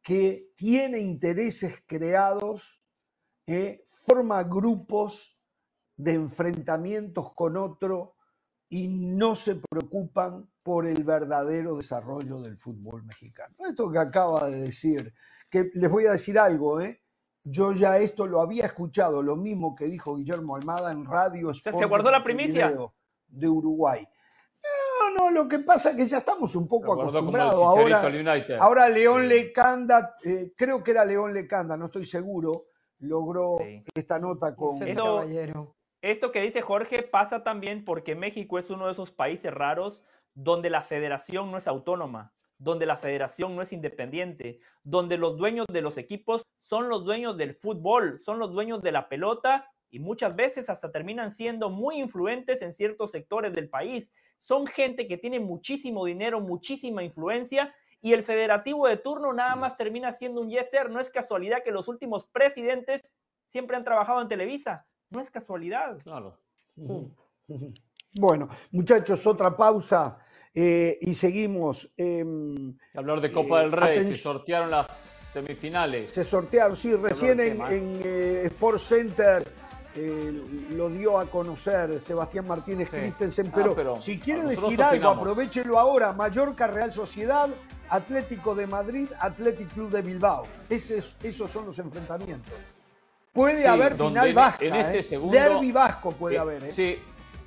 que 0.00 0.52
tiene 0.54 1.00
intereses 1.00 1.82
creados, 1.86 2.82
eh, 3.46 3.82
forma 3.86 4.44
grupos 4.44 5.40
de 5.96 6.12
enfrentamientos 6.12 7.34
con 7.34 7.56
otro 7.56 8.14
y 8.68 8.86
no 8.88 9.34
se 9.34 9.56
preocupan 9.56 10.48
por 10.62 10.86
el 10.86 11.02
verdadero 11.02 11.76
desarrollo 11.76 12.40
del 12.40 12.56
fútbol 12.56 13.02
mexicano. 13.04 13.56
Esto 13.66 13.90
que 13.90 13.98
acaba 13.98 14.48
de 14.48 14.60
decir, 14.60 15.12
que 15.50 15.70
les 15.74 15.90
voy 15.90 16.06
a 16.06 16.12
decir 16.12 16.38
algo, 16.38 16.80
¿eh? 16.80 17.02
Yo 17.44 17.72
ya 17.72 17.98
esto 17.98 18.26
lo 18.26 18.40
había 18.40 18.66
escuchado, 18.66 19.22
lo 19.22 19.36
mismo 19.36 19.74
que 19.74 19.86
dijo 19.86 20.16
Guillermo 20.16 20.56
Almada 20.56 20.92
en 20.92 21.04
radio. 21.04 21.54
¿Se 21.54 21.70
guardó 21.86 22.10
la 22.10 22.22
primicia? 22.22 22.72
De 23.26 23.48
Uruguay. 23.48 24.04
No, 24.62 25.10
no, 25.10 25.30
lo 25.30 25.48
que 25.48 25.60
pasa 25.60 25.90
es 25.90 25.96
que 25.96 26.06
ya 26.06 26.18
estamos 26.18 26.54
un 26.56 26.68
poco 26.68 26.92
acostumbrados. 26.92 27.54
Ahora, 27.54 28.02
ahora 28.60 28.88
León 28.88 29.28
Lecanda, 29.28 30.16
eh, 30.24 30.52
creo 30.56 30.82
que 30.82 30.90
era 30.90 31.04
León 31.04 31.32
Lecanda, 31.32 31.76
no 31.76 31.86
estoy 31.86 32.04
seguro, 32.04 32.66
logró 32.98 33.58
esta 33.94 34.18
nota 34.18 34.54
con... 34.54 34.82
Esto, 34.82 35.24
esto 36.02 36.32
que 36.32 36.42
dice 36.42 36.62
Jorge 36.62 37.02
pasa 37.02 37.42
también 37.42 37.84
porque 37.84 38.14
México 38.14 38.58
es 38.58 38.70
uno 38.70 38.86
de 38.86 38.92
esos 38.92 39.10
países 39.10 39.52
raros 39.52 40.02
donde 40.34 40.70
la 40.70 40.82
federación 40.82 41.50
no 41.50 41.56
es 41.56 41.66
autónoma 41.66 42.32
donde 42.58 42.86
la 42.86 42.96
federación 42.96 43.54
no 43.54 43.62
es 43.62 43.72
independiente, 43.72 44.60
donde 44.82 45.16
los 45.16 45.36
dueños 45.36 45.66
de 45.72 45.80
los 45.80 45.96
equipos 45.96 46.42
son 46.58 46.88
los 46.88 47.04
dueños 47.04 47.36
del 47.36 47.54
fútbol, 47.54 48.20
son 48.20 48.38
los 48.38 48.52
dueños 48.52 48.82
de 48.82 48.92
la 48.92 49.08
pelota 49.08 49.70
y 49.90 50.00
muchas 50.00 50.36
veces 50.36 50.68
hasta 50.68 50.90
terminan 50.90 51.30
siendo 51.30 51.70
muy 51.70 51.98
influentes 51.98 52.60
en 52.60 52.72
ciertos 52.72 53.12
sectores 53.12 53.54
del 53.54 53.68
país. 53.68 54.12
Son 54.38 54.66
gente 54.66 55.06
que 55.06 55.16
tiene 55.16 55.40
muchísimo 55.40 56.04
dinero, 56.04 56.40
muchísima 56.40 57.02
influencia 57.02 57.74
y 58.00 58.12
el 58.12 58.22
federativo 58.22 58.86
de 58.86 58.96
turno 58.96 59.32
nada 59.32 59.56
más 59.56 59.76
termina 59.76 60.12
siendo 60.12 60.40
un 60.40 60.50
yeser. 60.50 60.90
No 60.90 61.00
es 61.00 61.10
casualidad 61.10 61.62
que 61.64 61.72
los 61.72 61.88
últimos 61.88 62.26
presidentes 62.26 63.14
siempre 63.46 63.76
han 63.76 63.84
trabajado 63.84 64.20
en 64.20 64.28
Televisa. 64.28 64.86
No 65.10 65.20
es 65.20 65.30
casualidad. 65.30 65.98
Claro. 66.02 66.38
Bueno, 68.14 68.48
muchachos, 68.70 69.26
otra 69.26 69.56
pausa. 69.56 70.18
Eh, 70.54 70.98
y 71.00 71.14
seguimos. 71.14 71.90
Em, 71.96 72.76
Hablar 72.94 73.20
de 73.20 73.30
Copa 73.30 73.60
del 73.60 73.72
eh, 73.72 73.76
Rey, 73.76 74.06
se 74.06 74.14
sortearon 74.14 74.70
las 74.70 74.88
semifinales. 74.88 76.10
Se 76.10 76.24
sortearon, 76.24 76.76
sí, 76.76 76.94
recién 76.94 77.40
en, 77.40 77.60
en 77.62 78.00
eh, 78.04 78.42
Sport 78.46 78.78
Center 78.78 79.48
lo 80.76 80.88
dio 80.90 81.18
a 81.18 81.26
conocer 81.26 82.00
Sebastián 82.00 82.46
Martínez 82.46 82.88
Christensen, 82.88 83.48
ah, 83.52 83.72
pero, 83.74 84.00
si 84.00 84.18
quiere 84.20 84.44
decir 84.44 84.80
algo, 84.80 85.08
aprovechelo 85.08 85.76
ahora. 85.76 86.12
Mallorca, 86.12 86.68
Real 86.68 86.92
Sociedad, 86.92 87.48
Atlético 87.90 88.54
de 88.54 88.66
Madrid, 88.66 89.08
Atlético 89.18 89.70
Club 89.74 89.90
de 89.90 90.02
Bilbao. 90.02 90.46
esos 90.68 91.50
son 91.50 91.66
los 91.66 91.78
enfrentamientos. 91.78 92.54
Puede 93.32 93.66
haber 93.66 93.94
final 93.94 94.32
vasca. 94.32 94.64
En 94.64 94.74
este 94.74 95.02
segundo, 95.02 95.32
derby 95.36 95.72
vasco 95.72 96.12
puede 96.12 96.38
haber. 96.38 96.70
Sí, 96.72 96.98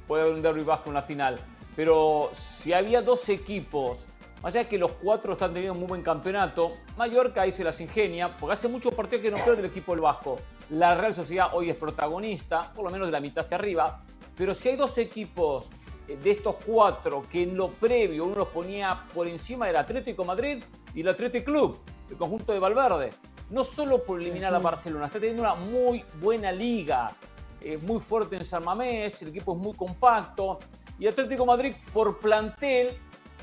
puede 0.07 0.23
haber 0.23 0.35
un 0.35 0.41
derby 0.41 0.63
vasco 0.63 0.89
en 0.89 0.93
la 0.93 1.01
final. 1.01 1.39
Pero 1.75 2.29
si 2.33 2.73
había 2.73 3.01
dos 3.01 3.29
equipos, 3.29 4.05
más 4.41 4.55
allá 4.55 4.63
de 4.63 4.69
que 4.69 4.77
los 4.77 4.93
cuatro 4.93 5.33
están 5.33 5.53
teniendo 5.53 5.73
un 5.73 5.79
muy 5.79 5.87
buen 5.87 6.01
campeonato, 6.01 6.73
Mallorca 6.97 7.43
ahí 7.43 7.51
se 7.51 7.63
las 7.63 7.79
ingenia, 7.79 8.35
porque 8.35 8.53
hace 8.53 8.67
muchos 8.67 8.93
partidos 8.93 9.21
que 9.21 9.31
no 9.31 9.37
pierde 9.37 9.59
el 9.59 9.65
equipo 9.65 9.91
del 9.93 10.01
Vasco. 10.01 10.37
La 10.71 10.95
Real 10.95 11.13
Sociedad 11.13 11.49
hoy 11.53 11.69
es 11.69 11.75
protagonista, 11.75 12.71
por 12.73 12.85
lo 12.85 12.91
menos 12.91 13.07
de 13.07 13.11
la 13.11 13.19
mitad 13.19 13.45
hacia 13.45 13.57
arriba. 13.57 14.03
Pero 14.35 14.53
si 14.53 14.69
hay 14.69 14.75
dos 14.75 14.97
equipos 14.97 15.69
eh, 16.07 16.17
de 16.17 16.31
estos 16.31 16.55
cuatro 16.65 17.23
que 17.29 17.43
en 17.43 17.55
lo 17.55 17.71
previo 17.71 18.25
uno 18.25 18.35
los 18.35 18.47
ponía 18.47 19.05
por 19.13 19.27
encima 19.27 19.67
del 19.67 19.75
Atlético 19.75 20.23
Madrid 20.23 20.63
y 20.93 21.01
el 21.01 21.09
Atlético 21.09 21.45
Club, 21.45 21.79
el 22.09 22.17
conjunto 22.17 22.51
de 22.53 22.59
Valverde. 22.59 23.11
No 23.49 23.63
solo 23.63 24.03
por 24.03 24.19
eliminar 24.19 24.55
a 24.55 24.59
Barcelona, 24.59 25.07
está 25.07 25.19
teniendo 25.19 25.43
una 25.43 25.55
muy 25.55 26.05
buena 26.21 26.51
liga, 26.51 27.11
eh, 27.59 27.77
muy 27.77 27.99
fuerte 27.99 28.37
en 28.37 28.45
San 28.45 28.63
Mamés, 28.63 29.21
el 29.21 29.27
equipo 29.27 29.53
es 29.53 29.59
muy 29.59 29.73
compacto, 29.75 30.57
y 31.01 31.07
Atlético 31.07 31.47
Madrid, 31.47 31.73
por 31.91 32.19
plantel, 32.19 32.95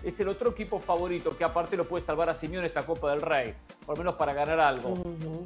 es 0.05 0.21
el 0.21 0.29
otro 0.29 0.51
equipo 0.51 0.79
favorito 0.79 1.37
que 1.37 1.43
aparte 1.43 1.77
lo 1.77 1.89
puede 1.89 2.05
salvar 2.05 2.31
a 2.31 2.35
Simeone 2.35 2.69
esta 2.69 2.87
Copa 2.87 3.11
del 3.11 3.21
Rey, 3.21 3.53
por 3.85 3.97
lo 3.99 4.05
menos 4.05 4.15
para 4.15 4.33
ganar 4.33 4.61
algo. 4.61 4.95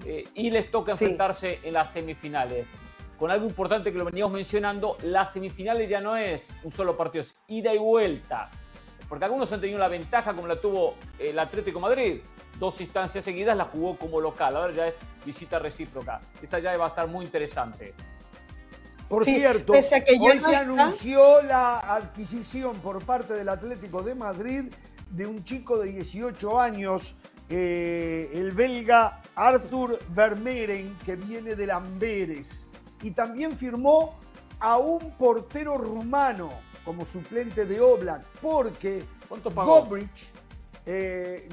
Eh, 0.05 0.29
y 0.35 0.51
les 0.51 0.71
toca 0.71 0.93
enfrentarse 0.93 1.61
en 1.63 1.73
las 1.73 1.91
semifinales. 1.91 2.69
Con 3.19 3.31
algo 3.31 3.47
importante 3.47 3.91
que 3.91 3.99
lo 3.99 4.05
veníamos 4.05 4.35
mencionando, 4.35 4.99
las 5.05 5.33
semifinales 5.33 5.89
ya 5.89 6.03
no 6.03 6.15
es 6.15 6.53
un 6.63 6.71
solo 6.71 6.99
partido, 6.99 7.23
es 7.23 7.35
ida 7.47 7.73
y 7.73 7.79
vuelta. 7.79 8.51
Porque 9.09 9.25
algunos 9.25 9.51
han 9.51 9.63
tenido 9.63 9.79
la 9.79 9.89
ventaja 9.89 10.35
como 10.35 10.47
la 10.47 10.61
tuvo 10.61 10.97
el 11.19 11.39
Atlético 11.39 11.81
Madrid. 11.81 12.21
Dos 12.59 12.79
instancias 12.83 13.25
seguidas 13.25 13.57
la 13.57 13.65
jugó 13.65 13.97
como 13.97 14.21
local, 14.21 14.55
ahora 14.55 14.75
ya 14.75 14.87
es 14.87 14.99
visita 15.25 15.59
recíproca. 15.59 16.21
Esa 16.43 16.59
ya 16.59 16.77
va 16.77 16.85
a 16.85 16.89
estar 16.89 17.09
muy 17.09 17.25
interesante. 17.25 17.95
Por 19.13 19.27
cierto, 19.27 19.75
hoy 19.75 20.41
se 20.41 20.57
anunció 20.57 21.43
la 21.43 21.81
adquisición 21.81 22.79
por 22.79 23.05
parte 23.05 23.35
del 23.35 23.51
Atlético 23.51 24.03
de 24.03 24.15
Madrid 24.15 24.73
de 25.11 25.27
un 25.27 25.45
chico 25.45 25.77
de 25.77 25.93
18 25.93 26.59
años, 26.59 27.15
eh, 27.51 28.31
el 28.33 28.53
belga 28.53 29.21
Arthur 29.35 29.99
Vermeeren, 30.15 30.97
que 31.05 31.17
viene 31.17 31.55
de 31.57 31.71
Amberes. 31.71 32.67
Y 33.03 33.11
también 33.11 33.55
firmó 33.55 34.19
a 34.61 34.79
un 34.79 35.11
portero 35.19 35.77
rumano 35.77 36.49
como 36.83 37.05
suplente 37.05 37.67
de 37.67 37.83
Oblak, 37.83 38.25
porque 38.41 39.05
Gobrich 39.55 40.33
Eh, 40.85 41.49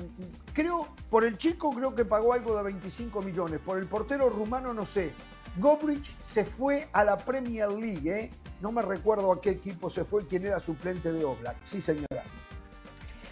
creo, 0.54 0.88
por 1.10 1.24
el 1.24 1.38
chico 1.38 1.72
creo 1.72 1.94
que 1.94 2.04
pagó 2.06 2.34
algo 2.34 2.56
de 2.58 2.64
25 2.64 3.22
millones, 3.22 3.60
por 3.60 3.78
el 3.78 3.88
portero 3.88 4.30
rumano 4.30 4.74
no 4.74 4.86
sé. 4.86 5.14
Gobrich 5.58 6.16
se 6.24 6.46
fue 6.46 6.88
a 6.94 7.04
la 7.04 7.18
Premier 7.18 7.70
League, 7.70 8.10
¿eh? 8.10 8.32
No 8.62 8.72
me 8.72 8.82
recuerdo 8.82 9.32
a 9.32 9.42
qué 9.42 9.52
equipo 9.52 9.90
se 9.90 10.04
fue, 10.06 10.28
quién 10.28 10.46
era 10.46 10.60
suplente 10.60 11.12
de 11.12 11.24
Oblak. 11.26 11.58
Sí, 11.64 11.82
señora. 11.82 12.24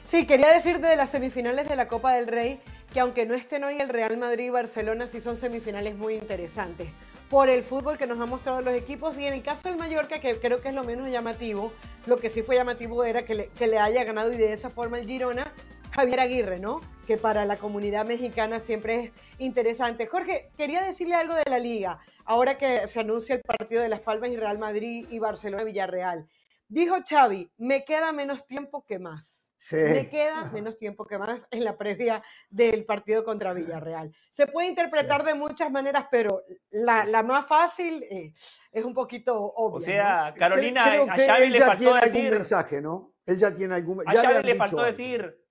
Sí, 0.03 0.25
quería 0.25 0.53
decirte 0.53 0.87
de 0.87 0.95
las 0.95 1.09
semifinales 1.09 1.67
de 1.67 1.75
la 1.75 1.87
Copa 1.87 2.13
del 2.13 2.27
Rey 2.27 2.61
que 2.93 3.01
aunque 3.01 3.25
no 3.25 3.35
estén 3.35 3.63
hoy 3.65 3.79
el 3.79 3.89
Real 3.89 4.17
Madrid 4.17 4.45
y 4.45 4.49
Barcelona, 4.49 5.07
sí 5.07 5.19
son 5.19 5.35
semifinales 5.35 5.97
muy 5.97 6.15
interesantes 6.15 6.89
por 7.29 7.49
el 7.49 7.63
fútbol 7.63 7.97
que 7.97 8.07
nos 8.07 8.19
han 8.19 8.29
mostrado 8.29 8.61
los 8.61 8.73
equipos 8.73 9.17
y 9.17 9.25
en 9.25 9.33
el 9.33 9.43
caso 9.43 9.67
del 9.67 9.77
Mallorca, 9.77 10.19
que 10.19 10.39
creo 10.39 10.61
que 10.61 10.69
es 10.69 10.73
lo 10.73 10.83
menos 10.83 11.09
llamativo, 11.09 11.73
lo 12.05 12.17
que 12.17 12.29
sí 12.29 12.41
fue 12.41 12.55
llamativo 12.55 13.03
era 13.03 13.25
que 13.25 13.35
le, 13.35 13.47
que 13.49 13.67
le 13.67 13.79
haya 13.79 14.03
ganado 14.03 14.31
y 14.31 14.37
de 14.37 14.53
esa 14.53 14.69
forma 14.69 14.97
el 14.97 15.05
Girona, 15.05 15.51
Javier 15.97 16.19
Aguirre, 16.19 16.59
¿no? 16.59 16.79
Que 17.07 17.17
para 17.17 17.43
la 17.45 17.57
comunidad 17.57 18.05
mexicana 18.05 18.59
siempre 18.59 19.05
es 19.05 19.11
interesante. 19.39 20.05
Jorge, 20.05 20.51
quería 20.55 20.83
decirle 20.83 21.15
algo 21.15 21.33
de 21.33 21.49
la 21.49 21.57
liga, 21.57 21.99
ahora 22.23 22.55
que 22.55 22.87
se 22.87 22.99
anuncia 22.99 23.33
el 23.33 23.41
partido 23.41 23.81
de 23.81 23.89
Las 23.89 24.01
Palmas 24.01 24.29
y 24.29 24.37
Real 24.37 24.59
Madrid 24.59 25.07
y 25.09 25.17
Barcelona-Villarreal. 25.17 26.27
Dijo 26.67 26.97
Xavi, 27.03 27.49
me 27.57 27.83
queda 27.83 28.11
menos 28.11 28.45
tiempo 28.45 28.85
que 28.85 28.99
más. 28.99 29.51
Me 29.71 30.07
queda 30.07 30.45
menos 30.53 30.77
tiempo 30.77 31.07
que 31.07 31.17
más 31.17 31.47
en 31.49 31.63
la 31.63 31.75
previa 31.75 32.21
del 32.47 32.85
partido 32.85 33.23
contra 33.23 33.53
Villarreal. 33.53 34.13
Se 34.29 34.45
puede 34.45 34.67
interpretar 34.67 35.23
de 35.23 35.33
muchas 35.33 35.71
maneras, 35.71 36.05
pero 36.11 36.43
la, 36.69 37.23
más 37.23 37.47
fácil 37.47 38.03
eh, 38.03 38.35
es 38.71 38.85
un 38.85 38.93
poquito 38.93 39.35
obvia. 39.35 39.77
O 39.77 39.81
sea, 39.81 40.33
Carolina, 40.35 40.83
creo, 40.87 41.07
que 41.07 41.21
a 41.27 41.37
él 41.39 41.53
le 41.53 41.59
faltó 41.59 41.95
decir, 41.95 42.29
mensaje, 42.29 42.81
¿no? 42.81 43.15
Él 43.25 43.35
ya 43.35 43.51
tiene 43.51 43.73
algún 43.73 44.07
A 44.07 44.11
Xavi 44.11 44.43
le, 44.43 44.53
faltó 44.53 44.83
decir, 44.83 45.46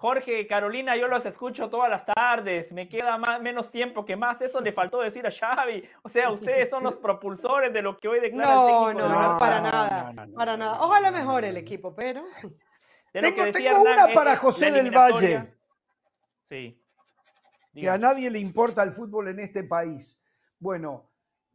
Jorge, 0.00 0.46
Carolina, 0.46 0.96
yo 0.96 1.08
los 1.08 1.26
escucho 1.26 1.68
todas 1.68 1.90
las 1.90 2.06
tardes, 2.06 2.70
me 2.70 2.88
queda 2.88 3.18
más, 3.18 3.42
menos 3.42 3.72
tiempo 3.72 4.04
que 4.04 4.14
más. 4.14 4.40
Eso 4.40 4.60
le 4.60 4.72
faltó 4.72 5.00
decir 5.00 5.26
a 5.26 5.30
Xavi. 5.32 5.82
O 6.02 6.08
sea, 6.08 6.30
ustedes 6.32 6.70
son 6.70 6.84
los 6.84 6.94
propulsores 6.94 7.72
de 7.72 7.82
lo 7.82 7.96
que 7.96 8.06
hoy 8.06 8.20
declara 8.20 8.54
no, 8.54 8.90
el 8.90 8.94
técnico. 8.94 9.08
No, 9.08 9.22
no, 9.22 9.32
no, 9.32 9.38
para 9.40 9.60
nada, 9.60 10.14
para 10.36 10.56
nada. 10.56 10.80
Ojalá 10.82 11.10
mejore 11.10 11.48
el 11.48 11.56
equipo, 11.56 11.94
pero... 11.96 12.22
Tengo, 13.12 13.42
una 13.82 14.06
para 14.14 14.36
José 14.36 14.70
del 14.70 14.92
Valle. 14.92 15.52
Sí. 16.44 16.80
Que 17.74 17.88
a 17.88 17.98
nadie 17.98 18.30
le 18.30 18.38
importa 18.38 18.84
el 18.84 18.92
fútbol 18.92 19.28
en 19.28 19.40
este 19.40 19.64
país. 19.64 20.22
Bueno, 20.60 21.10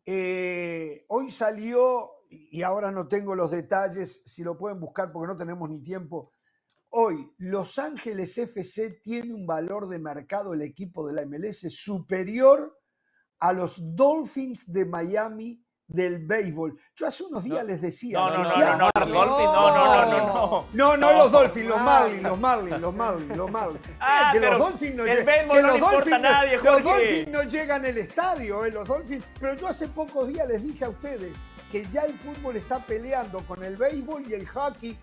eh, 0.05 1.05
hoy 1.07 1.31
salió, 1.31 2.11
y 2.29 2.61
ahora 2.63 2.91
no 2.91 3.07
tengo 3.07 3.35
los 3.35 3.51
detalles, 3.51 4.23
si 4.25 4.43
lo 4.43 4.57
pueden 4.57 4.81
buscar 4.81 5.13
porque 5.13 5.27
no 5.27 5.37
tenemos 5.37 5.69
ni 5.69 5.81
tiempo. 5.81 6.33
Hoy, 6.95 7.33
Los 7.39 7.79
Ángeles 7.79 8.37
FC 8.37 9.01
tiene 9.03 9.33
un 9.33 9.47
valor 9.47 9.87
de 9.87 9.97
mercado, 9.97 10.53
el 10.53 10.61
equipo 10.61 11.07
de 11.07 11.13
la 11.13 11.25
MLS, 11.25 11.73
superior 11.75 12.79
a 13.39 13.51
los 13.51 13.95
Dolphins 13.95 14.71
de 14.71 14.85
Miami 14.85 15.65
del 15.87 16.19
béisbol. 16.19 16.79
Yo 16.95 17.07
hace 17.07 17.23
unos 17.23 17.43
días 17.43 17.63
no, 17.63 17.69
les 17.69 17.81
decía. 17.81 18.19
No, 18.19 18.29
no, 18.29 18.43
no, 18.43 18.77
no, 18.77 18.91
no, 18.93 19.05
los 19.07 19.11
Dolphins, 19.11 19.53
no, 19.53 19.75
no, 19.75 20.05
no, 20.05 20.33
no. 20.33 20.67
No, 20.71 20.97
no, 20.97 21.13
los 21.13 21.31
Dolphins, 21.31 21.65
los 21.65 21.81
Marlins, 21.81 22.21
los 22.21 22.39
Marlins, 22.39 22.79
los 22.79 22.93
Marlins, 22.93 23.37
los 23.37 23.51
Marlins. 23.51 23.81
Ah, 23.99 24.29
que 24.31 24.39
los 24.39 24.59
Dolphins 24.59 24.95
no 24.95 25.03
el 25.05 25.23
béisbol 25.23 25.57
que 25.57 25.61
no 25.63 25.67
los 25.69 25.79
Dolphins, 25.79 26.21
nadie, 26.21 26.57
Jorge. 26.59 26.73
Los 26.73 26.83
Dolphins 26.83 27.27
no 27.29 27.43
llegan 27.43 27.85
al 27.85 27.97
estadio, 27.97 28.65
eh, 28.65 28.69
los 28.69 28.87
Dolphins. 28.87 29.25
Pero 29.39 29.55
yo 29.55 29.67
hace 29.67 29.87
pocos 29.87 30.27
días 30.27 30.47
les 30.47 30.61
dije 30.61 30.85
a 30.85 30.89
ustedes 30.89 31.33
que 31.71 31.87
ya 31.91 32.03
el 32.03 32.13
fútbol 32.19 32.55
está 32.55 32.85
peleando 32.85 33.39
con 33.47 33.63
el 33.63 33.77
béisbol 33.77 34.29
y 34.29 34.35
el 34.35 34.47
hockey 34.47 34.95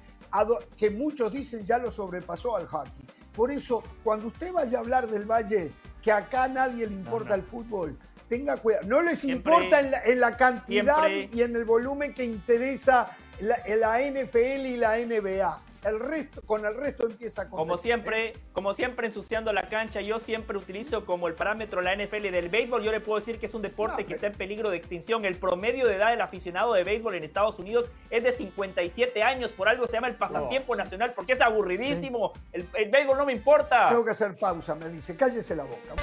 que 0.77 0.91
muchos 0.91 1.33
dicen 1.33 1.65
ya 1.65 1.79
lo 1.79 1.91
sobrepasó 1.91 2.57
al 2.57 2.67
hockey. 2.67 3.07
Por 3.33 3.51
eso, 3.51 3.83
cuando 4.03 4.27
usted 4.27 4.53
vaya 4.53 4.79
a 4.79 4.81
hablar 4.81 5.09
del 5.09 5.25
Valle, 5.25 5.73
que 6.03 6.13
acá 6.13 6.45
a 6.45 6.49
nadie 6.49 6.87
le 6.87 6.95
importa 6.95 7.35
el 7.35 7.43
fútbol, 7.43 7.97
tenga 8.29 8.57
cuidado. 8.57 8.87
No 8.87 9.03
les 9.03 9.25
importa 9.25 9.81
en 9.81 10.21
la, 10.21 10.37
cantidad 10.37 11.09
y 11.09 11.43
en 11.43 11.57
el 11.57 11.65
volumen 11.65 12.15
que 12.15 12.25
interesa 12.25 13.17
la, 13.41 13.59
la, 13.77 14.01
NFL 14.01 14.67
y 14.67 14.77
la 14.77 14.97
NBA. 14.99 15.70
El 15.85 15.99
resto, 15.99 16.43
con 16.43 16.67
el 16.67 16.75
resto 16.77 17.07
empieza 17.07 17.43
a 17.43 17.49
Como 17.49 17.79
siempre, 17.79 18.35
como 18.53 18.75
siempre 18.75 19.07
ensuciando 19.07 19.51
la 19.53 19.69
cancha, 19.71 20.03
yo 20.03 20.19
siempre 20.19 20.59
utilizo 20.59 21.07
como 21.07 21.27
el 21.27 21.35
parámetro 21.35 21.81
la 21.81 21.95
NFL 21.97 22.31
del 22.31 22.51
béisbol. 22.51 22.83
Yo 22.83 22.93
le 22.93 23.01
puedo 23.01 23.19
decir 23.19 23.39
que 23.39 23.47
es 23.47 23.55
un 23.55 23.63
deporte 23.63 24.05
que 24.05 24.13
está 24.15 24.27
en 24.27 24.35
peligro 24.35 24.71
de 24.71 24.77
extinción. 24.77 25.25
El 25.25 25.39
promedio 25.39 25.87
de 25.87 25.97
edad 25.97 26.11
del 26.11 26.21
aficionado 26.21 26.75
de 26.75 26.85
béisbol 26.85 27.15
en 27.15 27.25
Estados 27.25 27.59
Unidos 27.59 27.91
es 28.11 28.23
de 28.23 28.33
57 28.33 29.23
años. 29.23 29.53
Por 29.53 29.71
algo 29.71 29.87
se 29.87 29.93
llama 29.93 30.09
el 30.09 30.17
pasatiempo 30.17 30.77
nacional, 30.77 31.13
porque 31.17 31.33
es 31.33 31.41
aburridísimo. 31.41 32.33
El, 32.53 32.69
el 32.75 32.91
béisbol 32.91 33.17
no 33.17 33.25
me 33.25 33.33
importa. 33.33 33.89
Tengo 33.89 34.05
que 34.05 34.11
hacer 34.11 34.37
pausa, 34.37 34.75
me 34.75 34.89
dice. 34.91 35.17
Cállese 35.17 35.57
la 35.57 35.65
boca. 35.65 35.95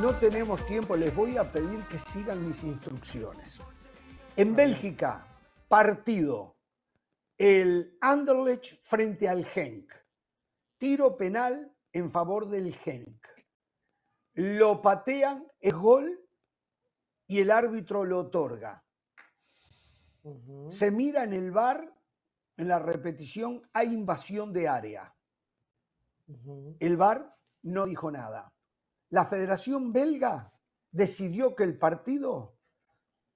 No 0.00 0.14
tenemos 0.14 0.64
tiempo, 0.66 0.96
les 0.96 1.14
voy 1.14 1.36
a 1.36 1.52
pedir 1.52 1.84
que 1.88 1.98
sigan 1.98 2.46
mis 2.48 2.64
instrucciones. 2.64 3.60
En 4.34 4.56
Bélgica, 4.56 5.26
partido, 5.68 6.56
el 7.36 7.98
Anderlecht 8.00 8.80
frente 8.80 9.28
al 9.28 9.44
Genk. 9.44 9.92
Tiro 10.78 11.18
penal 11.18 11.76
en 11.92 12.10
favor 12.10 12.48
del 12.48 12.74
Genk. 12.74 13.26
Lo 14.32 14.80
patean, 14.80 15.46
es 15.60 15.74
gol 15.74 16.26
y 17.26 17.40
el 17.40 17.50
árbitro 17.50 18.06
lo 18.06 18.20
otorga. 18.20 18.82
Se 20.70 20.90
mira 20.90 21.24
en 21.24 21.34
el 21.34 21.50
bar, 21.50 21.94
en 22.56 22.68
la 22.68 22.78
repetición, 22.78 23.68
hay 23.74 23.92
invasión 23.92 24.50
de 24.54 24.66
área. 24.66 25.14
El 26.78 26.96
VAR 26.96 27.36
no 27.64 27.84
dijo 27.84 28.10
nada. 28.10 28.50
La 29.10 29.26
Federación 29.26 29.92
Belga 29.92 30.52
decidió 30.90 31.54
que 31.54 31.64
el 31.64 31.78
partido 31.78 32.56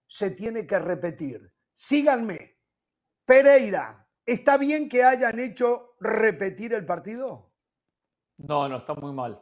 se 0.06 0.30
tiene 0.30 0.66
que 0.66 0.78
repetir. 0.78 1.52
Síganme. 1.72 2.56
Pereira, 3.24 4.06
¿está 4.24 4.56
bien 4.58 4.88
que 4.88 5.02
hayan 5.02 5.38
hecho 5.38 5.96
repetir 6.00 6.74
el 6.74 6.84
partido? 6.84 7.50
No, 8.38 8.68
no, 8.68 8.76
está 8.78 8.94
muy 8.94 9.12
mal. 9.12 9.40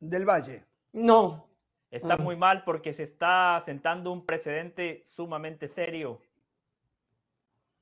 Del 0.00 0.28
Valle. 0.28 0.66
No. 0.92 1.48
Está 1.90 2.16
muy 2.16 2.36
mal 2.36 2.64
porque 2.64 2.92
se 2.92 3.02
está 3.02 3.60
sentando 3.64 4.12
un 4.12 4.24
precedente 4.24 5.02
sumamente 5.04 5.68
serio. 5.68 6.20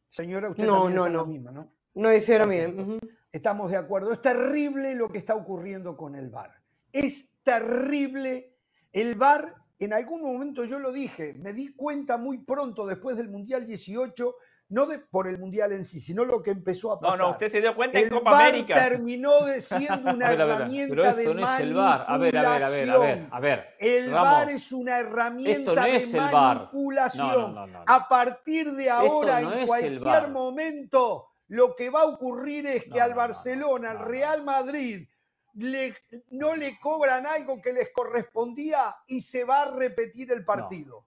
Señora, 0.08 0.50
usted 0.50 0.66
no, 0.66 0.90
no, 0.90 1.08
no. 1.08 1.24
misma, 1.24 1.52
¿no? 1.52 1.72
No 1.94 2.12
hicieron 2.12 2.50
bien. 2.50 3.00
Estamos 3.32 3.70
de 3.70 3.76
acuerdo. 3.76 4.12
Es 4.12 4.20
terrible 4.20 4.94
lo 4.94 5.08
que 5.08 5.18
está 5.18 5.34
ocurriendo 5.34 5.96
con 5.96 6.14
el 6.14 6.30
VAR. 6.30 6.52
Es 6.92 7.32
terrible. 7.42 8.56
El 8.92 9.14
VAR, 9.14 9.54
en 9.78 9.92
algún 9.92 10.22
momento 10.22 10.64
yo 10.64 10.78
lo 10.78 10.92
dije, 10.92 11.34
me 11.34 11.52
di 11.52 11.74
cuenta 11.74 12.16
muy 12.16 12.38
pronto 12.38 12.86
después 12.86 13.16
del 13.16 13.28
Mundial 13.28 13.66
18, 13.66 14.34
no 14.70 14.86
de, 14.86 14.98
por 14.98 15.26
el 15.26 15.38
Mundial 15.38 15.72
en 15.72 15.84
sí, 15.84 16.00
sino 16.00 16.24
lo 16.24 16.42
que 16.42 16.50
empezó 16.50 16.92
a 16.92 17.00
pasar. 17.00 17.20
No, 17.20 17.26
no, 17.26 17.32
usted 17.32 17.50
se 17.50 17.60
dio 17.60 17.74
cuenta 17.74 17.98
el 17.98 18.04
en 18.04 18.10
Copa 18.10 18.30
VAR 18.30 18.48
América. 18.48 18.74
terminó 18.74 19.44
de 19.44 19.60
siendo 19.60 20.10
una 20.14 20.32
herramienta 20.32 20.94
pero 20.94 21.04
esto 21.04 21.16
de 21.16 21.34
no 21.34 21.54
es 21.54 21.60
el 21.60 21.74
VAR. 21.74 22.04
A 22.08 22.18
ver, 22.18 22.36
a 22.36 22.42
ver, 22.42 22.62
a 22.62 22.68
ver, 22.68 22.90
a 22.90 22.98
ver, 22.98 23.28
a 23.30 23.40
ver. 23.40 23.66
El 23.78 24.10
Ramos, 24.10 24.32
VAR 24.32 24.50
es 24.50 24.72
una 24.72 24.98
herramienta 24.98 25.58
esto 25.58 25.74
no 25.74 25.84
es 25.84 26.12
de 26.12 26.20
manipulación. 26.20 27.28
No, 27.28 27.48
no, 27.48 27.66
no, 27.66 27.84
a 27.86 28.08
partir 28.08 28.72
de 28.72 28.90
ahora, 28.90 29.40
no 29.40 29.52
en 29.54 29.66
cualquier 29.66 30.30
momento, 30.30 31.29
lo 31.50 31.74
que 31.74 31.90
va 31.90 32.02
a 32.02 32.06
ocurrir 32.06 32.64
es 32.66 32.84
que 32.84 32.98
No, 32.98 33.04
al 33.04 33.14
Barcelona, 33.14 33.90
al 33.90 33.98
Real 33.98 34.44
Madrid, 34.44 35.06
le- 35.54 35.96
no 36.30 36.54
le 36.54 36.78
cobran 36.78 37.26
algo 37.26 37.60
que 37.60 37.72
les 37.72 37.90
correspondía 37.92 38.94
y 39.08 39.20
se 39.20 39.42
va 39.42 39.62
a 39.62 39.70
repetir 39.72 40.30
el 40.30 40.44
partido. 40.44 41.06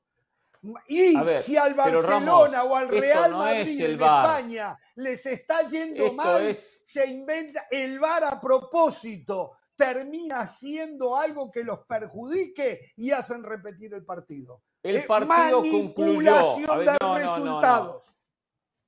Y 0.87 1.15
ver, 1.23 1.41
si 1.41 1.55
al 1.57 1.73
Barcelona 1.73 2.09
Ramos, 2.25 2.53
o 2.71 2.75
al 2.75 2.87
Real 2.89 3.31
no 3.31 3.47
es 3.47 3.67
Madrid 3.69 3.85
el 3.85 3.97
en. 3.97 4.25
España 4.25 4.79
les 4.95 5.25
está 5.25 5.65
yendo 5.67 6.03
Esto 6.05 6.13
mal, 6.15 6.41
es- 6.43 6.79
se 6.83 7.05
inventa 7.05 7.67
el 7.71 7.99
VAR 7.99 8.25
a 8.25 8.39
propósito, 8.41 9.53
termina 9.77 10.41
haciendo 10.41 11.15
algo 11.17 11.49
que 11.51 11.63
los 11.63 11.79
perjudique 11.85 12.91
y 12.97 13.11
hacen 13.11 13.43
repetir 13.43 13.93
el 13.93 14.03
partido. 14.05 14.61
El 14.81 14.97
Eh, 14.97 15.01
partido 15.03 15.61
concluyó. 15.61 16.31
manipulación 16.31 16.69
A 16.69 16.75
ver, 16.77 16.89
de 16.91 16.97
no, 17.01 17.07
no, 17.07 17.19
no, 17.19 17.25
no. 17.25 17.35
resultados. 17.37 18.17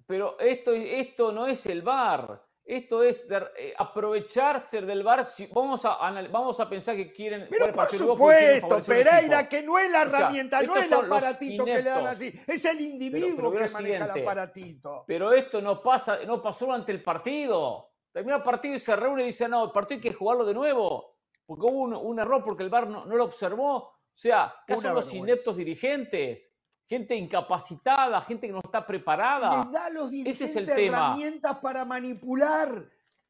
Pero 0.07 0.37
esto, 0.39 0.71
esto 0.73 1.31
no 1.31 1.47
es 1.47 1.65
el 1.65 1.81
VAR. 1.81 2.41
Esto 2.67 3.03
es 3.03 3.27
de- 3.27 3.45
eh, 3.59 3.73
aprovecharse 3.77 4.81
del 4.81 5.03
VAR. 5.03 5.23
Si, 5.23 5.45
vamos, 5.47 5.85
a, 5.85 5.97
vamos 6.31 6.59
a 6.59 6.67
pensar 6.67 6.95
que 6.95 7.11
quieren. 7.13 7.47
Pero 7.49 7.71
por 7.71 7.87
supuesto, 7.87 8.79
Pereira, 8.87 9.47
que 9.49 9.61
no 9.61 9.77
es 9.77 9.91
la 9.91 10.03
O 10.03 10.09
sea, 10.09 10.19
herramienta, 10.19 10.61
no 10.63 10.75
es 10.75 10.91
el 10.91 10.93
aparatito 11.05 11.65
que 11.65 11.75
le 11.75 11.83
dan 11.83 12.07
así, 12.07 12.33
es 12.47 12.65
el 12.65 12.81
individuo 12.81 13.29
pero 13.35 13.51
que 13.51 13.67
maneja 13.69 14.05
el 14.05 14.11
aparatito. 14.21 15.03
Pero 15.07 15.31
esto 15.31 15.61
no 15.61 15.81
pasa, 15.81 16.19
no 16.25 16.41
pasó 16.41 16.65
durante 16.65 16.91
el 16.91 17.03
partido. 17.03 17.91
Termina 18.11 18.37
el 18.37 18.43
partido 18.43 18.73
y 18.75 18.79
se 18.79 18.95
reúne 18.95 19.23
y 19.23 19.25
dice, 19.27 19.47
no, 19.47 19.65
el 19.65 19.71
partido 19.71 19.97
hay 19.97 20.01
que 20.01 20.13
jugarlo 20.13 20.43
de 20.45 20.53
nuevo. 20.53 21.17
Porque 21.45 21.65
hubo 21.67 21.81
un, 21.81 21.93
un 21.93 22.19
error 22.19 22.41
porque 22.43 22.63
el 22.63 22.69
VAR 22.69 22.87
no, 22.87 23.05
no 23.05 23.15
lo 23.15 23.25
observó. 23.25 23.75
O 23.77 24.17
sea, 24.17 24.55
¿qué 24.65 24.73
son 24.77 24.95
los 24.95 25.13
ineptos 25.13 25.55
dirigentes? 25.57 26.54
Gente 26.87 27.15
incapacitada, 27.15 28.21
gente 28.21 28.47
que 28.47 28.53
no 28.53 28.59
está 28.63 28.85
preparada. 28.85 29.63
Les 29.63 29.71
da 29.71 29.85
a 29.85 29.89
los 29.89 30.09
dirigentes 30.11 30.41
Ese 30.41 30.51
es 30.51 30.55
el 30.55 30.65
tema. 30.75 30.97
herramientas 30.97 31.57
para 31.57 31.85
manipular. 31.85 32.89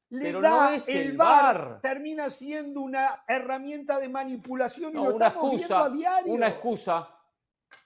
Le 0.09 0.25
Pero 0.25 0.39
da 0.41 0.49
no 0.49 0.69
es 0.75 0.87
el 0.89 1.17
VAR. 1.17 1.79
termina 1.81 2.29
siendo 2.29 2.81
una 2.81 3.23
herramienta 3.27 3.99
de 3.99 4.07
manipulación 4.07 4.91
y 4.91 4.95
No, 4.95 5.09
lo 5.09 5.15
una 5.15 5.27
estamos 5.27 5.53
excusa, 5.53 5.75
viendo 5.75 5.85
a 5.85 5.97
diario. 5.97 6.33
una 6.33 6.47
excusa. 6.47 7.09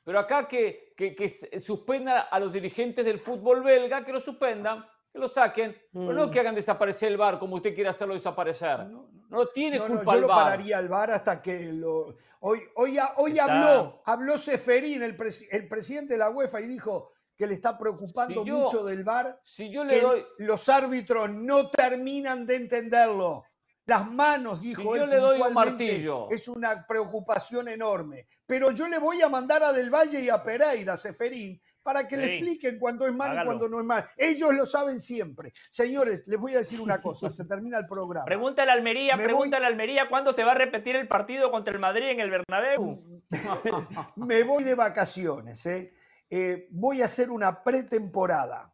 Pero 0.03 0.20
acá 0.20 0.47
que, 0.47 0.93
que, 0.97 1.15
que 1.15 1.30
suspendan 1.30 2.26
a 2.30 2.39
los 2.39 2.51
dirigentes 2.51 3.05
del 3.05 3.20
fútbol 3.20 3.63
belga, 3.63 4.03
que 4.03 4.11
lo 4.11 4.20
suspendan, 4.20 4.86
que 5.11 5.17
lo 5.17 5.28
saquen, 5.28 5.76
pero 5.93 6.13
no 6.13 6.28
Mm. 6.28 6.32
que 6.32 6.39
hagan 6.41 6.55
desaparecer 6.55 7.09
el 7.11 7.17
VAR 7.17 7.39
como 7.39 7.55
usted 7.55 7.74
quiere 7.74 7.89
hacerlo 7.89 8.13
desaparecer. 8.13 8.86
No, 8.88 9.09
no. 9.30 9.38
No 9.40 9.48
tiene 9.48 9.78
No, 9.78 9.88
no, 9.88 9.96
culpa 9.96 10.12
yo 10.12 10.16
el 10.18 10.22
lo 10.22 10.28
pararía 10.28 10.78
al 10.78 10.90
VAR 10.90 11.12
hasta 11.12 11.42
que 11.42 11.72
lo. 11.74 12.16
Hoy, 12.42 12.62
hoy, 12.76 12.98
hoy 13.18 13.32
Está- 13.32 13.44
habló, 13.46 14.02
habló 14.06 14.38
Seferín, 14.38 15.04
el, 15.04 15.18
presi- 15.18 15.48
el 15.52 15.68
presidente 15.68 16.14
de 16.14 16.20
la 16.20 16.30
UEFA, 16.30 16.62
y 16.62 16.68
dijo 16.68 17.12
que 17.36 17.48
le 17.48 17.54
está 17.54 17.78
preocupando 17.78 18.44
Si 18.44 18.50
yo- 18.50 18.58
mucho 18.60 18.84
del 18.84 19.04
VAR. 19.04 19.40
Si 19.44 19.72
yo 19.72 19.84
le 19.84 19.96
que 19.96 20.02
doy, 20.02 20.26
los 20.40 20.68
árbitros 20.70 21.30
no 21.30 21.70
terminan 21.70 22.46
de 22.46 22.56
entenderlo. 22.56 23.44
Las 23.86 24.10
manos, 24.12 24.62
dijo 24.62 24.96
yo 24.96 25.04
él 25.04 25.10
le 25.10 25.18
doy 25.18 25.38
un 25.42 25.46
puntualmente, 25.48 25.84
martillo. 25.86 26.28
Es 26.30 26.48
una 26.48 26.86
preocupación 26.86 27.70
enorme. 27.70 28.28
Pero 28.46 28.72
yo 28.72 28.88
le 28.88 29.00
voy 29.00 29.22
a 29.22 29.30
mandar 29.30 29.64
a 29.64 29.74
Del 29.74 29.90
Valle 29.90 30.20
y 30.22 30.30
a 30.30 30.44
Pereira, 30.44 30.94
a 30.94 30.98
Seferín, 30.98 31.60
para 31.84 32.08
que 32.08 32.18
le 32.18 32.38
expliquen 32.38 32.78
cuándo 32.80 33.06
es 33.06 33.14
mal 33.14 33.34
y 33.34 33.46
cuándo 33.46 33.70
no 33.70 33.80
es 33.80 33.86
mal. 33.86 34.06
Ellos 34.18 34.54
lo 34.54 34.66
saben 34.66 35.00
siempre. 35.00 35.52
Señores, 35.70 36.24
les 36.26 36.40
voy 36.40 36.56
a 36.56 36.60
decir 36.60 36.82
una 36.82 37.02
cosa, 37.02 37.30
se 37.30 37.46
termina 37.46 37.78
el 37.78 37.88
programa. 37.88 38.26
Pregúntale 38.26 38.72
a 38.72 38.74
Almería, 38.74 39.16
Me 39.16 39.24
pregúntale 39.24 39.66
a 39.66 39.68
Almería 39.68 40.10
cuándo 40.10 40.34
se 40.34 40.44
va 40.44 40.52
a 40.52 40.56
repetir 40.56 40.96
el 40.96 41.08
partido 41.08 41.52
contra 41.52 41.74
el 41.74 41.80
Madrid 41.80 42.10
en 42.10 42.20
el 42.20 42.30
Bernabéu. 42.30 43.22
Me 44.16 44.44
voy 44.44 44.64
de 44.64 44.76
vacaciones, 44.76 45.66
¿eh? 45.66 45.94
Eh, 46.30 46.68
voy 46.72 47.02
a 47.02 47.06
hacer 47.06 47.32
una 47.32 47.64
pretemporada. 47.64 48.74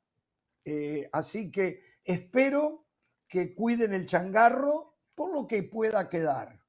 Eh, 0.66 1.10
así 1.14 1.52
que 1.52 1.82
espero 2.04 2.86
que 3.28 3.54
cuiden 3.54 3.94
el 3.94 4.06
changarro 4.06 4.96
por 5.14 5.34
lo 5.34 5.48
que 5.48 5.64
pueda 5.64 6.10
quedar. 6.10 6.60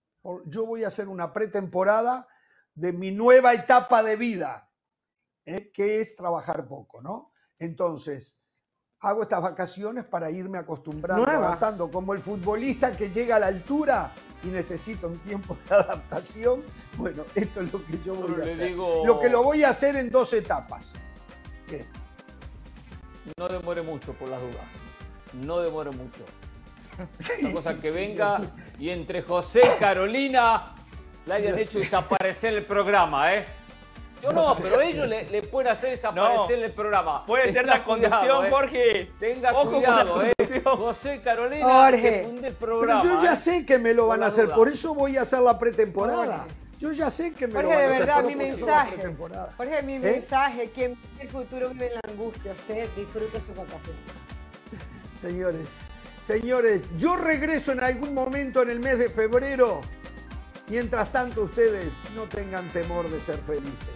Yo 0.46 0.66
voy 0.66 0.84
a 0.84 0.88
hacer 0.88 1.08
una 1.08 1.32
pretemporada 1.32 2.28
de 2.74 2.92
mi 2.92 3.10
nueva 3.10 3.54
etapa 3.54 4.02
de 4.02 4.16
vida, 4.16 4.70
¿eh? 5.46 5.70
que 5.72 6.00
es 6.00 6.14
trabajar 6.16 6.66
poco, 6.68 7.00
¿no? 7.00 7.32
Entonces, 7.58 8.38
hago 9.00 9.22
estas 9.22 9.40
vacaciones 9.42 10.04
para 10.04 10.30
irme 10.30 10.58
acostumbrando, 10.58 11.24
Nueva. 11.24 11.46
adaptando, 11.48 11.90
como 11.90 12.12
el 12.12 12.18
futbolista 12.20 12.94
que 12.96 13.10
llega 13.10 13.36
a 13.36 13.38
la 13.38 13.46
altura 13.46 14.12
y 14.42 14.48
necesita 14.48 15.06
un 15.06 15.18
tiempo 15.20 15.56
de 15.68 15.74
adaptación. 15.74 16.62
Bueno, 16.98 17.24
esto 17.34 17.60
es 17.62 17.72
lo 17.72 17.84
que 17.84 17.98
yo 18.04 18.14
voy 18.14 18.40
a 18.40 18.44
hacer. 18.44 18.68
digo- 18.68 19.02
Lo 19.06 19.20
que 19.20 19.28
lo 19.28 19.42
voy 19.42 19.64
a 19.64 19.70
hacer 19.70 19.96
en 19.96 20.10
dos 20.10 20.32
etapas. 20.34 20.92
¿Qué? 21.66 21.86
no 23.38 23.48
demore 23.48 23.82
mucho 23.82 24.12
por 24.14 24.28
las 24.28 24.40
dudas. 24.40 24.64
No 25.34 25.58
demore 25.60 25.90
mucho. 25.90 26.24
Una 27.42 27.52
cosa 27.52 27.74
que 27.74 27.88
sí, 27.88 27.94
venga 27.94 28.38
sí. 28.40 28.48
y 28.78 28.90
entre 28.90 29.20
José 29.22 29.60
y 29.64 29.78
Carolina 29.80 30.74
le 31.26 31.34
hayan 31.34 31.54
Yo 31.56 31.60
hecho 31.60 31.72
sé. 31.72 31.78
desaparecer 31.80 32.54
el 32.54 32.64
programa, 32.64 33.34
¿eh? 33.34 33.44
Yo 34.26 34.32
no, 34.32 34.56
pero 34.60 34.80
ellos 34.80 35.06
le, 35.08 35.30
le 35.30 35.42
pueden 35.42 35.70
hacer 35.72 35.90
desaparecer 35.90 36.60
el 36.62 36.72
programa. 36.72 37.24
Puede 37.26 37.52
ser 37.52 37.66
la 37.66 37.84
conducción, 37.84 38.20
cuidado, 38.20 38.44
¿eh? 38.44 38.50
Jorge. 38.50 39.10
Tenga 39.20 39.52
Ojo 39.52 39.70
con 39.70 39.82
la 39.82 39.88
cuidado, 40.02 40.22
¿eh? 40.24 40.32
José 40.64 41.20
Carolina 41.22 41.64
Jorge. 41.66 42.00
se 42.00 42.24
funde 42.24 42.48
el 42.48 42.54
Pero 42.54 43.02
yo 43.04 43.22
ya 43.22 43.32
¿eh? 43.32 43.36
sé 43.36 43.64
que 43.64 43.78
me 43.78 43.94
lo 43.94 44.08
van 44.08 44.22
a 44.22 44.26
hacer, 44.26 44.48
por 44.48 44.68
eso 44.68 44.94
voy 44.94 45.16
a 45.16 45.22
hacer 45.22 45.40
la 45.40 45.58
pretemporada. 45.58 46.38
Jorge. 46.38 46.54
Yo 46.78 46.92
ya 46.92 47.08
sé 47.08 47.32
que 47.34 47.46
me 47.46 47.54
Jorge, 47.54 47.68
lo 47.68 47.68
van 47.70 47.78
a 47.78 47.80
de 47.80 47.86
hacer. 47.86 47.98
verdad, 48.00 48.22
por 48.22 48.24
mi 48.26 48.32
eso 48.32 48.36
voy 48.36 48.48
a 48.48 48.52
hacer 48.52 48.66
la 48.66 48.74
mensaje. 48.74 48.92
pretemporada. 48.96 49.52
Jorge, 49.56 49.82
mi 49.82 49.94
¿Eh? 49.94 49.98
mensaje, 50.00 50.70
quien 50.74 50.94
vive 50.94 51.22
el 51.22 51.28
futuro 51.30 51.68
vive 51.70 51.86
en 51.86 51.94
la 51.94 52.00
angustia. 52.08 52.52
Usted 52.52 52.88
disfrute 52.96 53.40
sus 53.40 53.48
vacaciones. 53.56 54.02
Señores, 55.20 55.68
señores, 56.20 56.82
yo 56.96 57.16
regreso 57.16 57.72
en 57.72 57.82
algún 57.82 58.12
momento 58.12 58.62
en 58.62 58.70
el 58.70 58.80
mes 58.80 58.98
de 58.98 59.08
febrero. 59.08 59.80
Mientras 60.68 61.12
tanto, 61.12 61.42
ustedes 61.42 61.92
no 62.16 62.24
tengan 62.24 62.68
temor 62.70 63.08
de 63.08 63.20
ser 63.20 63.36
felices. 63.46 63.88